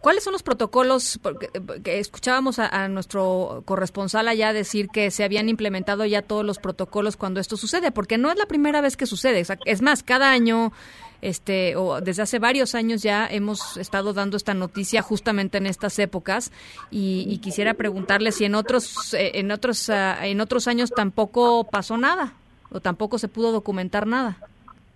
[0.00, 1.18] ¿Cuáles son los protocolos?
[1.22, 1.50] Porque,
[1.84, 7.38] escuchábamos a, nuestro corresponsal allá decir que se habían implementado ya todos los protocolos cuando
[7.38, 9.44] esto sucede, porque no es la primera vez que sucede.
[9.66, 10.72] Es más, cada año,
[11.20, 15.98] este, o desde hace varios años ya hemos estado dando esta noticia justamente en estas
[15.98, 16.50] épocas
[16.90, 21.98] y, quisiera preguntarle si en otros, eh, en otros, ah, en otros años tampoco pasó
[21.98, 22.32] nada
[22.70, 24.38] o tampoco se pudo documentar nada.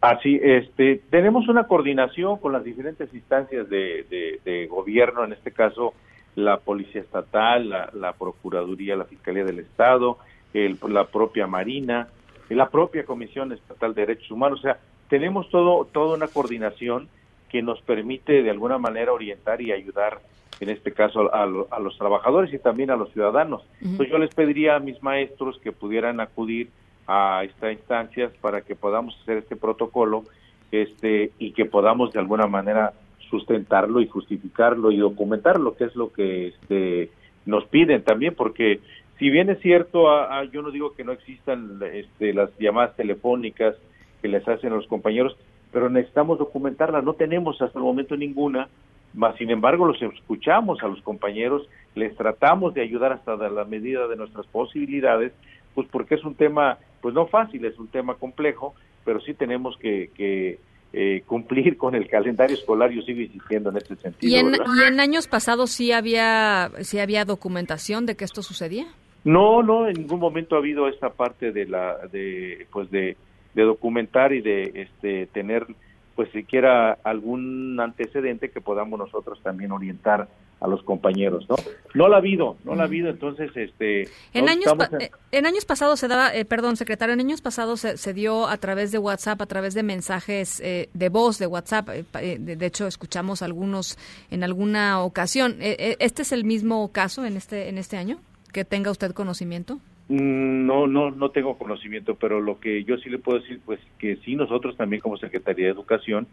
[0.03, 5.95] Así, este, tenemos una coordinación con las diferentes instancias de, gobierno, en este caso
[6.35, 10.19] la Policía Estatal, la, Procuraduría, la Fiscalía del Estado,
[10.53, 12.09] la propia Marina,
[12.49, 14.59] la propia Comisión Estatal de Derechos Humanos.
[14.59, 17.09] O sea, tenemos todo, toda una coordinación
[17.49, 20.19] que nos permite de alguna manera orientar y ayudar,
[20.59, 23.62] en este caso, a, los trabajadores y también a los ciudadanos.
[23.81, 26.70] Entonces yo les pediría a mis maestros que pudieran acudir
[27.14, 30.24] a estas instancias para que podamos hacer este protocolo
[30.70, 32.94] este y que podamos de alguna manera
[33.28, 37.10] sustentarlo y justificarlo y documentarlo que es lo que este
[37.44, 38.80] nos piden también porque
[39.18, 40.06] si bien es cierto
[40.52, 43.76] yo no digo que no existan este, las llamadas telefónicas
[44.22, 45.36] que les hacen a los compañeros
[45.70, 48.68] pero necesitamos documentarlas no tenemos hasta el momento ninguna
[49.12, 54.09] más sin embargo los escuchamos a los compañeros les tratamos de ayudar hasta la medida
[54.09, 55.34] de nuestras posibilidades
[55.74, 58.74] pues porque es un tema pues no fácil, es un tema complejo,
[59.05, 60.59] pero sí tenemos que,
[60.95, 64.33] eh, cumplir con el calendario escolar, yo sigo insistiendo en este sentido.
[64.33, 68.87] ¿Y en, años pasados sí había, sí había documentación de que esto sucedía?
[69.24, 73.16] No, no, en ningún momento ha habido esta parte de la, de, pues de,
[73.55, 75.66] de documentar y de este, tener
[76.14, 80.28] pues siquiera algún antecedente que podamos nosotros también orientar
[80.60, 81.56] a los compañeros, ¿no?
[81.94, 84.09] No la ha habido, no la ha habido, entonces, este...
[84.32, 85.47] En, años, eh, en...
[85.47, 88.98] años pasados se daba, eh, perdón, secretario, en años pasados se, dio a través de
[88.98, 93.98] WhatsApp, a través de mensajes eh, de voz de WhatsApp, de, hecho escuchamos algunos
[94.30, 95.56] en alguna ocasión.
[95.59, 98.20] ¿Este es el mismo caso en este, en este año?
[98.52, 99.80] ¿Que tenga usted conocimiento?
[100.09, 103.81] Mm, no, no, no tengo conocimiento, pero lo que yo sí le puedo decir, pues
[103.99, 106.27] que sí nosotros también como Secretaría de Educación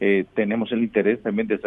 [0.00, 1.58] eh, tenemos el interés también de,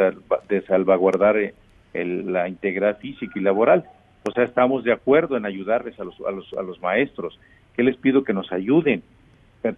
[0.47, 1.53] de salvaguardar eh,
[1.93, 3.85] la integridad física y laboral.
[4.27, 7.39] O sea, estamos de acuerdo en ayudarles a los, a los, a los maestros.
[7.75, 9.03] que les pido que nos ayuden?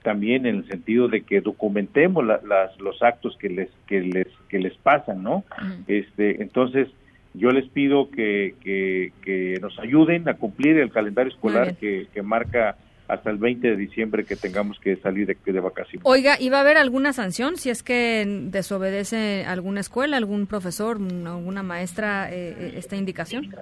[0.04, 4.60] también en el sentido de que documentemos las, los actos que les que les que
[4.60, 5.44] les pasan no
[5.88, 6.88] este entonces
[7.34, 12.76] yo les pido que, que, nos ayuden a cumplir el calendario escolar que, que, marca
[13.08, 16.02] hasta el 20 de diciembre que tengamos que salir de, de, vacaciones.
[16.06, 20.98] Oiga, ¿y va a haber alguna sanción si es que desobedece alguna escuela, algún profesor,
[21.26, 23.54] alguna maestra eh, eh, esta indicación?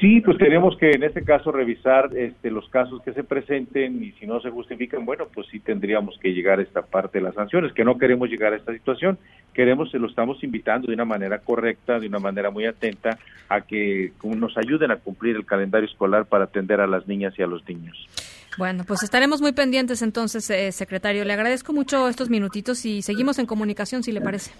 [0.00, 4.12] Sí, pues tenemos que en este caso revisar este, los casos que se presenten y
[4.12, 7.34] si no se justifican, bueno, pues sí tendríamos que llegar a esta parte de las
[7.34, 9.18] sanciones, que no queremos llegar a esta situación,
[9.56, 13.18] queremos, se lo estamos invitando de una manera correcta, de una manera muy atenta,
[13.48, 17.42] a que nos ayuden a cumplir el calendario escolar para atender a las niñas y
[17.42, 17.96] a los niños.
[18.58, 21.24] Bueno, pues estaremos muy pendientes entonces, eh, secretario.
[21.24, 24.52] Le agradezco mucho estos minutitos y seguimos en comunicación, si le parece.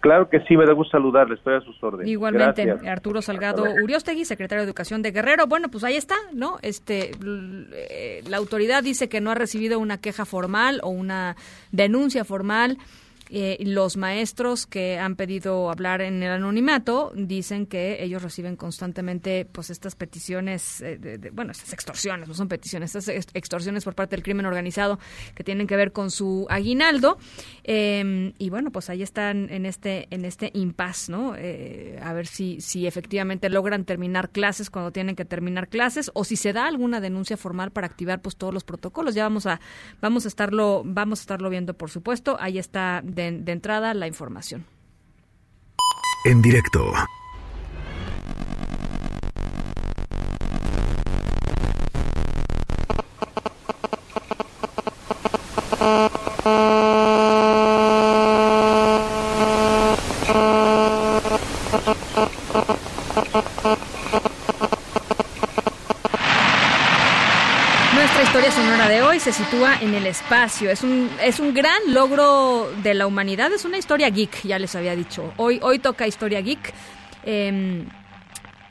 [0.00, 2.08] Claro que sí, me da gusto saludarle, estoy a sus órdenes.
[2.08, 5.46] Igualmente, Arturo Salgado Uriostegui, secretario de Educación de Guerrero.
[5.46, 6.58] Bueno, pues ahí está, ¿no?
[6.60, 11.36] Este, eh, la autoridad dice que no ha recibido una queja formal o una
[11.70, 12.78] denuncia formal
[13.34, 19.46] Eh, los maestros que han pedido hablar en el anonimato dicen que ellos reciben constantemente
[19.50, 24.16] pues estas peticiones, eh, de, bueno, estas extorsiones, no son peticiones, estas extorsiones por parte
[24.16, 24.98] del crimen organizado
[25.34, 27.16] que tienen que ver con su aguinaldo.
[27.64, 31.34] Em, y bueno, pues ahí están en este en este impasse, ¿no?
[31.34, 36.24] Eh, a ver si si efectivamente logran terminar clases cuando tienen que terminar clases o
[36.24, 39.14] si se da alguna denuncia formal para activar pues todos los protocolos.
[39.14, 39.58] Ya vamos a
[40.02, 42.36] vamos a estarlo vamos a estarlo viendo, por supuesto.
[42.38, 44.64] Ahí está de, de entrada la información.
[46.24, 46.92] En directo.
[69.32, 70.70] Sitúa en el espacio.
[70.70, 73.52] Es un, es un gran logro de la humanidad.
[73.52, 75.32] Es una historia geek, ya les había dicho.
[75.36, 76.72] Hoy, hoy toca historia geek.
[77.24, 77.86] Em,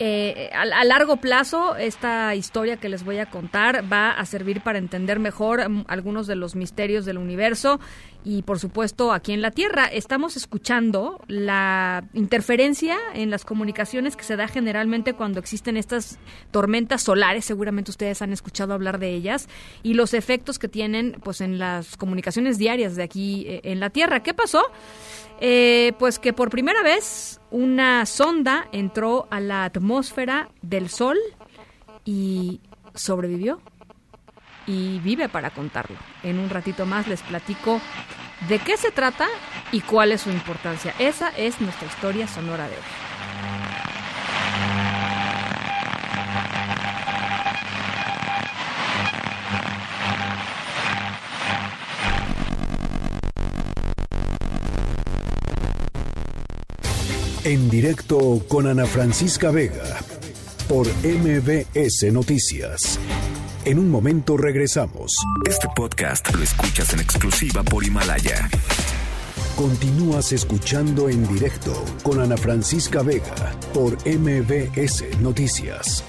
[0.03, 4.79] eh, a, largo plazo, esta historia que les voy a contar va a servir para
[4.79, 7.79] entender mejor mm, algunos de los misterios del universo
[8.23, 9.85] y, por supuesto, aquí en la Tierra.
[9.85, 16.17] Estamos escuchando la interferencia en las comunicaciones que se da generalmente cuando existen estas
[16.49, 17.45] tormentas solares.
[17.45, 19.49] Seguramente ustedes han escuchado hablar de ellas
[19.83, 23.91] y los efectos que tienen, pues, en las comunicaciones diarias de aquí eh, en la
[23.91, 24.23] Tierra.
[24.23, 24.63] ¿Qué pasó?
[25.43, 31.18] Eh, pues que por primera vez una sonda entró a la atmósfera del Sol
[32.05, 32.61] y
[32.93, 33.59] sobrevivió
[34.68, 35.97] y vive para contarlo.
[36.22, 37.81] En un ratito más les platico
[38.47, 39.27] de qué se trata
[39.72, 40.93] y cuál es su importancia.
[40.99, 43.10] Esa es nuestra historia sonora de hoy.
[57.43, 59.97] En directo con Ana Francisca Vega
[60.69, 62.99] por MBS Noticias.
[63.65, 65.11] En un momento regresamos.
[65.49, 68.47] Este podcast lo escuchas en exclusiva por Himalaya.
[69.55, 71.73] Continúas escuchando en directo
[72.03, 76.03] con Ana Francisca Vega por MBS Noticias.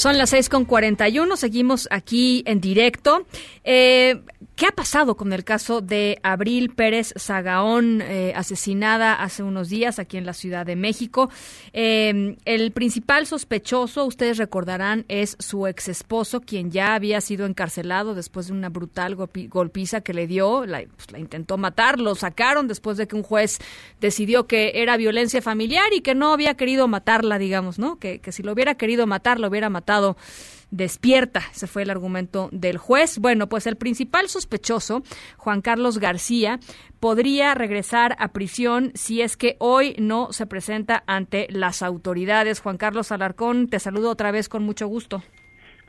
[0.00, 3.26] Son las 6.41, seguimos aquí en directo.
[3.64, 4.18] Eh,
[4.60, 9.98] ¿Qué ha pasado con el caso de Abril Pérez Zagaón, eh, asesinada hace unos días
[9.98, 11.30] aquí en la Ciudad de México?
[11.72, 18.14] Eh, el principal sospechoso, ustedes recordarán, es su ex esposo, quien ya había sido encarcelado
[18.14, 20.66] después de una brutal golpiza que le dio.
[20.66, 23.60] La, pues, la intentó matar, lo sacaron después de que un juez
[23.98, 27.98] decidió que era violencia familiar y que no había querido matarla, digamos, ¿no?
[27.98, 30.18] Que, que si lo hubiera querido matar, lo hubiera matado
[30.70, 31.40] despierta.
[31.52, 33.18] Ese fue el argumento del juez.
[33.18, 35.02] Bueno, pues el principal sospechoso,
[35.36, 36.58] Juan Carlos García,
[37.00, 42.60] podría regresar a prisión si es que hoy no se presenta ante las autoridades.
[42.60, 45.22] Juan Carlos Alarcón, te saludo otra vez con mucho gusto.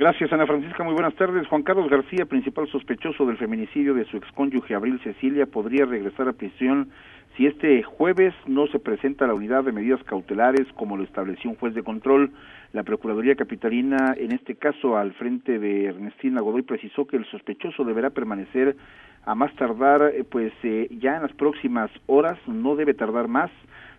[0.01, 0.83] Gracias, Ana Francisca.
[0.83, 1.45] Muy buenas tardes.
[1.47, 6.33] Juan Carlos García, principal sospechoso del feminicidio de su excónyuge Abril Cecilia, podría regresar a
[6.33, 6.89] prisión
[7.37, 11.55] si este jueves no se presenta la unidad de medidas cautelares como lo estableció un
[11.55, 12.31] juez de control.
[12.73, 17.83] La Procuraduría Capitalina, en este caso al frente de Ernestina Godoy, precisó que el sospechoso
[17.83, 18.75] deberá permanecer
[19.23, 23.51] a más tardar, eh, pues eh, ya en las próximas horas, no debe tardar más,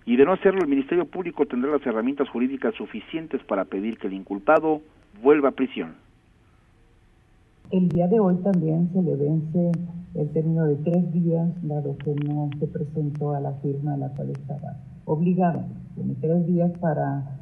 [0.04, 4.08] y de no hacerlo el Ministerio Público tendrá las herramientas jurídicas suficientes para pedir que
[4.08, 4.82] el inculpado
[5.22, 5.94] vuelva a prisión.
[7.72, 9.72] El día de hoy también se le vence
[10.12, 14.10] el término de tres días, dado que no se presentó a la firma a la
[14.10, 14.76] cual estaba
[15.06, 15.62] obligado.
[15.94, 17.40] Tiene tres días para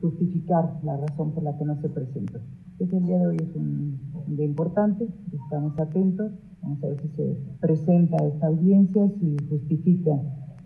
[0.00, 2.38] justificar la razón por la que no se presentó.
[2.78, 3.98] Este día de hoy es un
[4.28, 6.30] día importante, estamos atentos,
[6.62, 10.12] vamos a ver si se presenta a esta audiencia, si justifica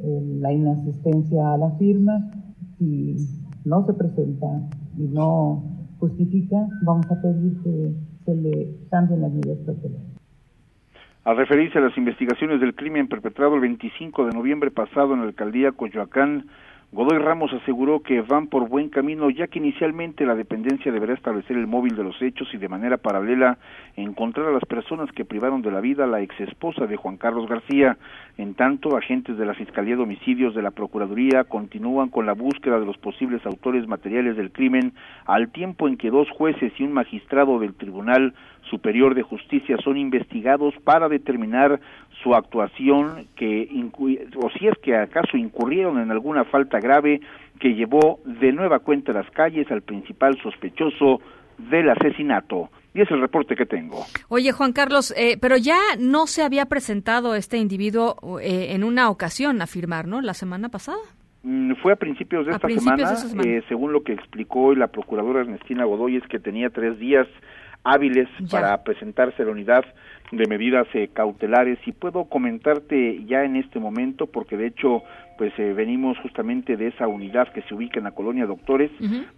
[0.01, 2.31] eh, la inasistencia a la firma,
[2.79, 3.17] si
[3.65, 4.69] no se presenta
[4.99, 5.63] y no
[5.99, 10.07] justifica, vamos a pedir que se le cambien las medidas cautelares.
[11.25, 15.27] Al referirse a las investigaciones del crimen perpetrado el 25 de noviembre pasado en la
[15.27, 16.47] alcaldía Coyoacán,
[16.91, 21.55] Godoy Ramos aseguró que van por buen camino ya que inicialmente la dependencia deberá establecer
[21.55, 23.59] el móvil de los hechos y de manera paralela
[23.95, 27.47] encontrar a las personas que privaron de la vida a la exesposa de Juan Carlos
[27.47, 27.99] García.
[28.39, 32.81] En tanto, agentes de la Fiscalía de Homicidios de la Procuraduría continúan con la búsqueda
[32.81, 34.95] de los posibles autores materiales del crimen
[35.27, 38.33] al tiempo en que dos jueces y un magistrado del Tribunal
[38.71, 41.81] Superior de Justicia son investigados para determinar
[42.23, 43.69] su actuación que
[44.37, 47.21] o si es que acaso incurrieron en alguna falta grave
[47.61, 51.21] que llevó de nueva cuenta a las calles al principal sospechoso
[51.59, 52.71] del asesinato.
[52.95, 54.05] y es el reporte que tengo.
[54.29, 59.11] Oye, Juan Carlos, eh, pero ya no se había presentado este individuo eh, en una
[59.11, 60.21] ocasión a firmar, ¿no?
[60.21, 60.99] La semana pasada.
[61.43, 63.15] Mm, fue a principios de, esta, semana,
[63.45, 67.27] Eh, según lo que explicó la procuradora Ernestina Godoy, es que tenía tres días
[67.89, 69.85] hábiles para presentarse a la unidad
[70.31, 71.79] de medidas eh, cautelares.
[71.87, 75.03] Y puedo comentarte ya en este momento porque de hecho
[75.39, 78.91] pues eh, venimos justamente de esa unidad que se ubica en la colonia Doctores.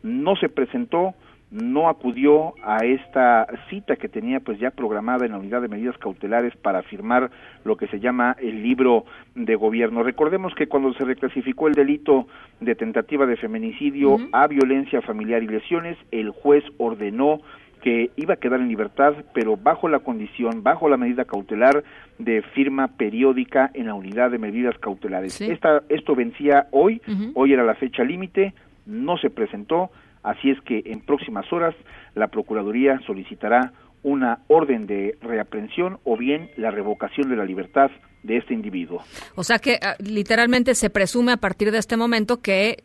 [0.02, 1.14] No se presentó
[1.50, 5.98] no acudió a esta cita que tenía pues ya programada en la unidad de medidas
[5.98, 7.30] cautelares para firmar
[7.64, 9.04] lo que se llama el libro
[9.34, 10.02] de gobierno.
[10.02, 12.28] Recordemos que cuando se reclasificó el delito
[12.60, 17.40] de tentativa de feminicidio a violencia familiar y lesiones, el juez ordenó
[17.82, 21.82] que iba a quedar en libertad, pero bajo la condición, bajo la medida cautelar
[22.18, 25.40] de firma periódica en la unidad de medidas cautelares.
[25.40, 27.00] Esta, esto vencía hoy,
[27.34, 28.54] hoy era la fecha límite,
[28.86, 29.90] no se presentó,
[30.22, 31.74] así es que en próximas horas
[32.14, 37.90] la Procuraduría solicitará una orden de reaprensión o bien la revocación de la libertad
[38.22, 39.02] de este individuo.
[39.34, 42.82] O sea que ah, literalmente se presume a partir de este momento que,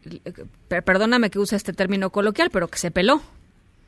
[0.67, 3.21] perdóname que use este término coloquial, pero que se peló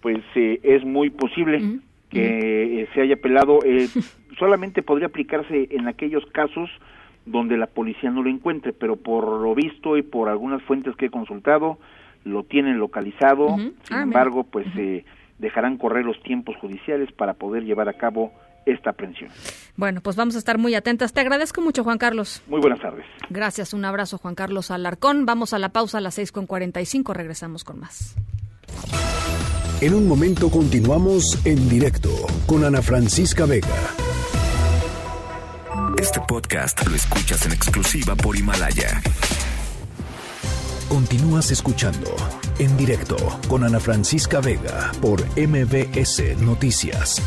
[0.02, 1.80] pues eh, es muy posible
[2.10, 3.60] que eh, se haya pelado.
[3.66, 3.88] Eh,
[4.40, 6.70] solamente podría aplicarse en aquellos casos
[7.26, 11.08] donde la policía no lo encuentre, pero por lo visto y por algunas fuentes que
[11.08, 11.78] he consultado,
[12.24, 13.58] lo tienen localizado.
[13.58, 14.66] Sin ah, embargo, pues
[15.38, 18.32] dejarán correr los tiempos judiciales para poder llevar a cabo
[18.66, 19.30] esta aprehensión.
[19.76, 21.14] Bueno, pues vamos a estar muy atentas.
[21.14, 22.44] Te agradezco mucho, Juan Carlos.
[22.48, 23.06] Muy buenas tardes.
[23.30, 25.26] Gracias, un abrazo, Juan Carlos Alarcón.
[25.26, 28.16] Vamos a la pausa a las 6.45, regresamos con más.
[29.80, 32.10] En un momento continuamos en directo
[32.48, 33.68] con Ana Francisca Vega.
[36.00, 39.04] Este podcast lo escuchas en exclusiva por Himalaya.
[40.90, 42.10] Continúas escuchando
[42.58, 43.18] en directo
[43.48, 47.22] con Ana Francisca Vega por MBS Noticias.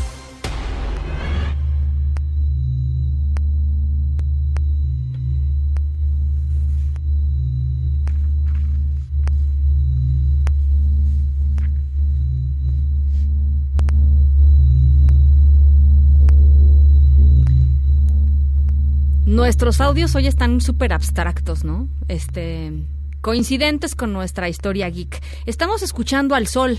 [19.31, 21.87] Nuestros audios hoy están súper abstractos, ¿no?
[22.09, 22.73] Este,
[23.21, 25.23] coincidentes con nuestra historia geek.
[25.45, 26.77] Estamos escuchando al sol.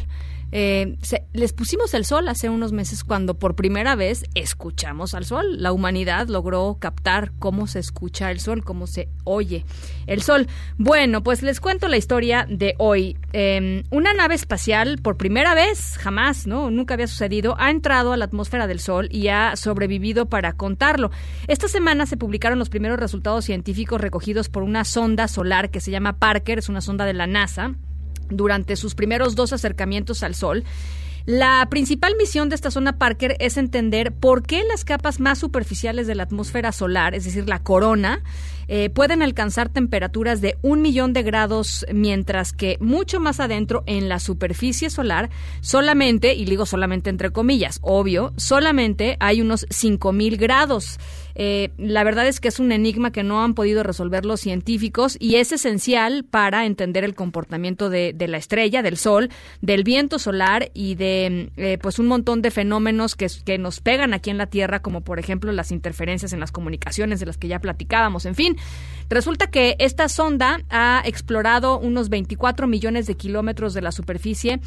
[0.53, 0.99] Eh,
[1.33, 5.63] les pusimos el sol hace unos meses cuando por primera vez escuchamos al sol.
[5.63, 9.65] La humanidad logró captar cómo se escucha el sol, cómo se oye
[10.07, 10.47] el sol.
[10.77, 13.17] Bueno, pues les cuento la historia de hoy.
[13.33, 16.71] Em, una nave espacial, por primera vez, jamás, ¿no?
[16.71, 21.11] Nunca había sucedido, ha entrado a la atmósfera del sol y ha sobrevivido para contarlo.
[21.49, 25.91] Esta semana se publicaron los primeros resultados científicos recogidos por una sonda solar que se
[25.91, 27.75] llama Parker, es una sonda de la NASA
[28.37, 30.65] durante sus primeros dos acercamientos al Sol.
[31.25, 36.09] La principal misión de esta zona Parker es entender por qué las capas más superficiales
[36.09, 38.25] de la atmósfera solar, es decir, la corona,
[38.69, 44.09] eh, pueden alcanzar temperaturas de un millón de grados, mientras que mucho más adentro, en
[44.09, 45.31] la superficie solar,
[45.61, 49.67] solamente, y digo solamente entre comillas, obvio, solamente hay unos
[50.13, 50.99] mil grados.
[51.35, 55.17] Eh, la verdad es que es un enigma que no han podido resolver los científicos
[55.19, 59.31] y es esencial para entender el comportamiento de, la estrella, del sol,
[59.61, 64.31] del viento solar y de eh, pues un montón de fenómenos que nos pegan aquí
[64.31, 67.61] en la Tierra, como por ejemplo las interferencias en las comunicaciones de las que ya
[67.61, 68.27] platicábamos.
[68.27, 68.52] En fin,
[69.09, 74.61] resulta que esta sonda ha explorado unos 24 millones de kilómetros de la superficie.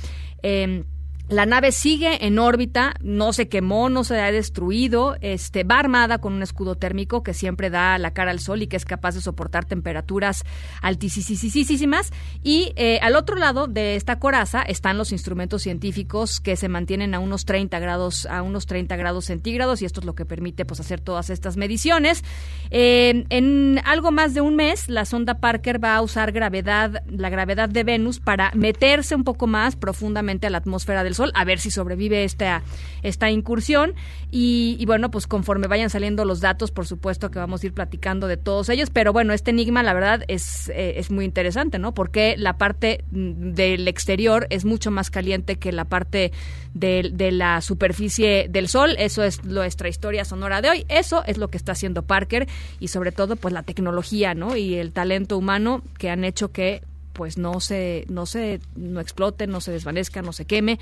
[0.44, 0.84] Eh,
[1.28, 6.20] la nave sigue en órbita, no se quemó, no se ha destruido, este, va armada
[6.20, 9.16] con un escudo térmico que siempre da la cara al sol y que es capaz
[9.16, 10.44] de soportar temperaturas
[10.82, 12.12] altísimas.
[12.44, 17.16] Y eh, al otro lado de esta coraza están los instrumentos científicos que se mantienen
[17.16, 20.64] a unos 30 grados, a unos 30 grados centígrados, y esto es lo que permite
[20.66, 22.24] pues, hacer todas estas mediciones.
[22.70, 27.30] Eh, en algo más de un mes, la sonda Parker va a usar gravedad, la
[27.30, 31.44] gravedad de Venus para meterse un poco más profundamente a la atmósfera del Sol, a
[31.44, 32.62] ver si sobrevive esta,
[33.04, 33.96] esta incursión.
[34.32, 38.28] Y, bueno, pues conforme vayan saliendo los datos, por supuesto que vamos a ir platicando
[38.28, 38.90] de todos ellos.
[38.90, 41.94] Pero bueno, este enigma, la verdad, es, eh, es muy interesante, ¿no?
[41.94, 46.32] Porque la parte del exterior es mucho más caliente que la parte
[46.74, 48.96] de la superficie del Sol.
[49.00, 50.86] Eso es nuestra historia sonora de hoy.
[50.90, 52.48] Eso es lo que está haciendo Parker
[52.80, 54.58] y sobre todo, pues la tecnología, ¿no?
[54.58, 56.82] Y el talento humano que han hecho que
[57.16, 60.80] pues no se, no se, no explote, no se desvanezca, no se queme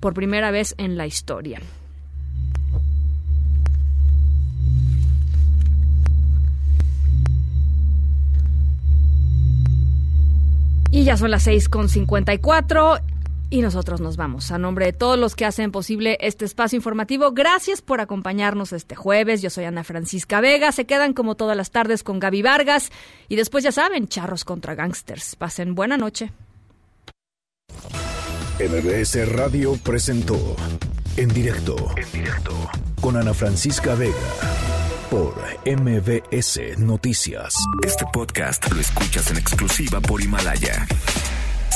[0.00, 1.60] por primera vez en la historia.
[10.90, 13.02] Y ya son las 6.54
[13.54, 14.50] Y nosotros nos vamos.
[14.50, 18.96] A nombre de todos los que hacen posible este espacio informativo, gracias por acompañarnos este
[18.96, 19.42] jueves.
[19.42, 20.72] Yo soy Ana Francisca Vega.
[20.72, 22.90] Se quedan como todas las tardes con Gaby Vargas.
[23.28, 25.36] Y después ya saben, charros contra gangsters.
[25.36, 26.32] Pasen buena noche.
[28.58, 30.56] MBS Radio presentó
[31.16, 31.76] En directo.
[31.96, 32.56] En directo.
[33.00, 34.16] Con Ana Francisca Vega.
[35.12, 35.32] Por
[35.64, 37.54] MBS Noticias.
[37.86, 40.88] Este podcast lo escuchas en exclusiva por Himalaya.